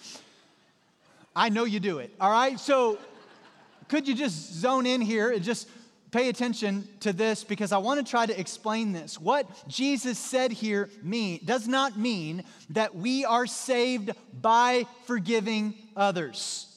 I 1.35 1.49
know 1.49 1.65
you 1.65 1.79
do 1.79 1.99
it, 1.99 2.13
all 2.21 2.31
right? 2.31 2.59
So 2.59 2.97
could 3.89 4.07
you 4.07 4.15
just 4.15 4.53
zone 4.53 4.85
in 4.85 5.01
here 5.01 5.31
and 5.31 5.43
just 5.43 5.67
pay 6.13 6.29
attention 6.29 6.87
to 6.99 7.11
this 7.11 7.43
because 7.43 7.71
I 7.71 7.79
want 7.79 8.05
to 8.05 8.09
try 8.09 8.25
to 8.25 8.39
explain 8.39 8.93
this. 8.93 9.19
What 9.19 9.49
Jesus 9.67 10.19
said 10.19 10.51
here 10.51 10.89
mean, 11.01 11.39
does 11.43 11.67
not 11.67 11.97
mean 11.97 12.43
that 12.69 12.95
we 12.95 13.25
are 13.25 13.47
saved 13.47 14.11
by 14.39 14.85
forgiving 15.05 15.73
others. 15.95 16.67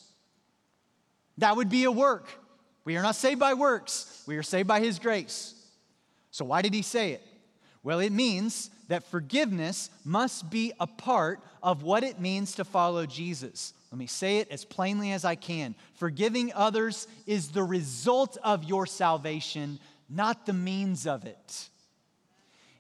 That 1.37 1.55
would 1.55 1.69
be 1.69 1.85
a 1.85 1.93
work. 1.93 2.29
We 2.87 2.97
are 2.97 3.03
not 3.03 3.15
saved 3.15 3.39
by 3.39 3.55
works, 3.55 4.23
we 4.27 4.37
are 4.37 4.43
saved 4.43 4.69
by 4.69 4.81
His 4.81 4.99
grace. 4.99 5.55
So, 6.31 6.45
why 6.47 6.63
did 6.63 6.73
He 6.73 6.83
say 6.83 7.13
it? 7.13 7.23
Well, 7.83 8.01
it 8.01 8.13
means 8.13 8.71
that 8.89 9.05
forgiveness 9.11 9.91
must 10.05 10.51
be 10.51 10.73
a 10.81 10.87
part 10.87 11.41
of 11.63 11.83
what 11.83 12.05
it 12.05 12.21
means 12.21 12.55
to 12.55 12.65
follow 12.65 13.05
Jesus. 13.05 13.75
Let 13.91 13.99
me 13.99 14.07
say 14.07 14.39
it 14.39 14.51
as 14.51 14.65
plainly 14.65 15.13
as 15.13 15.25
I 15.25 15.37
can. 15.37 15.75
Forgiving 15.95 16.53
others 16.55 17.07
is 17.27 17.49
the 17.51 17.63
result 17.63 18.37
of 18.43 18.65
your 18.65 18.87
salvation, 18.87 19.79
not 20.09 20.47
the 20.47 20.53
means 20.53 21.07
of 21.07 21.25
it. 21.25 21.69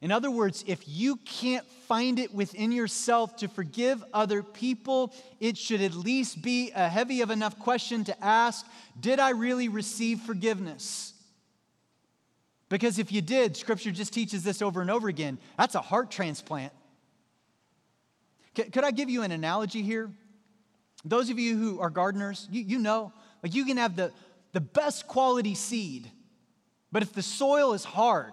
In 0.01 0.13
other 0.13 0.31
words, 0.31 0.63
if 0.67 0.87
you 0.87 1.17
can't 1.17 1.67
find 1.89 2.19
it 2.19 2.35
within 2.35 2.71
yourself 2.71 3.37
to 3.39 3.49
forgive 3.49 4.05
other 4.13 4.43
people, 4.43 5.15
it 5.41 5.57
should 5.57 5.81
at 5.81 5.95
least 5.95 6.43
be 6.43 6.71
a 6.75 6.89
heavy 6.89 7.23
of 7.23 7.31
enough 7.31 7.59
question 7.59 8.05
to 8.05 8.25
ask 8.25 8.67
Did 8.99 9.19
I 9.21 9.31
really 9.31 9.69
receive 9.69 10.21
forgiveness? 10.21 11.15
Because 12.69 12.99
if 12.99 13.13
you 13.13 13.23
did, 13.23 13.57
Scripture 13.57 13.93
just 13.93 14.13
teaches 14.13 14.43
this 14.43 14.61
over 14.61 14.81
and 14.81 14.91
over 14.91 15.09
again. 15.09 15.39
That's 15.57 15.77
a 15.77 15.81
heart 15.81 16.11
transplant. 16.11 16.73
Could 18.55 18.85
I 18.85 18.91
give 18.91 19.09
you 19.09 19.23
an 19.23 19.33
analogy 19.33 19.83
here? 19.83 20.11
Those 21.09 21.31
of 21.31 21.39
you 21.39 21.57
who 21.57 21.81
are 21.81 21.91
gardeners, 21.91 22.49
you, 22.51 22.63
you 22.63 22.79
know, 22.79 23.13
like 23.43 23.55
you 23.55 23.65
can 23.65 23.77
have 23.77 23.97
the, 23.97 24.13
the 24.53 24.61
best 24.61 25.07
quality 25.07 25.55
seed, 25.55 26.11
but 26.91 27.03
if 27.03 27.13
the 27.13 27.23
soil 27.23 27.73
is 27.73 27.85
hard, 27.85 28.33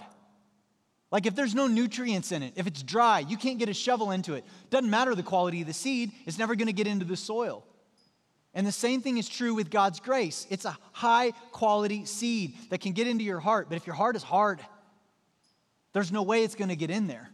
like 1.11 1.25
if 1.25 1.35
there's 1.35 1.53
no 1.53 1.67
nutrients 1.67 2.31
in 2.31 2.41
it, 2.41 2.53
if 2.55 2.65
it's 2.65 2.81
dry, 2.81 3.19
you 3.19 3.37
can't 3.37 3.59
get 3.59 3.69
a 3.69 3.73
shovel 3.73 4.11
into 4.11 4.33
it. 4.33 4.43
Doesn't 4.71 4.89
matter 4.89 5.13
the 5.13 5.23
quality 5.23 5.61
of 5.61 5.67
the 5.67 5.73
seed, 5.73 6.11
it's 6.25 6.39
never 6.39 6.55
going 6.55 6.67
to 6.67 6.73
get 6.73 6.87
into 6.87 7.05
the 7.05 7.15
soil. 7.15 7.63
And 8.55 8.65
the 8.65 8.71
same 8.71 9.01
thing 9.01 9.17
is 9.17 9.27
true 9.27 9.53
with 9.53 9.69
God's 9.69 9.99
grace. 9.99 10.47
It's 10.49 10.65
a 10.65 10.77
high 10.91 11.31
quality 11.51 12.05
seed 12.05 12.55
that 12.69 12.81
can 12.81 12.93
get 12.93 13.07
into 13.07 13.23
your 13.23 13.39
heart, 13.39 13.67
but 13.69 13.75
if 13.75 13.85
your 13.85 13.95
heart 13.95 14.15
is 14.15 14.23
hard, 14.23 14.59
there's 15.93 16.11
no 16.11 16.23
way 16.23 16.43
it's 16.43 16.55
going 16.55 16.69
to 16.69 16.75
get 16.75 16.89
in 16.89 17.07
there. 17.07 17.29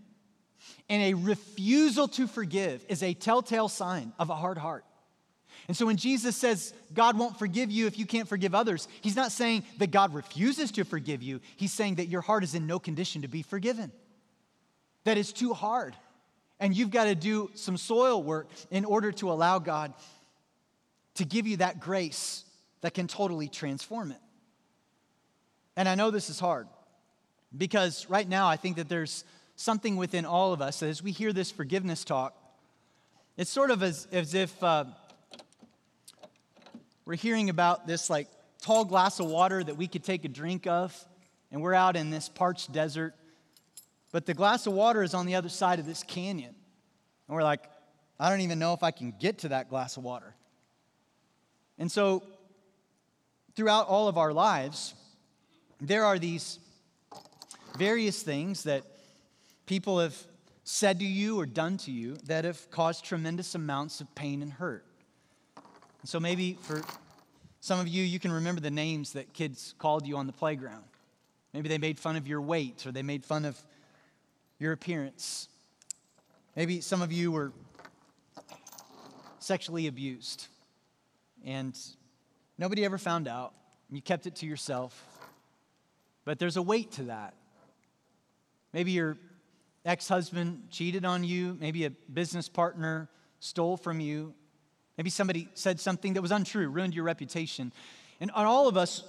And 0.89 1.02
a 1.04 1.13
refusal 1.13 2.08
to 2.10 2.28
forgive 2.28 2.86
is 2.89 3.04
a 3.04 3.13
telltale 3.13 3.69
sign 3.69 4.12
of 4.19 4.30
a 4.30 4.36
hard 4.36 4.58
heart. 4.58 4.84
And 5.70 5.78
so 5.78 5.86
when 5.86 5.98
Jesus 5.98 6.36
says 6.36 6.74
God 6.96 7.16
won't 7.16 7.38
forgive 7.38 7.70
you 7.70 7.86
if 7.86 8.00
you 8.00 8.08
can't 8.08 8.28
forgive 8.28 8.56
others, 8.56 8.88
he's 9.02 9.16
not 9.16 9.32
saying 9.32 9.64
that 9.78 9.92
God 9.92 10.16
refuses 10.16 10.72
to 10.72 10.84
forgive 10.84 11.22
you. 11.22 11.42
He's 11.58 11.72
saying 11.72 11.96
that 11.96 12.08
your 12.08 12.22
heart 12.22 12.44
is 12.44 12.56
in 12.56 12.66
no 12.66 12.80
condition 12.80 13.22
to 13.22 13.28
be 13.28 13.44
forgiven, 13.44 13.92
that 15.04 15.20
it's 15.20 15.32
too 15.32 15.54
hard. 15.54 15.96
And 16.60 16.76
you've 16.76 16.90
got 16.90 17.04
to 17.04 17.14
do 17.14 17.52
some 17.54 17.78
soil 17.78 18.24
work 18.24 18.48
in 18.72 18.84
order 18.84 19.12
to 19.12 19.32
allow 19.32 19.60
God 19.60 19.94
to 21.14 21.24
give 21.24 21.46
you 21.46 21.58
that 21.58 21.80
grace 21.80 22.46
that 22.82 22.96
can 22.96 23.08
totally 23.08 23.48
transform 23.48 24.10
it. 24.10 24.18
And 25.78 25.88
I 25.88 25.94
know 25.94 26.10
this 26.10 26.32
is 26.32 26.40
hard 26.40 26.68
because 27.56 28.10
right 28.10 28.28
now 28.28 28.48
I 28.48 28.56
think 28.56 28.78
that 28.78 28.90
there's 28.90 29.24
something 29.56 29.98
within 29.98 30.26
all 30.26 30.52
of 30.52 30.64
us 30.64 30.80
that 30.80 30.88
as 30.88 31.04
we 31.04 31.12
hear 31.12 31.32
this 31.32 31.52
forgiveness 31.52 32.04
talk, 32.04 32.36
it's 33.38 33.52
sort 33.52 33.70
of 33.70 33.84
as, 33.84 34.08
as 34.12 34.34
if 34.34 34.64
uh, 34.64 34.86
we're 37.10 37.15
hearing 37.15 37.50
about 37.50 37.88
this 37.88 38.08
like 38.08 38.28
tall 38.62 38.86
glass 38.86 39.19
of 39.19 39.26
water 39.26 39.63
that 39.63 39.76
we 39.76 39.88
could 39.88 40.04
take 40.04 40.26
a 40.26 40.28
drink 40.28 40.67
of, 40.67 40.95
and 41.52 41.60
we're 41.60 41.74
out 41.74 41.95
in 41.95 42.12
this 42.12 42.30
parched 42.30 42.72
desert. 42.72 43.15
But 44.12 44.28
the 44.28 44.36
glass 44.36 44.67
of 44.67 44.74
water 44.74 45.02
is 45.02 45.15
on 45.15 45.26
the 45.26 45.34
other 45.34 45.50
side 45.50 45.80
of 45.80 45.88
this 45.88 46.04
canyon. 46.04 46.54
And 47.28 47.36
we're 47.36 47.41
like, 47.41 47.63
I 48.19 48.30
don't 48.30 48.41
even 48.41 48.60
know 48.60 48.76
if 48.76 48.84
I 48.84 48.91
can 48.91 49.12
get 49.19 49.39
to 49.39 49.50
that 49.50 49.72
glass 49.72 49.98
of 49.98 50.04
water. 50.04 50.36
And 51.80 51.91
so, 51.91 52.22
throughout 53.56 53.88
all 53.88 54.08
of 54.08 54.19
our 54.19 54.32
lives, 54.32 54.93
there 55.82 56.06
are 56.06 56.19
these 56.19 56.60
various 57.76 58.22
things 58.22 58.65
that 58.65 58.84
people 59.65 60.00
have 60.00 60.15
said 60.63 61.00
to 61.00 61.06
you 61.06 61.39
or 61.39 61.48
done 61.48 61.78
to 61.78 61.91
you 61.91 62.17
that 62.26 62.45
have 62.45 62.69
caused 62.69 63.04
tremendous 63.04 63.56
amounts 63.56 64.00
of 64.00 64.13
pain 64.13 64.43
and 64.43 64.54
hurt. 64.54 64.86
So 66.06 66.20
maybe 66.20 66.58
for 66.62 66.82
some 67.60 67.80
of 67.80 67.88
you, 67.88 68.04
you 68.04 68.20
can 68.20 68.32
remember 68.32 68.62
the 68.62 68.72
names 68.72 69.14
that 69.14 69.34
kids 69.34 69.76
called 69.78 70.08
you 70.08 70.18
on 70.18 70.28
the 70.28 70.34
playground. 70.34 70.84
Maybe 71.54 71.68
they 71.68 71.78
made 71.78 72.00
fun 72.00 72.16
of 72.16 72.28
your 72.28 72.42
weight 72.42 72.86
or 72.86 72.92
they 72.92 73.04
made 73.04 73.26
fun 73.26 73.44
of 73.44 73.60
your 74.60 74.72
appearance. 74.72 75.50
Maybe 76.56 76.82
some 76.82 77.02
of 77.02 77.12
you 77.12 77.32
were 77.32 77.52
sexually 79.40 79.88
abused 79.88 80.48
and 81.46 81.78
nobody 82.58 82.86
ever 82.86 82.98
found 82.98 83.28
out. 83.28 83.54
You 83.92 84.02
kept 84.02 84.28
it 84.28 84.36
to 84.38 84.46
yourself. 84.46 85.04
But 86.26 86.40
there's 86.40 86.58
a 86.58 86.62
weight 86.62 86.92
to 86.94 87.04
that. 87.04 87.34
Maybe 88.72 88.92
your 88.92 89.18
ex 89.86 90.08
husband 90.08 90.68
cheated 90.70 91.06
on 91.06 91.24
you, 91.24 91.58
maybe 91.60 91.86
a 91.86 91.90
business 91.90 92.48
partner 92.48 93.10
stole 93.40 93.78
from 93.78 94.00
you, 94.00 94.34
Maybe 95.00 95.10
somebody 95.10 95.48
said 95.54 95.80
something 95.80 96.16
that 96.16 96.22
was 96.22 96.32
untrue, 96.32 96.68
ruined 96.68 96.94
your 96.94 97.06
reputation. 97.06 97.72
And 98.20 98.32
on 98.32 98.46
all 98.46 98.68
of 98.68 98.76
us, 98.76 99.02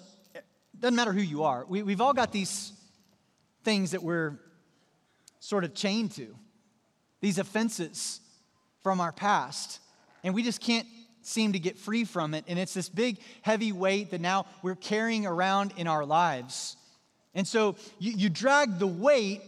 doesn't 0.79 0.95
matter 0.95 1.13
who 1.13 1.21
you 1.21 1.43
are, 1.43 1.65
we, 1.69 1.83
we've 1.83 2.01
all 2.01 2.13
got 2.13 2.31
these 2.31 2.73
things 3.65 3.91
that 3.91 4.01
we're 4.01 4.39
sort 5.41 5.65
of 5.65 5.75
chained 5.75 6.13
to, 6.13 6.33
these 7.21 7.41
offenses 7.41 8.21
from 8.85 9.01
our 9.01 9.11
past. 9.11 9.81
And 10.23 10.33
we 10.33 10.45
just 10.45 10.61
can't 10.61 10.87
seem 11.23 11.55
to 11.55 11.59
get 11.59 11.77
free 11.77 12.05
from 12.05 12.35
it. 12.35 12.45
And 12.47 12.57
it's 12.57 12.73
this 12.73 12.89
big, 12.89 13.19
heavy 13.43 13.73
weight 13.73 14.13
that 14.13 14.21
now 14.21 14.47
we're 14.63 14.77
carrying 14.77 15.27
around 15.27 15.75
in 15.77 15.89
our 15.89 16.07
lives. 16.07 16.77
And 17.35 17.45
so 17.45 17.75
you, 17.99 18.13
you 18.13 18.29
drag 18.29 18.79
the 18.79 18.87
weight 18.87 19.43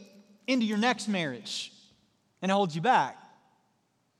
into 0.48 0.66
your 0.66 0.78
next 0.78 1.07
marriage 1.07 1.72
and 2.42 2.50
it 2.50 2.52
holds 2.52 2.74
you 2.74 2.83
back. 2.83 3.21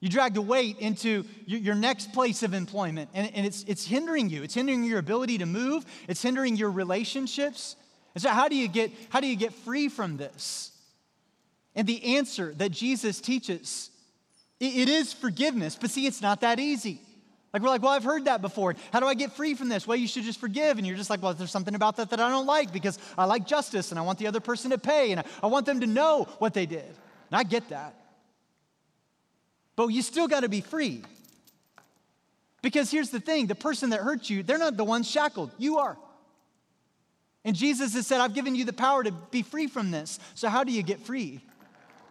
You 0.03 0.09
drag 0.09 0.35
the 0.35 0.43
weight 0.43 0.81
into 0.81 1.25
your 1.47 1.77
next 1.77 2.13
place 2.13 2.43
of 2.43 2.55
employment, 2.55 3.09
and, 3.15 3.47
it's, 3.47 3.63
it's 3.69 3.87
hindering 3.87 4.31
you. 4.31 4.43
It's 4.43 4.55
hindering 4.55 4.83
your 4.83 4.99
ability 4.99 5.39
to 5.39 5.47
move, 5.47 5.85
it's 6.09 6.21
hindering 6.21 6.57
your 6.57 6.73
relationships. 6.73 7.77
And 8.13 8.21
so, 8.21 8.31
how 8.31 8.49
do 8.49 8.57
you 8.57 8.67
get, 8.67 8.91
how 9.11 9.21
do 9.21 9.29
you 9.29 9.37
get 9.37 9.55
free 9.55 9.89
from 9.89 10.17
this? 10.17 10.73
And 11.77 11.87
the 11.87 12.17
answer 12.17 12.53
that 12.55 12.73
Jesus 12.73 13.21
teaches 13.21 13.91
it, 14.59 14.89
is 14.89 15.13
forgiveness, 15.13 15.79
but 15.81 15.89
see, 15.89 16.05
it's 16.05 16.21
not 16.21 16.41
that 16.41 16.59
easy. 16.59 17.01
Like, 17.53 17.63
we're 17.63 17.69
like, 17.69 17.83
well, 17.83 17.93
I've 17.93 18.03
heard 18.03 18.25
that 18.25 18.43
before. 18.43 18.75
How 18.93 18.99
do 18.99 19.07
I 19.07 19.15
get 19.15 19.31
free 19.31 19.55
from 19.55 19.69
this? 19.69 19.87
Well, 19.87 19.97
you 19.97 20.09
should 20.09 20.25
just 20.25 20.41
forgive. 20.41 20.79
And 20.79 20.87
you're 20.87 20.97
just 20.97 21.11
like, 21.11 21.23
well, 21.23 21.33
there's 21.33 21.53
something 21.53 21.77
about 21.77 21.97
that 21.99 22.11
that 22.11 22.19
I 22.19 22.29
don't 22.29 22.47
like 22.47 22.73
because 22.73 22.99
I 23.17 23.27
like 23.27 23.47
justice 23.47 23.93
and 23.93 24.01
I 24.01 24.03
want 24.03 24.19
the 24.19 24.27
other 24.27 24.41
person 24.41 24.73
to 24.73 24.79
pay 24.79 25.13
and 25.13 25.23
I 25.43 25.47
want 25.47 25.65
them 25.65 25.79
to 25.79 25.87
know 25.87 26.27
what 26.39 26.55
they 26.55 26.67
did. 26.67 26.83
And 26.83 27.39
I 27.39 27.45
get 27.45 27.69
that. 27.69 27.95
But 29.77 29.89
you 29.89 30.03
still 30.03 30.29
got 30.29 30.41
to 30.41 30.49
be 30.49 30.61
free. 30.61 31.03
Because 32.63 32.91
here's 32.91 33.11
the 33.11 33.21
thing 33.21 33.47
the 33.47 33.55
person 33.55 33.91
that 33.91 34.01
hurt 34.01 34.31
you, 34.31 34.43
they're 34.43 34.59
not 34.59 34.77
the 34.77 34.85
ones 34.85 35.11
shackled, 35.11 35.51
you 35.59 35.79
are. 35.79 35.97
And 37.45 37.57
Jesus 37.57 37.95
has 37.95 38.07
said, 38.07 38.21
I've 38.21 38.35
given 38.35 38.55
you 38.55 38.65
the 38.65 38.73
power 38.73 39.03
to 39.03 39.11
be 39.11 39.43
free 39.43 39.67
from 39.67 39.91
this. 39.91 40.21
So, 40.35 40.49
how 40.49 40.63
do 40.63 40.71
you 40.71 40.83
get 40.83 41.01
free? 41.01 41.41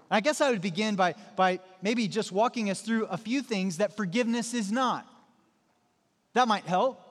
I 0.09 0.19
guess 0.19 0.41
I 0.41 0.51
would 0.51 0.61
begin 0.61 0.97
by, 0.97 1.15
by 1.37 1.61
maybe 1.81 2.09
just 2.09 2.33
walking 2.33 2.69
us 2.69 2.81
through 2.81 3.05
a 3.05 3.17
few 3.17 3.41
things 3.41 3.77
that 3.77 3.95
forgiveness 3.95 4.53
is 4.53 4.69
not. 4.69 5.07
That 6.33 6.49
might 6.49 6.65
help. 6.65 7.01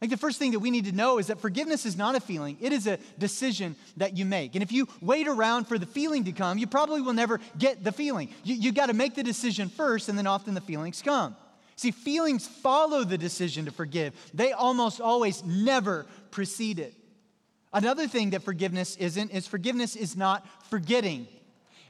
Like 0.00 0.10
the 0.10 0.16
first 0.18 0.38
thing 0.38 0.52
that 0.52 0.58
we 0.58 0.70
need 0.70 0.84
to 0.84 0.92
know 0.92 1.18
is 1.18 1.28
that 1.28 1.40
forgiveness 1.40 1.86
is 1.86 1.96
not 1.96 2.16
a 2.16 2.20
feeling, 2.20 2.58
it 2.60 2.72
is 2.72 2.86
a 2.86 2.98
decision 3.18 3.76
that 3.96 4.16
you 4.16 4.26
make. 4.26 4.54
And 4.54 4.62
if 4.62 4.70
you 4.70 4.88
wait 5.00 5.26
around 5.26 5.66
for 5.66 5.78
the 5.78 5.86
feeling 5.86 6.24
to 6.24 6.32
come, 6.32 6.58
you 6.58 6.66
probably 6.66 7.00
will 7.00 7.14
never 7.14 7.40
get 7.58 7.82
the 7.82 7.92
feeling. 7.92 8.28
You, 8.44 8.56
you 8.56 8.72
got 8.72 8.86
to 8.86 8.92
make 8.92 9.14
the 9.14 9.22
decision 9.22 9.70
first, 9.70 10.08
and 10.08 10.18
then 10.18 10.26
often 10.26 10.54
the 10.54 10.60
feelings 10.60 11.00
come. 11.00 11.34
See, 11.76 11.90
feelings 11.90 12.46
follow 12.46 13.04
the 13.04 13.18
decision 13.18 13.64
to 13.66 13.70
forgive, 13.70 14.14
they 14.34 14.52
almost 14.52 15.00
always 15.00 15.42
never 15.44 16.06
precede 16.30 16.78
it. 16.78 16.94
Another 17.72 18.06
thing 18.06 18.30
that 18.30 18.42
forgiveness 18.42 18.96
isn't 18.96 19.30
is 19.30 19.46
forgiveness 19.46 19.96
is 19.96 20.16
not 20.16 20.46
forgetting. 20.70 21.26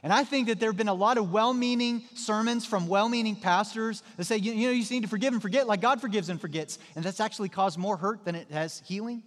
And 0.03 0.13
I 0.13 0.23
think 0.23 0.47
that 0.47 0.59
there 0.59 0.69
have 0.69 0.77
been 0.77 0.87
a 0.87 0.93
lot 0.93 1.17
of 1.17 1.31
well 1.31 1.53
meaning 1.53 2.03
sermons 2.13 2.65
from 2.65 2.87
well 2.87 3.09
meaning 3.09 3.35
pastors 3.35 4.03
that 4.15 4.25
say, 4.25 4.37
you, 4.37 4.53
you 4.53 4.67
know, 4.67 4.73
you 4.73 4.79
just 4.81 4.91
need 4.91 5.03
to 5.03 5.09
forgive 5.09 5.33
and 5.33 5.41
forget 5.41 5.67
like 5.67 5.81
God 5.81 5.99
forgives 6.01 6.29
and 6.29 6.39
forgets. 6.39 6.77
And 6.95 7.03
that's 7.03 7.19
actually 7.19 7.49
caused 7.49 7.77
more 7.77 7.97
hurt 7.97 8.23
than 8.23 8.35
it 8.35 8.51
has 8.51 8.81
healing. 8.85 9.23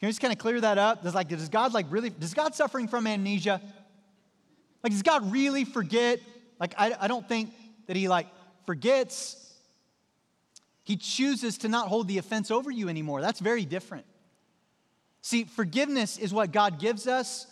Can 0.00 0.06
we 0.06 0.10
just 0.10 0.20
kind 0.20 0.32
of 0.32 0.38
clear 0.38 0.60
that 0.60 0.78
up? 0.78 1.02
Does, 1.02 1.14
like, 1.14 1.28
does 1.28 1.48
God 1.48 1.74
like 1.74 1.86
really, 1.90 2.10
does 2.10 2.32
God 2.32 2.54
suffering 2.54 2.86
from 2.86 3.06
amnesia? 3.06 3.60
Like, 4.84 4.92
does 4.92 5.02
God 5.02 5.32
really 5.32 5.64
forget? 5.64 6.20
Like, 6.60 6.74
I, 6.78 6.94
I 7.00 7.08
don't 7.08 7.28
think 7.28 7.50
that 7.88 7.96
he 7.96 8.06
like 8.06 8.28
forgets. 8.66 9.36
He 10.84 10.96
chooses 10.96 11.58
to 11.58 11.68
not 11.68 11.88
hold 11.88 12.06
the 12.06 12.18
offense 12.18 12.52
over 12.52 12.70
you 12.70 12.88
anymore. 12.88 13.20
That's 13.20 13.40
very 13.40 13.64
different. 13.64 14.06
See, 15.22 15.44
forgiveness 15.44 16.16
is 16.16 16.32
what 16.32 16.52
God 16.52 16.78
gives 16.78 17.08
us 17.08 17.46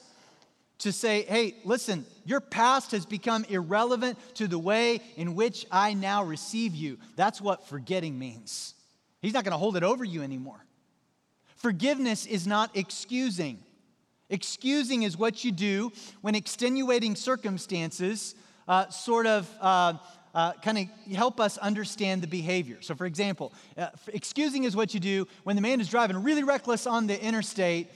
to 0.78 0.92
say, 0.92 1.22
hey, 1.22 1.56
listen, 1.64 2.04
your 2.24 2.40
past 2.40 2.90
has 2.90 3.06
become 3.06 3.44
irrelevant 3.48 4.18
to 4.34 4.46
the 4.46 4.58
way 4.58 5.00
in 5.16 5.34
which 5.34 5.66
I 5.70 5.94
now 5.94 6.22
receive 6.24 6.74
you. 6.74 6.98
That's 7.16 7.40
what 7.40 7.66
forgetting 7.68 8.18
means. 8.18 8.74
He's 9.22 9.32
not 9.32 9.44
going 9.44 9.52
to 9.52 9.58
hold 9.58 9.76
it 9.76 9.82
over 9.82 10.04
you 10.04 10.22
anymore. 10.22 10.64
Forgiveness 11.56 12.26
is 12.26 12.46
not 12.46 12.76
excusing. 12.76 13.58
Excusing 14.28 15.04
is 15.04 15.16
what 15.16 15.44
you 15.44 15.52
do 15.52 15.92
when 16.20 16.34
extenuating 16.34 17.16
circumstances 17.16 18.34
uh, 18.68 18.88
sort 18.88 19.26
of 19.26 19.48
uh, 19.60 19.94
uh, 20.34 20.52
kind 20.54 20.78
of 20.78 21.14
help 21.16 21.40
us 21.40 21.56
understand 21.58 22.22
the 22.22 22.26
behavior. 22.26 22.78
So, 22.82 22.94
for 22.94 23.06
example, 23.06 23.54
uh, 23.78 23.88
excusing 24.08 24.64
is 24.64 24.76
what 24.76 24.92
you 24.92 25.00
do 25.00 25.26
when 25.44 25.56
the 25.56 25.62
man 25.62 25.80
is 25.80 25.88
driving 25.88 26.22
really 26.22 26.44
reckless 26.44 26.86
on 26.86 27.06
the 27.06 27.20
interstate, 27.20 27.88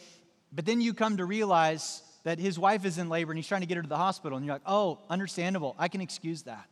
but 0.50 0.64
then 0.64 0.80
you 0.80 0.94
come 0.94 1.18
to 1.18 1.26
realize 1.26 2.02
that 2.24 2.38
his 2.38 2.58
wife 2.58 2.84
is 2.84 2.98
in 2.98 3.08
labor 3.08 3.32
and 3.32 3.38
he's 3.38 3.46
trying 3.46 3.62
to 3.62 3.66
get 3.66 3.76
her 3.76 3.82
to 3.82 3.88
the 3.88 3.96
hospital, 3.96 4.36
and 4.36 4.46
you're 4.46 4.54
like, 4.54 4.62
oh, 4.66 4.98
understandable. 5.08 5.74
I 5.78 5.88
can 5.88 6.00
excuse 6.00 6.42
that. 6.42 6.66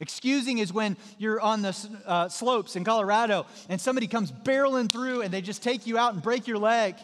Excusing 0.00 0.58
is 0.58 0.72
when 0.72 0.96
you're 1.18 1.40
on 1.40 1.62
the 1.62 1.76
uh, 2.06 2.28
slopes 2.28 2.76
in 2.76 2.84
Colorado 2.84 3.46
and 3.68 3.80
somebody 3.80 4.06
comes 4.06 4.30
barreling 4.30 4.90
through 4.90 5.22
and 5.22 5.34
they 5.34 5.40
just 5.40 5.62
take 5.62 5.88
you 5.88 5.98
out 5.98 6.14
and 6.14 6.22
break 6.22 6.46
your 6.46 6.58
leg. 6.58 6.94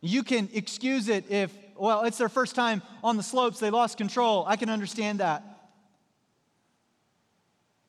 You 0.00 0.24
can 0.24 0.48
excuse 0.52 1.08
it 1.08 1.30
if, 1.30 1.54
well, 1.76 2.02
it's 2.02 2.18
their 2.18 2.28
first 2.28 2.56
time 2.56 2.82
on 3.04 3.16
the 3.16 3.22
slopes, 3.22 3.60
they 3.60 3.70
lost 3.70 3.96
control. 3.96 4.44
I 4.48 4.56
can 4.56 4.70
understand 4.70 5.20
that. 5.20 5.44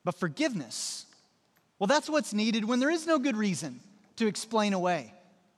But 0.04 0.14
forgiveness, 0.14 1.06
well, 1.80 1.88
that's 1.88 2.08
what's 2.08 2.32
needed 2.32 2.64
when 2.64 2.78
there 2.78 2.90
is 2.90 3.06
no 3.06 3.18
good 3.18 3.36
reason 3.36 3.80
to 4.16 4.28
explain 4.28 4.72
away 4.72 5.12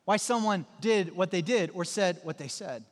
why 0.05 0.17
someone 0.17 0.67
did 0.81 1.15
what 1.17 1.31
they 1.31 1.43
did 1.43 1.71
or 1.75 1.85
said 1.85 2.19
what 2.23 2.39
they 2.39 2.49
said. 2.49 2.85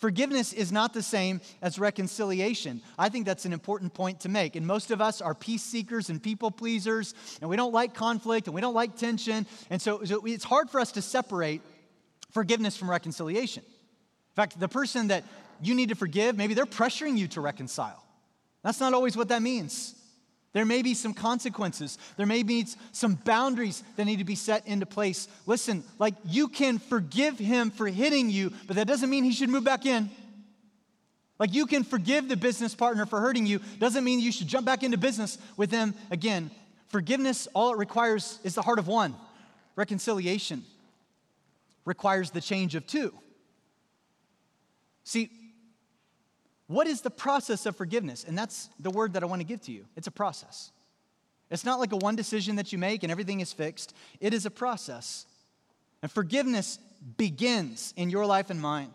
Forgiveness 0.00 0.54
is 0.54 0.72
not 0.72 0.94
the 0.94 1.02
same 1.02 1.42
as 1.60 1.78
reconciliation. 1.78 2.80
I 2.98 3.10
think 3.10 3.26
that's 3.26 3.44
an 3.44 3.52
important 3.52 3.92
point 3.92 4.20
to 4.20 4.30
make. 4.30 4.56
And 4.56 4.66
most 4.66 4.90
of 4.90 5.02
us 5.02 5.20
are 5.20 5.34
peace 5.34 5.62
seekers 5.62 6.08
and 6.08 6.22
people 6.22 6.50
pleasers, 6.50 7.14
and 7.42 7.50
we 7.50 7.56
don't 7.56 7.74
like 7.74 7.92
conflict 7.92 8.46
and 8.46 8.54
we 8.54 8.62
don't 8.62 8.72
like 8.72 8.96
tension. 8.96 9.46
And 9.68 9.82
so, 9.82 10.00
it's 10.02 10.44
hard 10.44 10.70
for 10.70 10.80
us 10.80 10.92
to 10.92 11.02
separate 11.02 11.60
forgiveness 12.30 12.78
from 12.78 12.88
reconciliation. 12.88 13.62
In 13.62 14.34
fact, 14.36 14.58
the 14.58 14.68
person 14.68 15.08
that 15.08 15.24
you 15.60 15.74
need 15.74 15.90
to 15.90 15.94
forgive, 15.94 16.34
maybe 16.34 16.54
they're 16.54 16.64
pressuring 16.64 17.18
you 17.18 17.28
to 17.28 17.42
reconcile. 17.42 18.02
That's 18.62 18.80
not 18.80 18.94
always 18.94 19.18
what 19.18 19.28
that 19.28 19.42
means. 19.42 19.94
There 20.52 20.64
may 20.64 20.82
be 20.82 20.94
some 20.94 21.14
consequences. 21.14 21.96
There 22.16 22.26
may 22.26 22.42
be 22.42 22.66
some 22.92 23.14
boundaries 23.14 23.84
that 23.96 24.04
need 24.04 24.18
to 24.18 24.24
be 24.24 24.34
set 24.34 24.66
into 24.66 24.84
place. 24.84 25.28
Listen, 25.46 25.84
like 25.98 26.14
you 26.24 26.48
can 26.48 26.78
forgive 26.78 27.38
him 27.38 27.70
for 27.70 27.86
hitting 27.86 28.30
you, 28.30 28.52
but 28.66 28.76
that 28.76 28.88
doesn't 28.88 29.08
mean 29.08 29.22
he 29.22 29.32
should 29.32 29.48
move 29.48 29.64
back 29.64 29.86
in. 29.86 30.10
Like 31.38 31.54
you 31.54 31.66
can 31.66 31.84
forgive 31.84 32.28
the 32.28 32.36
business 32.36 32.74
partner 32.74 33.06
for 33.06 33.20
hurting 33.20 33.46
you, 33.46 33.60
doesn't 33.78 34.02
mean 34.02 34.20
you 34.20 34.32
should 34.32 34.48
jump 34.48 34.66
back 34.66 34.82
into 34.82 34.98
business 34.98 35.38
with 35.56 35.70
them 35.70 35.94
again. 36.10 36.50
Forgiveness, 36.88 37.46
all 37.54 37.72
it 37.72 37.78
requires 37.78 38.40
is 38.42 38.56
the 38.56 38.62
heart 38.62 38.80
of 38.80 38.88
one. 38.88 39.14
Reconciliation 39.76 40.64
requires 41.84 42.32
the 42.32 42.40
change 42.40 42.74
of 42.74 42.86
two. 42.86 43.14
See, 45.04 45.30
what 46.70 46.86
is 46.86 47.00
the 47.00 47.10
process 47.10 47.66
of 47.66 47.74
forgiveness? 47.74 48.22
And 48.22 48.38
that's 48.38 48.70
the 48.78 48.90
word 48.90 49.14
that 49.14 49.24
I 49.24 49.26
want 49.26 49.40
to 49.40 49.44
give 49.44 49.60
to 49.62 49.72
you. 49.72 49.86
It's 49.96 50.06
a 50.06 50.12
process. 50.12 50.70
It's 51.50 51.64
not 51.64 51.80
like 51.80 51.90
a 51.90 51.96
one 51.96 52.14
decision 52.14 52.54
that 52.56 52.70
you 52.70 52.78
make 52.78 53.02
and 53.02 53.10
everything 53.10 53.40
is 53.40 53.52
fixed. 53.52 53.92
It 54.20 54.32
is 54.32 54.46
a 54.46 54.52
process. 54.52 55.26
And 56.00 56.12
forgiveness 56.12 56.78
begins 57.16 57.92
in 57.96 58.08
your 58.08 58.24
life 58.24 58.50
and 58.50 58.60
mine 58.60 58.94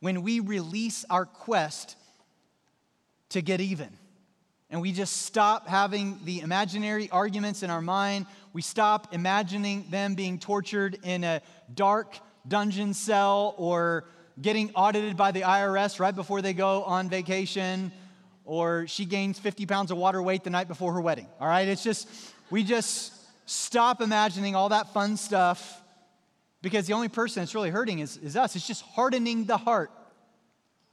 when 0.00 0.22
we 0.22 0.40
release 0.40 1.04
our 1.08 1.24
quest 1.24 1.94
to 3.28 3.40
get 3.40 3.60
even. 3.60 3.90
And 4.68 4.80
we 4.80 4.90
just 4.90 5.22
stop 5.22 5.68
having 5.68 6.18
the 6.24 6.40
imaginary 6.40 7.08
arguments 7.10 7.62
in 7.62 7.70
our 7.70 7.80
mind. 7.80 8.26
We 8.52 8.60
stop 8.60 9.14
imagining 9.14 9.86
them 9.88 10.16
being 10.16 10.40
tortured 10.40 10.98
in 11.04 11.22
a 11.22 11.42
dark 11.72 12.18
dungeon 12.48 12.92
cell 12.92 13.54
or 13.56 14.04
getting 14.40 14.70
audited 14.74 15.16
by 15.16 15.30
the 15.30 15.42
IRS 15.42 16.00
right 16.00 16.14
before 16.14 16.42
they 16.42 16.52
go 16.52 16.82
on 16.84 17.08
vacation, 17.08 17.92
or 18.44 18.86
she 18.86 19.04
gains 19.04 19.38
50 19.38 19.66
pounds 19.66 19.90
of 19.90 19.96
water 19.96 20.22
weight 20.22 20.44
the 20.44 20.50
night 20.50 20.68
before 20.68 20.92
her 20.92 21.00
wedding. 21.00 21.26
All 21.40 21.48
right? 21.48 21.66
It's 21.68 21.82
just, 21.82 22.08
we 22.50 22.64
just 22.64 23.12
stop 23.46 24.00
imagining 24.00 24.54
all 24.54 24.70
that 24.70 24.92
fun 24.92 25.16
stuff 25.16 25.80
because 26.62 26.86
the 26.86 26.94
only 26.94 27.08
person 27.08 27.42
that's 27.42 27.54
really 27.54 27.70
hurting 27.70 27.98
is, 27.98 28.16
is 28.16 28.36
us. 28.36 28.56
It's 28.56 28.66
just 28.66 28.82
hardening 28.82 29.44
the 29.44 29.56
heart. 29.56 29.90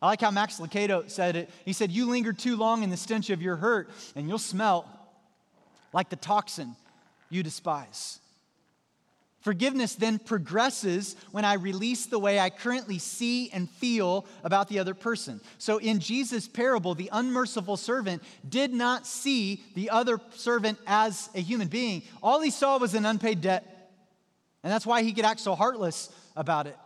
I 0.02 0.08
like 0.08 0.22
how 0.22 0.32
Max 0.32 0.58
Lucado 0.60 1.10
said 1.10 1.36
it. 1.36 1.50
He 1.64 1.74
said, 1.74 1.92
You 1.92 2.10
linger 2.10 2.34
too 2.34 2.56
long 2.56 2.84
in 2.84 2.90
the 2.90 2.98
stench 2.98 3.30
of 3.30 3.42
your 3.42 3.56
hurt, 3.56 3.90
and 4.16 4.28
you'll 4.28 4.40
smell 4.40 4.86
like 5.94 6.10
the 6.10 6.16
toxin 6.16 6.76
you 7.30 7.44
despise. 7.44 8.20
Forgiveness 9.42 9.96
then 9.96 10.20
progresses 10.20 11.16
when 11.32 11.46
I 11.46 11.54
release 11.54 12.06
the 12.06 12.20
way 12.20 12.40
I 12.40 12.52
currently 12.52 13.00
see 13.00 13.50
and 13.50 13.68
feel 13.70 14.26
about 14.44 14.70
the 14.70 14.78
other 14.78 14.94
person. 14.94 15.42
So 15.58 15.80
in 15.80 16.00
Jesus' 16.00 16.48
parable, 16.48 16.94
the 16.94 17.10
unmerciful 17.12 17.76
servant 17.78 18.22
did 18.48 18.72
not 18.72 19.08
see 19.08 19.64
the 19.74 19.90
other 19.90 20.20
servant 20.36 20.78
as 20.86 21.30
a 21.34 21.42
human 21.42 21.70
being. 21.70 22.04
All 22.22 22.40
he 22.40 22.52
saw 22.52 22.78
was 22.78 22.94
an 22.94 23.06
unpaid 23.06 23.42
debt. 23.42 23.90
And 24.64 24.72
that's 24.72 24.86
why 24.86 25.02
he 25.02 25.12
could 25.12 25.26
act 25.26 25.40
so 25.40 25.56
heartless 25.56 26.12
about 26.36 26.68
it. 26.68 26.78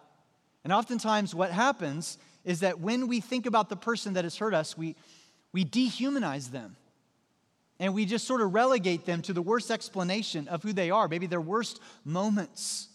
And 0.63 0.71
oftentimes, 0.71 1.35
what 1.35 1.51
happens 1.51 2.17
is 2.45 2.61
that 2.61 2.79
when 2.79 3.07
we 3.07 3.19
think 3.19 3.45
about 3.45 3.67
the 3.67 3.75
person 3.75 4.13
that 4.13 4.23
has 4.23 4.37
hurt 4.37 4.53
us, 4.53 4.77
we, 4.77 4.95
we 5.51 5.65
dehumanize 5.65 6.51
them. 6.51 6.77
And 7.79 7.93
we 7.93 8.05
just 8.05 8.25
sort 8.25 8.41
of 8.41 8.53
relegate 8.53 9.05
them 9.05 9.21
to 9.23 9.33
the 9.33 9.41
worst 9.41 9.69
explanation 9.69 10.47
of 10.47 10.63
who 10.63 10.71
they 10.71 10.91
are, 10.91 11.07
maybe 11.07 11.27
their 11.27 11.41
worst 11.41 11.81
moments. 12.05 12.87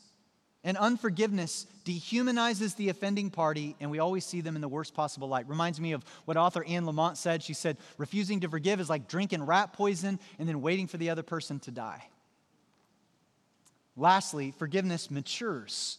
And 0.65 0.77
unforgiveness 0.77 1.67
dehumanizes 1.85 2.77
the 2.77 2.91
offending 2.91 3.31
party, 3.31 3.77
and 3.81 3.91
we 3.91 3.99
always 3.99 4.25
see 4.25 4.41
them 4.41 4.57
in 4.57 4.63
the 4.63 4.69
worst 4.69 4.95
possible 4.95 5.29
light. 5.29 5.49
Reminds 5.49 5.81
me 5.81 5.93
of 5.93 6.05
what 6.27 6.37
author 6.37 6.65
Anne 6.65 6.85
Lamott 6.85 7.17
said. 7.17 7.43
She 7.43 7.55
said, 7.55 7.79
Refusing 7.99 8.41
to 8.41 8.49
forgive 8.49 8.81
is 8.81 8.91
like 8.91 9.09
drinking 9.09 9.45
rat 9.45 9.73
poison 9.73 10.19
and 10.39 10.49
then 10.49 10.61
waiting 10.61 10.87
for 10.87 10.99
the 10.99 11.11
other 11.11 11.23
person 11.23 11.61
to 11.61 11.71
die. 11.71 12.05
Lastly, 13.97 14.53
forgiveness 14.57 15.11
matures 15.11 15.99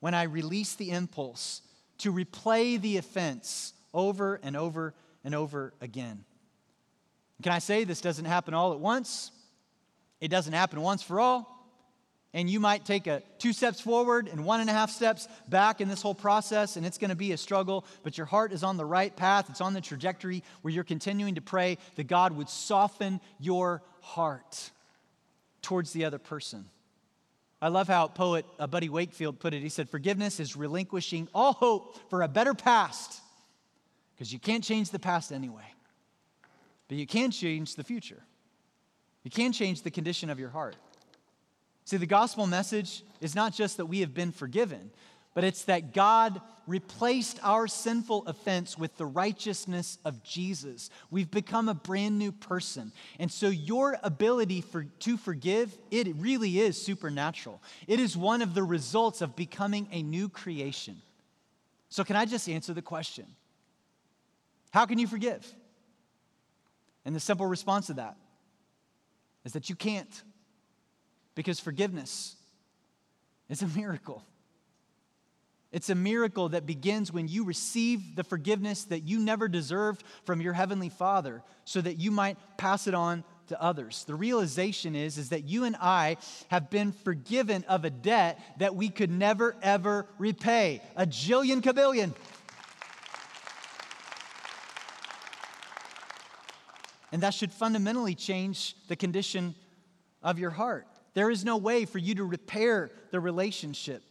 when 0.00 0.14
I 0.14 0.24
release 0.24 0.74
the 0.74 0.90
impulse 0.90 1.62
to 1.98 2.12
replay 2.12 2.80
the 2.80 2.96
offense 2.96 3.72
over 3.92 4.40
and 4.42 4.56
over 4.56 4.94
and 5.24 5.34
over 5.34 5.74
again. 5.80 6.24
Can 7.42 7.52
I 7.52 7.58
say 7.58 7.84
this 7.84 8.00
doesn't 8.00 8.24
happen 8.24 8.54
all 8.54 8.72
at 8.72 8.80
once? 8.80 9.30
It 10.20 10.28
doesn't 10.28 10.52
happen 10.52 10.80
once 10.80 11.02
for 11.02 11.20
all. 11.20 11.56
And 12.32 12.48
you 12.48 12.60
might 12.60 12.84
take 12.84 13.08
a 13.08 13.22
two 13.38 13.52
steps 13.52 13.80
forward 13.80 14.28
and 14.28 14.44
one 14.44 14.60
and 14.60 14.70
a 14.70 14.72
half 14.72 14.90
steps 14.90 15.26
back 15.48 15.80
in 15.80 15.88
this 15.88 16.00
whole 16.00 16.14
process, 16.14 16.76
and 16.76 16.86
it's 16.86 16.96
going 16.96 17.10
to 17.10 17.16
be 17.16 17.32
a 17.32 17.36
struggle, 17.36 17.84
but 18.04 18.16
your 18.16 18.26
heart 18.26 18.52
is 18.52 18.62
on 18.62 18.76
the 18.76 18.84
right 18.84 19.14
path. 19.14 19.50
It's 19.50 19.60
on 19.60 19.74
the 19.74 19.80
trajectory 19.80 20.44
where 20.62 20.72
you're 20.72 20.84
continuing 20.84 21.34
to 21.34 21.40
pray 21.40 21.78
that 21.96 22.06
God 22.06 22.36
would 22.36 22.48
soften 22.48 23.20
your 23.40 23.82
heart 24.00 24.70
towards 25.60 25.92
the 25.92 26.04
other 26.04 26.18
person. 26.18 26.66
I 27.60 27.68
love 27.68 27.88
how 27.88 28.06
poet 28.06 28.46
uh, 28.58 28.66
Buddy 28.68 28.88
Wakefield 28.88 29.40
put 29.40 29.52
it. 29.52 29.60
He 29.60 29.68
said, 29.68 29.90
Forgiveness 29.90 30.40
is 30.40 30.56
relinquishing 30.56 31.28
all 31.34 31.52
hope 31.52 31.98
for 32.10 32.22
a 32.22 32.28
better 32.28 32.54
past 32.54 33.20
because 34.14 34.32
you 34.32 34.38
can't 34.38 34.62
change 34.62 34.90
the 34.90 34.98
past 35.00 35.32
anyway. 35.32 35.64
But 36.90 36.98
you 36.98 37.06
can 37.06 37.30
change 37.30 37.76
the 37.76 37.84
future. 37.84 38.20
You 39.22 39.30
can 39.30 39.52
change 39.52 39.82
the 39.82 39.92
condition 39.92 40.28
of 40.28 40.40
your 40.40 40.48
heart. 40.48 40.74
See, 41.84 41.96
the 41.96 42.04
gospel 42.04 42.48
message 42.48 43.04
is 43.20 43.36
not 43.36 43.54
just 43.54 43.76
that 43.76 43.86
we 43.86 44.00
have 44.00 44.12
been 44.12 44.32
forgiven, 44.32 44.90
but 45.32 45.44
it's 45.44 45.66
that 45.66 45.94
God 45.94 46.40
replaced 46.66 47.38
our 47.44 47.68
sinful 47.68 48.26
offense 48.26 48.76
with 48.76 48.96
the 48.96 49.06
righteousness 49.06 49.98
of 50.04 50.24
Jesus. 50.24 50.90
We've 51.12 51.30
become 51.30 51.68
a 51.68 51.74
brand 51.74 52.18
new 52.18 52.32
person. 52.32 52.90
And 53.20 53.30
so 53.30 53.46
your 53.46 53.96
ability 54.02 54.60
for, 54.60 54.82
to 54.82 55.16
forgive, 55.16 55.72
it 55.92 56.08
really 56.16 56.58
is 56.58 56.82
supernatural. 56.82 57.62
It 57.86 58.00
is 58.00 58.16
one 58.16 58.42
of 58.42 58.52
the 58.54 58.64
results 58.64 59.20
of 59.20 59.36
becoming 59.36 59.86
a 59.92 60.02
new 60.02 60.28
creation. 60.28 61.00
So, 61.88 62.02
can 62.02 62.16
I 62.16 62.24
just 62.24 62.48
answer 62.48 62.74
the 62.74 62.82
question? 62.82 63.26
How 64.72 64.86
can 64.86 64.98
you 64.98 65.06
forgive? 65.06 65.54
And 67.04 67.14
the 67.14 67.20
simple 67.20 67.46
response 67.46 67.86
to 67.86 67.94
that 67.94 68.16
is 69.44 69.52
that 69.54 69.70
you 69.70 69.76
can't, 69.76 70.22
because 71.34 71.58
forgiveness 71.60 72.36
is 73.48 73.62
a 73.62 73.68
miracle. 73.68 74.24
It's 75.72 75.88
a 75.88 75.94
miracle 75.94 76.48
that 76.48 76.66
begins 76.66 77.12
when 77.12 77.28
you 77.28 77.44
receive 77.44 78.16
the 78.16 78.24
forgiveness 78.24 78.84
that 78.84 79.00
you 79.00 79.20
never 79.20 79.46
deserved 79.46 80.02
from 80.24 80.40
your 80.40 80.52
Heavenly 80.52 80.88
Father 80.88 81.42
so 81.64 81.80
that 81.80 81.98
you 81.98 82.10
might 82.10 82.36
pass 82.56 82.88
it 82.88 82.94
on 82.94 83.22
to 83.46 83.62
others. 83.62 84.04
The 84.04 84.14
realization 84.14 84.96
is, 84.96 85.16
is 85.16 85.28
that 85.28 85.44
you 85.44 85.64
and 85.64 85.76
I 85.80 86.16
have 86.48 86.70
been 86.70 86.92
forgiven 86.92 87.64
of 87.68 87.84
a 87.84 87.90
debt 87.90 88.40
that 88.58 88.74
we 88.74 88.88
could 88.88 89.10
never, 89.10 89.56
ever 89.62 90.06
repay. 90.18 90.82
A 90.96 91.06
jillion 91.06 91.60
kabillion. 91.60 92.14
And 97.12 97.22
that 97.22 97.34
should 97.34 97.52
fundamentally 97.52 98.14
change 98.14 98.76
the 98.88 98.96
condition 98.96 99.54
of 100.22 100.38
your 100.38 100.50
heart. 100.50 100.86
There 101.14 101.30
is 101.30 101.44
no 101.44 101.56
way 101.56 101.84
for 101.84 101.98
you 101.98 102.14
to 102.16 102.24
repair 102.24 102.90
the 103.10 103.20
relationship. 103.20 104.02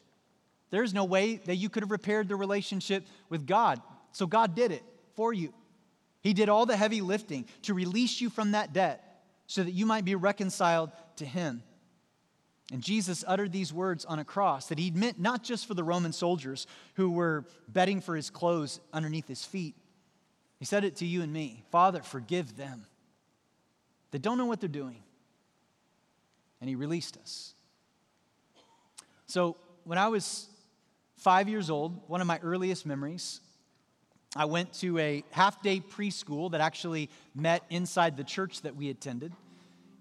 There 0.70 0.84
is 0.84 0.94
no 0.94 1.06
way 1.06 1.38
that 1.46 1.56
you 1.56 1.70
could 1.70 1.84
have 1.84 1.92
repaired 1.92 2.28
the 2.28 2.36
relationship 2.36 3.06
with 3.30 3.48
God. 3.48 3.82
So 4.12 4.28
God 4.28 4.56
did 4.56 4.72
it 4.72 4.84
for 5.16 5.34
you. 5.34 5.54
He 6.22 6.34
did 6.34 6.50
all 6.50 6.66
the 6.66 6.76
heavy 6.76 7.02
lifting 7.02 7.46
to 7.64 7.74
release 7.74 8.20
you 8.20 8.30
from 8.30 8.52
that 8.52 8.74
debt 8.74 9.24
so 9.48 9.64
that 9.64 9.72
you 9.72 9.86
might 9.86 10.06
be 10.06 10.16
reconciled 10.16 10.92
to 11.16 11.26
Him. 11.26 11.64
And 12.72 12.84
Jesus 12.84 13.24
uttered 13.26 13.52
these 13.52 13.74
words 13.74 14.06
on 14.06 14.20
a 14.20 14.26
cross 14.26 14.68
that 14.68 14.78
he 14.78 14.92
meant 14.92 15.20
not 15.20 15.44
just 15.44 15.66
for 15.66 15.74
the 15.74 15.84
Roman 15.84 16.14
soldiers 16.14 16.68
who 16.96 17.10
were 17.10 17.46
betting 17.68 18.00
for 18.00 18.16
his 18.16 18.30
clothes 18.30 18.80
underneath 18.94 19.28
his 19.28 19.44
feet. 19.44 19.76
He 20.60 20.66
said 20.66 20.84
it 20.84 20.98
to 20.98 21.06
you 21.06 21.24
and 21.24 21.34
me 21.34 21.64
Father, 21.72 22.02
forgive 22.04 22.58
them. 22.58 22.86
They 24.12 24.20
don't 24.20 24.38
know 24.38 24.46
what 24.46 24.60
they're 24.60 24.70
doing. 24.70 25.04
And 26.62 26.70
he 26.70 26.76
released 26.76 27.18
us. 27.18 27.54
So 29.28 29.56
when 29.84 29.98
I 29.98 30.08
was 30.08 30.48
five 31.18 31.48
years 31.48 31.70
old, 31.70 32.02
one 32.08 32.22
of 32.22 32.28
my 32.28 32.40
earliest 32.40 32.86
memories, 32.86 33.42
I 34.36 34.46
went 34.46 34.74
to 34.76 34.98
a 35.00 35.24
half 35.32 35.62
day 35.62 35.80
preschool 35.80 36.52
that 36.52 36.62
actually 36.62 37.10
met 37.34 37.64
inside 37.70 38.18
the 38.18 38.24
church 38.24 38.62
that 38.62 38.76
we 38.76 38.90
attended. 38.90 39.34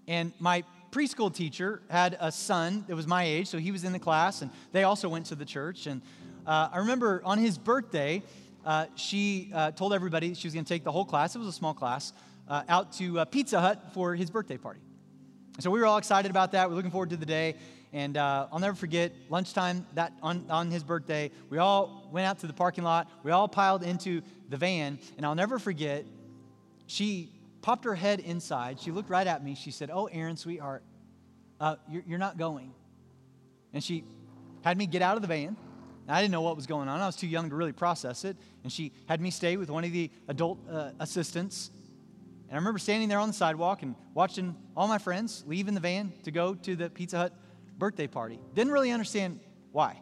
And 0.07 0.33
my 0.39 0.63
preschool 0.91 1.33
teacher 1.33 1.81
had 1.89 2.17
a 2.19 2.31
son 2.31 2.85
that 2.87 2.95
was 2.95 3.07
my 3.07 3.23
age, 3.23 3.47
so 3.47 3.57
he 3.57 3.71
was 3.71 3.83
in 3.83 3.91
the 3.91 3.99
class, 3.99 4.41
and 4.41 4.51
they 4.71 4.83
also 4.83 5.09
went 5.09 5.27
to 5.27 5.35
the 5.35 5.45
church. 5.45 5.87
And 5.87 6.01
uh, 6.45 6.69
I 6.71 6.79
remember 6.79 7.21
on 7.23 7.37
his 7.37 7.57
birthday, 7.57 8.23
uh, 8.65 8.85
she 8.95 9.51
uh, 9.53 9.71
told 9.71 9.93
everybody 9.93 10.33
she 10.33 10.47
was 10.47 10.53
going 10.53 10.65
to 10.65 10.69
take 10.73 10.83
the 10.83 10.91
whole 10.91 11.05
class, 11.05 11.35
it 11.35 11.39
was 11.39 11.47
a 11.47 11.53
small 11.53 11.73
class, 11.73 12.13
uh, 12.49 12.63
out 12.67 12.93
to 12.93 13.23
Pizza 13.25 13.61
Hut 13.61 13.93
for 13.93 14.15
his 14.15 14.29
birthday 14.29 14.57
party. 14.57 14.81
so 15.59 15.69
we 15.69 15.79
were 15.79 15.85
all 15.85 15.97
excited 15.97 16.31
about 16.31 16.51
that. 16.53 16.69
We're 16.69 16.75
looking 16.75 16.91
forward 16.91 17.11
to 17.11 17.17
the 17.17 17.25
day. 17.25 17.55
And 17.91 18.17
uh, 18.17 18.47
I'll 18.51 18.59
never 18.59 18.75
forget 18.75 19.11
lunchtime 19.29 19.85
that 19.95 20.13
on, 20.21 20.45
on 20.49 20.69
his 20.69 20.83
birthday, 20.83 21.31
we 21.49 21.57
all 21.57 22.07
went 22.11 22.27
out 22.27 22.39
to 22.39 22.47
the 22.47 22.53
parking 22.53 22.83
lot. 22.83 23.09
We 23.23 23.31
all 23.31 23.47
piled 23.47 23.83
into 23.83 24.21
the 24.47 24.57
van. 24.57 24.99
And 25.17 25.25
I'll 25.25 25.35
never 25.35 25.57
forget, 25.57 26.05
she 26.85 27.31
popped 27.61 27.85
her 27.85 27.95
head 27.95 28.19
inside. 28.19 28.79
She 28.79 28.91
looked 28.91 29.09
right 29.09 29.25
at 29.25 29.43
me. 29.43 29.55
She 29.55 29.71
said, 29.71 29.89
Oh, 29.91 30.05
Aaron, 30.05 30.37
sweetheart, 30.37 30.83
uh, 31.59 31.77
you're, 31.89 32.03
you're 32.07 32.19
not 32.19 32.37
going. 32.37 32.73
And 33.73 33.83
she 33.83 34.03
had 34.63 34.77
me 34.77 34.85
get 34.85 35.01
out 35.01 35.15
of 35.15 35.21
the 35.21 35.27
van. 35.27 35.55
I 36.07 36.21
didn't 36.21 36.31
know 36.31 36.41
what 36.41 36.55
was 36.55 36.65
going 36.65 36.89
on. 36.89 37.01
I 37.01 37.05
was 37.05 37.15
too 37.15 37.27
young 37.27 37.49
to 37.51 37.55
really 37.55 37.71
process 37.71 38.25
it. 38.25 38.35
And 38.63 38.71
she 38.71 38.91
had 39.07 39.21
me 39.21 39.29
stay 39.29 39.57
with 39.57 39.69
one 39.69 39.83
of 39.83 39.91
the 39.91 40.09
adult 40.27 40.57
uh, 40.69 40.91
assistants. 40.99 41.69
And 42.49 42.55
I 42.55 42.57
remember 42.57 42.79
standing 42.79 43.09
there 43.09 43.19
on 43.19 43.27
the 43.27 43.33
sidewalk 43.33 43.83
and 43.83 43.93
watching 44.15 44.55
all 44.75 44.87
my 44.87 44.97
friends 44.97 45.43
leave 45.45 45.67
in 45.67 45.75
the 45.75 45.79
van 45.79 46.11
to 46.23 46.31
go 46.31 46.55
to 46.55 46.75
the 46.75 46.89
Pizza 46.89 47.17
Hut 47.19 47.33
birthday 47.77 48.07
party. 48.07 48.39
Didn't 48.55 48.73
really 48.73 48.89
understand 48.89 49.39
why. 49.71 50.01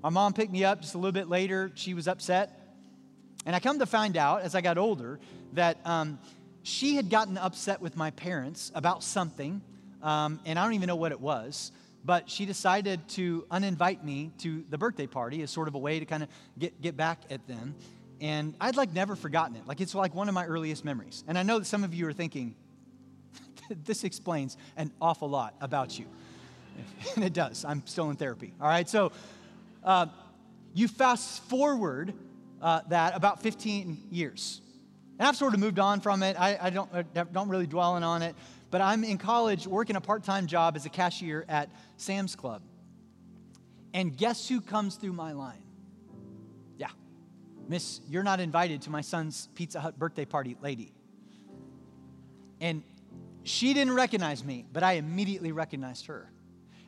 My 0.00 0.08
mom 0.08 0.32
picked 0.32 0.52
me 0.52 0.62
up 0.62 0.82
just 0.82 0.94
a 0.94 0.98
little 0.98 1.10
bit 1.10 1.28
later. 1.28 1.72
She 1.74 1.94
was 1.94 2.06
upset. 2.06 2.76
And 3.44 3.56
I 3.56 3.58
come 3.58 3.80
to 3.80 3.86
find 3.86 4.16
out 4.16 4.42
as 4.42 4.54
I 4.54 4.60
got 4.60 4.78
older 4.78 5.18
that 5.54 5.78
um, 5.84 6.20
she 6.62 6.94
had 6.94 7.10
gotten 7.10 7.36
upset 7.36 7.80
with 7.80 7.96
my 7.96 8.12
parents 8.12 8.70
about 8.76 9.02
something, 9.02 9.60
um, 10.00 10.38
and 10.44 10.60
I 10.60 10.64
don't 10.64 10.74
even 10.74 10.86
know 10.86 10.96
what 10.96 11.10
it 11.10 11.20
was. 11.20 11.72
But 12.04 12.30
she 12.30 12.46
decided 12.46 13.08
to 13.10 13.44
uninvite 13.50 14.04
me 14.04 14.30
to 14.38 14.64
the 14.70 14.78
birthday 14.78 15.08
party 15.08 15.42
as 15.42 15.50
sort 15.50 15.66
of 15.66 15.74
a 15.74 15.78
way 15.78 15.98
to 15.98 16.06
kind 16.06 16.22
of 16.22 16.28
get, 16.56 16.80
get 16.80 16.96
back 16.96 17.22
at 17.30 17.46
them. 17.48 17.74
And 18.20 18.54
I'd 18.60 18.76
like 18.76 18.92
never 18.92 19.16
forgotten 19.16 19.56
it. 19.56 19.66
Like 19.66 19.80
it's 19.80 19.94
like 19.94 20.14
one 20.14 20.28
of 20.28 20.34
my 20.34 20.44
earliest 20.44 20.84
memories. 20.84 21.24
And 21.26 21.38
I 21.38 21.42
know 21.42 21.58
that 21.58 21.64
some 21.64 21.84
of 21.84 21.94
you 21.94 22.06
are 22.06 22.12
thinking, 22.12 22.54
this 23.84 24.04
explains 24.04 24.56
an 24.76 24.92
awful 25.00 25.28
lot 25.28 25.54
about 25.60 25.98
you. 25.98 26.06
and 27.16 27.24
it 27.24 27.32
does. 27.32 27.64
I'm 27.64 27.82
still 27.86 28.10
in 28.10 28.16
therapy. 28.16 28.52
All 28.60 28.68
right, 28.68 28.88
so 28.88 29.12
uh, 29.84 30.06
you 30.74 30.88
fast 30.88 31.42
forward 31.44 32.12
uh, 32.60 32.80
that 32.88 33.16
about 33.16 33.42
15 33.42 34.08
years. 34.10 34.60
And 35.18 35.26
I've 35.26 35.36
sort 35.36 35.54
of 35.54 35.60
moved 35.60 35.78
on 35.78 36.00
from 36.00 36.22
it. 36.22 36.36
I, 36.38 36.58
I 36.60 36.70
don't, 36.70 36.90
I 36.94 37.02
don't 37.02 37.48
really 37.48 37.66
dwell 37.66 37.92
on 37.92 38.22
it. 38.22 38.34
But 38.70 38.80
I'm 38.80 39.02
in 39.02 39.18
college 39.18 39.66
working 39.66 39.96
a 39.96 40.00
part 40.00 40.24
time 40.24 40.46
job 40.46 40.76
as 40.76 40.86
a 40.86 40.88
cashier 40.88 41.44
at 41.48 41.70
Sam's 41.96 42.36
Club. 42.36 42.62
And 43.92 44.16
guess 44.16 44.48
who 44.48 44.60
comes 44.60 44.94
through 44.94 45.12
my 45.12 45.32
line? 45.32 45.62
Miss, 47.70 48.00
you're 48.08 48.24
not 48.24 48.40
invited 48.40 48.82
to 48.82 48.90
my 48.90 49.00
son's 49.00 49.48
Pizza 49.54 49.78
Hut 49.78 49.96
birthday 49.96 50.24
party, 50.24 50.56
lady. 50.60 50.92
And 52.60 52.82
she 53.44 53.74
didn't 53.74 53.94
recognize 53.94 54.42
me, 54.42 54.66
but 54.72 54.82
I 54.82 54.94
immediately 54.94 55.52
recognized 55.52 56.06
her. 56.06 56.28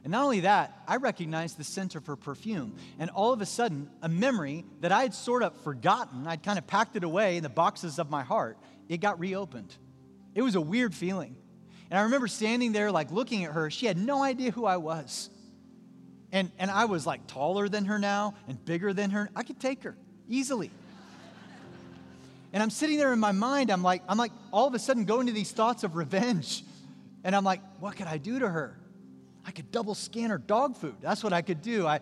And 0.02 0.10
not 0.10 0.24
only 0.24 0.40
that, 0.40 0.82
I 0.88 0.96
recognized 0.96 1.56
the 1.56 1.62
scent 1.62 1.94
of 1.94 2.04
her 2.06 2.16
perfume. 2.16 2.74
And 2.98 3.10
all 3.10 3.32
of 3.32 3.40
a 3.40 3.46
sudden, 3.46 3.90
a 4.02 4.08
memory 4.08 4.64
that 4.80 4.90
I 4.90 5.02
had 5.02 5.14
sort 5.14 5.44
of 5.44 5.56
forgotten, 5.62 6.26
I'd 6.26 6.42
kind 6.42 6.58
of 6.58 6.66
packed 6.66 6.96
it 6.96 7.04
away 7.04 7.36
in 7.36 7.44
the 7.44 7.48
boxes 7.48 8.00
of 8.00 8.10
my 8.10 8.24
heart, 8.24 8.58
it 8.88 9.00
got 9.00 9.20
reopened. 9.20 9.72
It 10.34 10.42
was 10.42 10.56
a 10.56 10.60
weird 10.60 10.96
feeling. 10.96 11.36
And 11.92 11.98
I 12.00 12.02
remember 12.02 12.26
standing 12.26 12.72
there, 12.72 12.90
like 12.90 13.12
looking 13.12 13.44
at 13.44 13.52
her. 13.52 13.70
She 13.70 13.86
had 13.86 13.96
no 13.96 14.20
idea 14.20 14.50
who 14.50 14.64
I 14.64 14.78
was. 14.78 15.30
And, 16.32 16.50
and 16.58 16.72
I 16.72 16.86
was 16.86 17.06
like 17.06 17.28
taller 17.28 17.68
than 17.68 17.84
her 17.84 18.00
now 18.00 18.34
and 18.48 18.62
bigger 18.64 18.92
than 18.92 19.10
her. 19.10 19.30
I 19.36 19.44
could 19.44 19.60
take 19.60 19.84
her 19.84 19.96
easily. 20.28 20.70
And 22.52 22.62
I'm 22.62 22.70
sitting 22.70 22.98
there 22.98 23.12
in 23.12 23.18
my 23.18 23.32
mind, 23.32 23.70
I'm 23.70 23.82
like, 23.82 24.02
I'm 24.08 24.18
like 24.18 24.32
all 24.52 24.66
of 24.68 24.74
a 24.74 24.78
sudden 24.78 25.04
going 25.04 25.26
to 25.26 25.32
these 25.32 25.52
thoughts 25.52 25.84
of 25.84 25.96
revenge. 25.96 26.64
And 27.24 27.34
I'm 27.34 27.44
like, 27.44 27.60
what 27.80 27.96
could 27.96 28.06
I 28.06 28.18
do 28.18 28.38
to 28.40 28.48
her? 28.48 28.76
I 29.46 29.50
could 29.50 29.72
double 29.72 29.94
scan 29.94 30.30
her 30.30 30.38
dog 30.38 30.76
food. 30.76 30.94
That's 31.00 31.24
what 31.24 31.32
I 31.32 31.42
could 31.42 31.62
do. 31.62 31.86
I, 31.86 32.00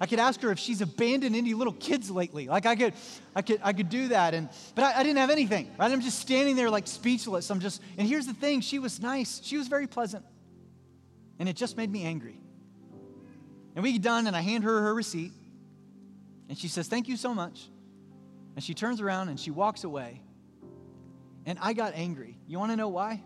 I 0.00 0.06
could 0.06 0.18
ask 0.18 0.40
her 0.40 0.50
if 0.50 0.58
she's 0.58 0.80
abandoned 0.80 1.36
any 1.36 1.54
little 1.54 1.74
kids 1.74 2.10
lately. 2.10 2.48
Like 2.48 2.66
I 2.66 2.74
could, 2.74 2.94
I 3.36 3.42
could, 3.42 3.60
I 3.62 3.72
could 3.72 3.88
do 3.88 4.08
that. 4.08 4.34
And 4.34 4.48
but 4.74 4.84
I, 4.84 5.00
I, 5.00 5.02
didn't 5.04 5.18
have 5.18 5.30
anything. 5.30 5.70
Right? 5.78 5.92
I'm 5.92 6.00
just 6.00 6.18
standing 6.18 6.56
there 6.56 6.70
like 6.70 6.88
speechless. 6.88 7.50
I'm 7.50 7.60
just. 7.60 7.80
And 7.98 8.08
here's 8.08 8.26
the 8.26 8.34
thing: 8.34 8.62
she 8.62 8.80
was 8.80 9.00
nice. 9.00 9.40
She 9.44 9.56
was 9.56 9.68
very 9.68 9.86
pleasant, 9.86 10.24
and 11.38 11.48
it 11.48 11.54
just 11.54 11.76
made 11.76 11.90
me 11.90 12.02
angry. 12.02 12.36
And 13.76 13.84
we 13.84 13.92
get 13.92 14.02
done, 14.02 14.26
and 14.26 14.34
I 14.34 14.40
hand 14.40 14.64
her 14.64 14.80
her 14.82 14.94
receipt, 14.94 15.30
and 16.48 16.58
she 16.58 16.68
says, 16.68 16.88
"Thank 16.88 17.08
you 17.08 17.16
so 17.16 17.34
much." 17.34 17.68
And 18.54 18.64
she 18.64 18.74
turns 18.74 19.00
around 19.00 19.28
and 19.28 19.40
she 19.40 19.50
walks 19.50 19.84
away. 19.84 20.22
And 21.46 21.58
I 21.60 21.72
got 21.72 21.94
angry. 21.94 22.38
You 22.46 22.58
want 22.58 22.70
to 22.72 22.76
know 22.76 22.88
why? 22.88 23.22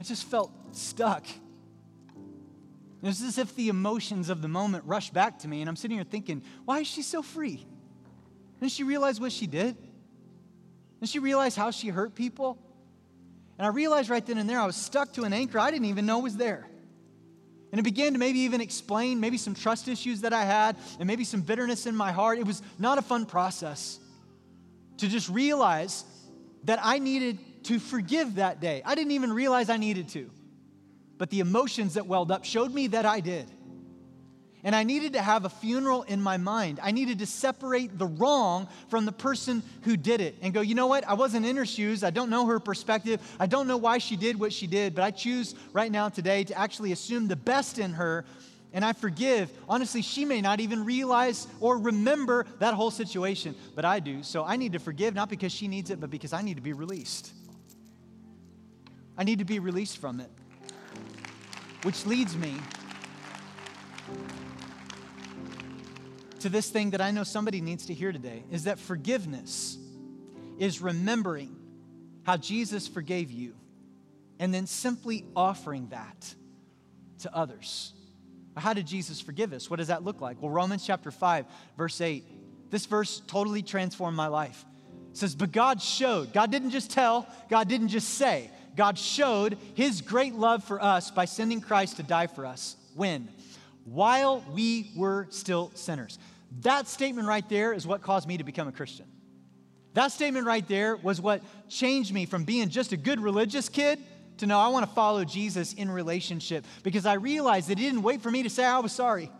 I 0.00 0.04
just 0.04 0.24
felt 0.24 0.50
stuck. 0.72 1.26
It 1.28 3.06
was 3.06 3.22
as 3.22 3.38
if 3.38 3.54
the 3.54 3.68
emotions 3.68 4.30
of 4.30 4.42
the 4.42 4.48
moment 4.48 4.84
rushed 4.86 5.12
back 5.12 5.40
to 5.40 5.48
me, 5.48 5.60
and 5.60 5.68
I'm 5.68 5.76
sitting 5.76 5.98
here 5.98 6.04
thinking, 6.04 6.42
why 6.64 6.80
is 6.80 6.86
she 6.86 7.02
so 7.02 7.22
free? 7.22 7.66
Didn't 8.60 8.72
she 8.72 8.82
realize 8.82 9.20
what 9.20 9.30
she 9.30 9.46
did? 9.46 9.76
Didn't 11.00 11.10
she 11.10 11.18
realize 11.18 11.54
how 11.54 11.70
she 11.70 11.88
hurt 11.88 12.14
people? 12.14 12.58
And 13.58 13.66
I 13.66 13.70
realized 13.70 14.08
right 14.08 14.24
then 14.24 14.38
and 14.38 14.48
there 14.48 14.58
I 14.58 14.66
was 14.66 14.76
stuck 14.76 15.12
to 15.14 15.24
an 15.24 15.32
anchor 15.32 15.58
I 15.58 15.70
didn't 15.70 15.86
even 15.86 16.06
know 16.06 16.18
was 16.18 16.36
there. 16.36 16.66
And 17.74 17.80
it 17.80 17.82
began 17.82 18.12
to 18.12 18.20
maybe 18.20 18.38
even 18.38 18.60
explain 18.60 19.18
maybe 19.18 19.36
some 19.36 19.52
trust 19.52 19.88
issues 19.88 20.20
that 20.20 20.32
I 20.32 20.44
had 20.44 20.76
and 21.00 21.08
maybe 21.08 21.24
some 21.24 21.40
bitterness 21.40 21.86
in 21.86 21.96
my 21.96 22.12
heart. 22.12 22.38
It 22.38 22.46
was 22.46 22.62
not 22.78 22.98
a 22.98 23.02
fun 23.02 23.26
process 23.26 23.98
to 24.98 25.08
just 25.08 25.28
realize 25.28 26.04
that 26.66 26.78
I 26.80 27.00
needed 27.00 27.64
to 27.64 27.80
forgive 27.80 28.36
that 28.36 28.60
day. 28.60 28.80
I 28.84 28.94
didn't 28.94 29.10
even 29.10 29.32
realize 29.32 29.70
I 29.70 29.76
needed 29.76 30.08
to. 30.10 30.30
But 31.18 31.30
the 31.30 31.40
emotions 31.40 31.94
that 31.94 32.06
welled 32.06 32.30
up 32.30 32.44
showed 32.44 32.72
me 32.72 32.86
that 32.86 33.06
I 33.06 33.18
did. 33.18 33.50
And 34.64 34.74
I 34.74 34.82
needed 34.82 35.12
to 35.12 35.20
have 35.20 35.44
a 35.44 35.50
funeral 35.50 36.04
in 36.04 36.22
my 36.22 36.38
mind. 36.38 36.80
I 36.82 36.90
needed 36.90 37.18
to 37.18 37.26
separate 37.26 37.98
the 37.98 38.06
wrong 38.06 38.66
from 38.88 39.04
the 39.04 39.12
person 39.12 39.62
who 39.82 39.94
did 39.96 40.22
it 40.22 40.36
and 40.40 40.54
go, 40.54 40.62
you 40.62 40.74
know 40.74 40.86
what? 40.86 41.06
I 41.06 41.12
wasn't 41.12 41.44
in 41.44 41.56
her 41.58 41.66
shoes. 41.66 42.02
I 42.02 42.08
don't 42.08 42.30
know 42.30 42.46
her 42.46 42.58
perspective. 42.58 43.20
I 43.38 43.46
don't 43.46 43.68
know 43.68 43.76
why 43.76 43.98
she 43.98 44.16
did 44.16 44.40
what 44.40 44.54
she 44.54 44.66
did, 44.66 44.94
but 44.94 45.04
I 45.04 45.10
choose 45.10 45.54
right 45.74 45.92
now 45.92 46.08
today 46.08 46.44
to 46.44 46.58
actually 46.58 46.92
assume 46.92 47.28
the 47.28 47.36
best 47.36 47.78
in 47.78 47.92
her 47.92 48.24
and 48.72 48.84
I 48.84 48.92
forgive. 48.92 49.52
Honestly, 49.68 50.02
she 50.02 50.24
may 50.24 50.40
not 50.40 50.58
even 50.58 50.84
realize 50.84 51.46
or 51.60 51.78
remember 51.78 52.44
that 52.58 52.74
whole 52.74 52.90
situation, 52.90 53.54
but 53.76 53.84
I 53.84 54.00
do. 54.00 54.22
So 54.24 54.44
I 54.44 54.56
need 54.56 54.72
to 54.72 54.80
forgive, 54.80 55.14
not 55.14 55.28
because 55.28 55.52
she 55.52 55.68
needs 55.68 55.90
it, 55.90 56.00
but 56.00 56.10
because 56.10 56.32
I 56.32 56.42
need 56.42 56.56
to 56.56 56.62
be 56.62 56.72
released. 56.72 57.32
I 59.16 59.22
need 59.22 59.38
to 59.38 59.44
be 59.44 59.60
released 59.60 59.98
from 59.98 60.20
it. 60.20 60.30
Which 61.82 62.04
leads 62.04 62.34
me 62.36 62.54
to 66.44 66.50
this 66.50 66.68
thing 66.68 66.90
that 66.90 67.00
I 67.00 67.10
know 67.10 67.24
somebody 67.24 67.62
needs 67.62 67.86
to 67.86 67.94
hear 67.94 68.12
today 68.12 68.44
is 68.50 68.64
that 68.64 68.78
forgiveness 68.78 69.78
is 70.58 70.82
remembering 70.82 71.56
how 72.24 72.36
Jesus 72.36 72.86
forgave 72.86 73.30
you, 73.30 73.54
and 74.38 74.52
then 74.52 74.66
simply 74.66 75.24
offering 75.34 75.88
that 75.88 76.34
to 77.20 77.34
others. 77.34 77.94
How 78.58 78.74
did 78.74 78.86
Jesus 78.86 79.22
forgive 79.22 79.54
us? 79.54 79.70
What 79.70 79.78
does 79.78 79.88
that 79.88 80.04
look 80.04 80.20
like? 80.20 80.42
Well, 80.42 80.50
Romans 80.50 80.86
chapter 80.86 81.10
5, 81.10 81.46
verse 81.78 81.98
8. 82.02 82.22
This 82.70 82.84
verse 82.84 83.22
totally 83.26 83.62
transformed 83.62 84.16
my 84.16 84.26
life. 84.26 84.66
It 85.12 85.16
says, 85.16 85.34
But 85.34 85.50
God 85.50 85.80
showed, 85.80 86.34
God 86.34 86.50
didn't 86.50 86.72
just 86.72 86.90
tell, 86.90 87.26
God 87.48 87.68
didn't 87.68 87.88
just 87.88 88.18
say. 88.18 88.50
God 88.76 88.98
showed 88.98 89.56
his 89.76 90.02
great 90.02 90.34
love 90.34 90.62
for 90.62 90.82
us 90.82 91.10
by 91.10 91.24
sending 91.24 91.62
Christ 91.62 91.96
to 91.96 92.02
die 92.02 92.26
for 92.26 92.44
us. 92.44 92.76
When? 92.94 93.30
While 93.86 94.44
we 94.52 94.90
were 94.94 95.26
still 95.30 95.70
sinners. 95.74 96.18
That 96.60 96.86
statement 96.88 97.26
right 97.26 97.48
there 97.48 97.72
is 97.72 97.86
what 97.86 98.02
caused 98.02 98.28
me 98.28 98.36
to 98.38 98.44
become 98.44 98.68
a 98.68 98.72
Christian. 98.72 99.06
That 99.94 100.12
statement 100.12 100.46
right 100.46 100.66
there 100.66 100.96
was 100.96 101.20
what 101.20 101.42
changed 101.68 102.12
me 102.12 102.26
from 102.26 102.44
being 102.44 102.68
just 102.68 102.92
a 102.92 102.96
good 102.96 103.20
religious 103.20 103.68
kid 103.68 103.98
to 104.38 104.46
know 104.46 104.58
I 104.58 104.68
want 104.68 104.86
to 104.86 104.92
follow 104.92 105.24
Jesus 105.24 105.72
in 105.72 105.90
relationship 105.90 106.64
because 106.82 107.06
I 107.06 107.14
realized 107.14 107.68
that 107.68 107.78
He 107.78 107.84
didn't 107.84 108.02
wait 108.02 108.20
for 108.20 108.30
me 108.30 108.42
to 108.42 108.50
say 108.50 108.64
I 108.64 108.80
was 108.80 108.92
sorry. 108.92 109.30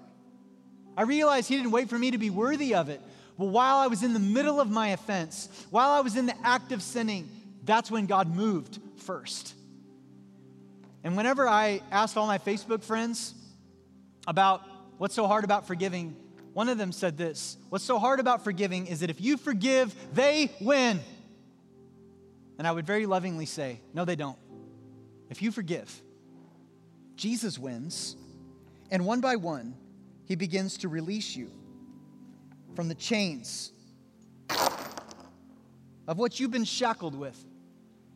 I 0.97 1.03
realized 1.03 1.49
He 1.49 1.57
didn't 1.57 1.73
wait 1.73 1.89
for 1.89 1.99
me 1.99 2.13
to 2.13 2.19
be 2.19 2.31
worthy 2.31 2.75
of 2.75 2.89
it. 2.89 3.01
But 3.37 3.47
while 3.47 3.79
I 3.79 3.89
was 3.89 4.05
in 4.05 4.13
the 4.13 4.21
middle 4.21 4.61
of 4.61 4.71
my 4.71 4.89
offense, 4.89 5.49
while 5.71 5.91
I 5.91 6.01
was 6.01 6.15
in 6.17 6.27
the 6.27 6.37
act 6.47 6.71
of 6.71 6.83
sinning, 6.83 7.29
that's 7.65 7.91
when 7.91 8.07
God 8.07 8.33
moved 8.33 8.79
first. 8.99 9.55
And 11.03 11.17
whenever 11.17 11.49
I 11.49 11.83
asked 11.91 12.17
all 12.17 12.27
my 12.29 12.39
Facebook 12.39 12.83
friends 12.83 13.35
about 14.27 14.63
what's 14.99 15.15
so 15.15 15.27
hard 15.27 15.43
about 15.43 15.67
forgiving, 15.67 16.17
one 16.55 16.69
of 16.69 16.79
them 16.79 16.93
said 16.93 17.19
this 17.19 17.59
What's 17.69 17.85
so 17.85 17.99
hard 17.99 18.21
about 18.21 18.43
forgiving 18.43 18.87
is 18.87 19.01
that 19.01 19.11
if 19.11 19.21
you 19.21 19.37
forgive, 19.37 19.95
they 20.15 20.51
win. 20.61 21.01
And 22.57 22.67
I 22.67 22.73
would 22.73 22.87
very 22.87 23.05
lovingly 23.05 23.47
say, 23.47 23.81
No, 23.93 24.05
they 24.05 24.17
don't. 24.17 24.39
If 25.29 25.43
you 25.43 25.51
forgive, 25.51 26.01
Jesus 27.17 27.59
wins, 27.59 28.17
and 28.91 29.05
one 29.05 29.21
by 29.21 29.37
one, 29.37 29.75
he 30.27 30.37
begins 30.37 30.79
to 30.79 30.89
release 30.89 31.35
you 31.37 31.51
from 32.75 32.89
the 32.89 32.95
chains 32.95 33.73
of 36.07 36.19
what 36.19 36.39
you've 36.39 36.51
been 36.51 36.65
shackled 36.65 37.17
with, 37.17 37.43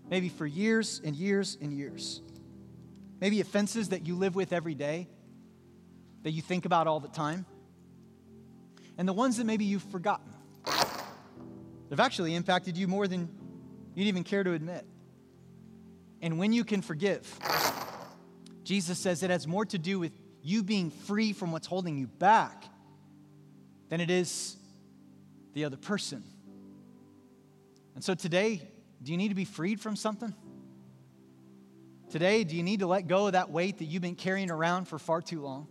maybe 0.09 0.29
for 0.29 0.47
years 0.47 1.01
and 1.05 1.17
years 1.17 1.59
and 1.61 1.73
years. 1.73 2.23
Maybe 3.21 3.41
offenses 3.41 3.89
that 3.89 4.07
you 4.07 4.15
live 4.15 4.37
with 4.37 4.53
every 4.53 4.75
day, 4.75 5.09
that 6.23 6.31
you 6.31 6.43
think 6.43 6.67
about 6.67 6.87
all 6.87 7.01
the 7.01 7.09
time 7.09 7.47
and 8.99 9.09
the 9.09 9.13
ones 9.13 9.37
that 9.37 9.45
maybe 9.45 9.65
you've 9.65 9.85
forgotten. 9.85 10.35
They've 11.89 12.01
actually 12.01 12.35
impacted 12.35 12.77
you 12.77 12.87
more 12.89 13.07
than 13.09 13.29
you'd 13.95 14.09
even 14.09 14.25
care 14.25 14.45
to 14.45 14.53
admit. 14.53 14.85
And 16.21 16.39
when 16.39 16.53
you 16.53 16.65
can 16.65 16.83
forgive, 16.83 17.27
Jesus 18.65 18.99
says 18.99 19.23
it 19.23 19.31
has 19.31 19.47
more 19.47 19.65
to 19.67 19.79
do 19.79 19.99
with 19.99 20.13
you 20.43 20.63
being 20.63 20.91
free 20.91 21.33
from 21.33 21.53
what's 21.53 21.67
holding 21.67 21.97
you 21.97 22.09
back 22.09 22.65
than 23.89 24.01
it 24.01 24.11
is 24.11 24.57
the 25.55 25.65
other 25.65 25.77
person. 25.77 26.23
And 27.95 28.05
so 28.05 28.15
today, 28.15 28.61
do 29.03 29.13
you 29.13 29.19
need 29.19 29.29
to 29.29 29.35
be 29.35 29.45
freed 29.45 29.81
from 29.81 29.97
something? 29.97 30.35
Today, 32.11 32.45
do 32.45 32.57
you 32.57 32.63
need 32.63 32.81
to 32.81 32.87
let 32.87 33.07
go 33.07 33.27
of 33.27 33.33
that 33.33 33.51
weight 33.51 33.79
that 33.79 33.85
you've 33.85 34.03
been 34.03 34.15
carrying 34.15 34.51
around 34.51 34.87
for 34.87 34.99
far 34.99 35.21
too 35.21 35.41
long? 35.41 35.69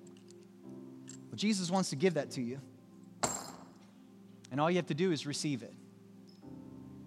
Well, 1.30 1.36
Jesus 1.36 1.70
wants 1.70 1.90
to 1.90 1.96
give 1.96 2.16
that 2.16 2.32
to 2.32 2.42
you. 2.42 2.60
And 4.52 4.62
all 4.62 4.70
you 4.70 4.78
have 4.78 4.88
to 4.88 4.94
do 4.94 5.12
is 5.12 5.26
receive 5.26 5.64
it. 5.64 5.74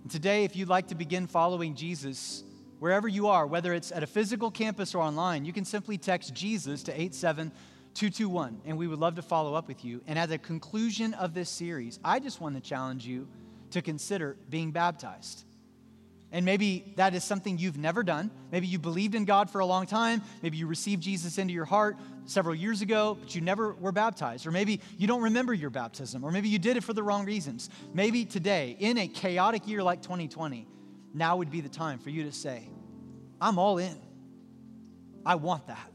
And 0.03 0.11
today, 0.11 0.45
if 0.45 0.57
you'd 0.57 0.69
like 0.69 0.89
to 0.89 0.95
begin 0.95 1.27
following 1.27 1.75
Jesus, 1.75 2.45
wherever 2.79 3.07
you 3.09 3.29
are, 3.29 3.47
whether 3.47 3.75
it's 3.75 3.93
at 3.93 4.03
a 4.03 4.07
physical 4.07 4.51
campus 4.51 4.95
or 4.95 5.03
online, 5.03 5.45
you 5.45 5.53
can 5.53 5.65
simply 5.65 5.99
text 5.99 6.35
Jesus 6.35 6.83
to 6.85 6.93
87221, 6.93 8.63
and 8.65 8.79
we 8.79 8.87
would 8.87 8.99
love 8.99 9.17
to 9.17 9.23
follow 9.23 9.55
up 9.55 9.69
with 9.69 9.85
you. 9.85 10.03
And 10.07 10.19
at 10.19 10.29
the 10.29 10.39
conclusion 10.39 11.15
of 11.15 11.35
this 11.35 11.51
series, 11.51 11.99
I 12.05 12.19
just 12.19 12.41
want 12.41 12.55
to 12.57 12.61
challenge 12.61 13.07
you 13.07 13.29
to 13.71 13.83
consider 13.83 14.37
being 14.49 14.71
baptized. 14.71 15.45
And 16.33 16.45
maybe 16.45 16.93
that 16.97 17.15
is 17.15 17.25
something 17.25 17.59
you've 17.59 17.77
never 17.77 18.05
done. 18.05 18.31
Maybe 18.53 18.69
you 18.69 18.79
believed 18.79 19.17
in 19.17 19.25
God 19.25 19.51
for 19.51 19.61
a 19.61 19.67
long 19.67 19.87
time. 19.87 20.23
Maybe 20.43 20.59
you 20.59 20.69
received 20.69 21.03
Jesus 21.03 21.39
into 21.39 21.53
your 21.53 21.65
heart 21.65 21.97
several 22.25 22.55
years 22.55 22.83
ago, 22.83 23.19
but 23.21 23.35
you 23.35 23.41
never 23.41 23.75
were 23.75 23.91
baptized. 23.91 24.47
Or 24.47 24.53
maybe 24.53 24.81
you 24.97 25.09
don't 25.09 25.23
remember 25.23 25.53
your 25.53 25.71
baptism. 25.71 26.23
Or 26.23 26.31
maybe 26.31 26.49
you 26.49 26.61
did 26.61 26.77
it 26.77 26.85
for 26.85 26.93
the 26.93 27.03
wrong 27.03 27.25
reasons. 27.25 27.69
Maybe 27.93 28.25
today, 28.25 28.77
in 28.79 28.97
a 28.99 29.09
chaotic 29.09 29.67
year 29.67 29.83
like 29.83 30.03
2020, 30.03 30.69
now 31.13 31.37
would 31.37 31.51
be 31.51 31.61
the 31.61 31.69
time 31.69 31.99
for 31.99 32.11
you 32.11 32.25
to 32.25 32.33
say, 32.33 32.69
I'm 33.41 33.59
all 33.59 33.79
in. 33.79 33.99
I 35.27 35.35
want 35.35 35.67
that. 35.67 35.91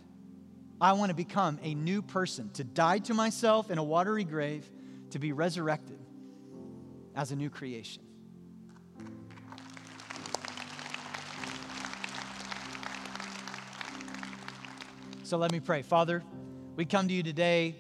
I 0.81 0.93
want 0.93 1.09
to 1.09 1.15
become 1.15 1.59
a 1.63 1.73
new 1.73 2.01
person, 2.01 2.49
to 2.55 2.65
die 2.65 2.99
to 2.99 3.13
myself 3.13 3.71
in 3.71 3.77
a 3.77 3.83
watery 3.83 4.25
grave, 4.25 4.69
to 5.11 5.19
be 5.19 5.31
resurrected 5.31 5.97
as 7.15 7.31
a 7.31 7.35
new 7.37 7.49
creation. 7.49 8.04
So 15.25 15.37
let 15.37 15.51
me 15.51 15.59
pray. 15.59 15.81
Father, 15.81 16.21
we 16.75 16.85
come 16.85 17.07
to 17.07 17.13
you 17.13 17.23
today. 17.23 17.77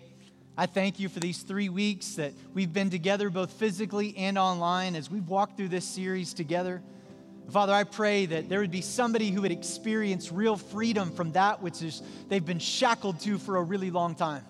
I 0.57 0.65
thank 0.65 0.99
you 0.99 1.07
for 1.07 1.19
these 1.19 1.43
three 1.43 1.69
weeks 1.69 2.15
that 2.15 2.33
we've 2.55 2.73
been 2.73 2.89
together, 2.89 3.29
both 3.29 3.51
physically 3.51 4.17
and 4.17 4.39
online, 4.39 4.95
as 4.95 5.11
we've 5.11 5.29
walked 5.29 5.55
through 5.55 5.67
this 5.67 5.85
series 5.85 6.33
together. 6.33 6.81
Father, 7.51 7.71
I 7.71 7.83
pray 7.83 8.25
that 8.25 8.49
there 8.49 8.61
would 8.61 8.71
be 8.71 8.81
somebody 8.81 9.29
who 9.29 9.43
would 9.43 9.51
experience 9.51 10.31
real 10.31 10.57
freedom 10.57 11.11
from 11.11 11.33
that 11.33 11.61
which 11.61 11.83
is 11.83 12.01
they've 12.29 12.43
been 12.43 12.57
shackled 12.57 13.19
to 13.19 13.37
for 13.37 13.57
a 13.57 13.61
really 13.61 13.91
long 13.91 14.15
time. 14.15 14.43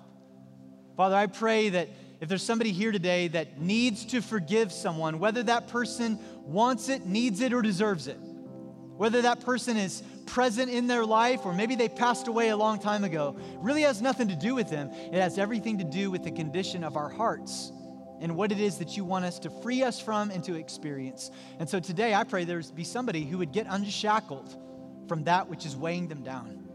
Father, 0.96 1.18
I 1.18 1.26
pray 1.26 1.68
that 1.68 1.90
if 2.22 2.30
there's 2.30 2.44
somebody 2.44 2.72
here 2.72 2.94
today 2.94 3.28
that 3.28 3.60
needs 3.60 4.06
to 4.06 4.22
forgive 4.22 4.72
someone, 4.72 5.20
whether 5.20 5.44
that 5.44 5.68
person 5.68 6.18
wants 6.46 6.88
it, 6.88 7.06
needs 7.06 7.42
it, 7.42 7.52
or 7.52 7.62
deserves 7.62 8.08
it, 8.08 8.18
whether 8.96 9.22
that 9.24 9.42
person 9.42 9.76
is 9.76 10.02
present 10.26 10.72
in 10.72 10.88
their 10.88 11.06
life 11.06 11.46
or 11.46 11.54
maybe 11.54 11.76
they 11.76 11.90
passed 11.90 12.28
away 12.28 12.50
a 12.50 12.58
long 12.58 12.80
time 12.80 13.04
ago, 13.04 13.38
really 13.58 13.84
has 13.84 14.02
nothing 14.02 14.28
to 14.30 14.36
do 14.36 14.56
with 14.56 14.70
them. 14.70 14.90
It 14.92 15.22
has 15.22 15.38
everything 15.38 15.78
to 15.80 15.84
do 15.84 16.12
with 16.12 16.24
the 16.24 16.32
condition 16.32 16.84
of 16.84 16.98
our 16.98 17.10
hearts 17.10 17.72
and 18.22 18.36
what 18.36 18.52
it 18.52 18.60
is 18.60 18.78
that 18.78 18.96
you 18.96 19.04
want 19.04 19.26
us 19.26 19.40
to 19.40 19.50
free 19.50 19.84
us 19.84 20.00
from 20.00 20.32
and 20.32 20.44
to 20.46 20.56
experience. 20.56 21.32
And 21.60 21.70
so 21.70 21.80
today, 21.80 22.14
I 22.14 22.24
pray 22.24 22.46
there's 22.46 22.72
be 22.72 22.84
somebody 22.84 23.24
who 23.26 23.40
would 23.40 23.52
get 23.52 23.68
unshackled 23.70 24.56
from 25.08 25.26
that 25.26 25.50
which 25.50 25.66
is 25.66 25.76
weighing 25.76 26.08
them 26.08 26.24
down, 26.24 26.68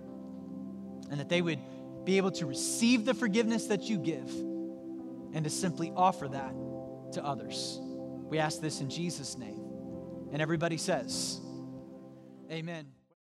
and 1.11 1.19
that 1.19 1.29
they 1.29 1.43
would 1.43 1.59
be 2.05 2.19
able 2.19 2.31
to 2.33 2.47
receive 2.47 3.05
the 3.05 3.15
forgiveness 3.15 3.67
that 3.67 3.83
you 3.83 3.99
give 3.99 4.29
and 5.33 5.45
to 5.45 5.51
simply 5.51 5.93
offer 5.97 6.29
that 6.29 6.55
to 7.13 7.25
others. 7.25 7.79
We 7.83 8.39
ask 8.39 8.61
this 8.61 8.81
in 8.81 8.91
Jesus' 8.91 9.37
name. 9.37 9.61
And 10.33 10.41
everybody 10.41 10.77
says, 10.77 11.41
Amen. 12.51 13.00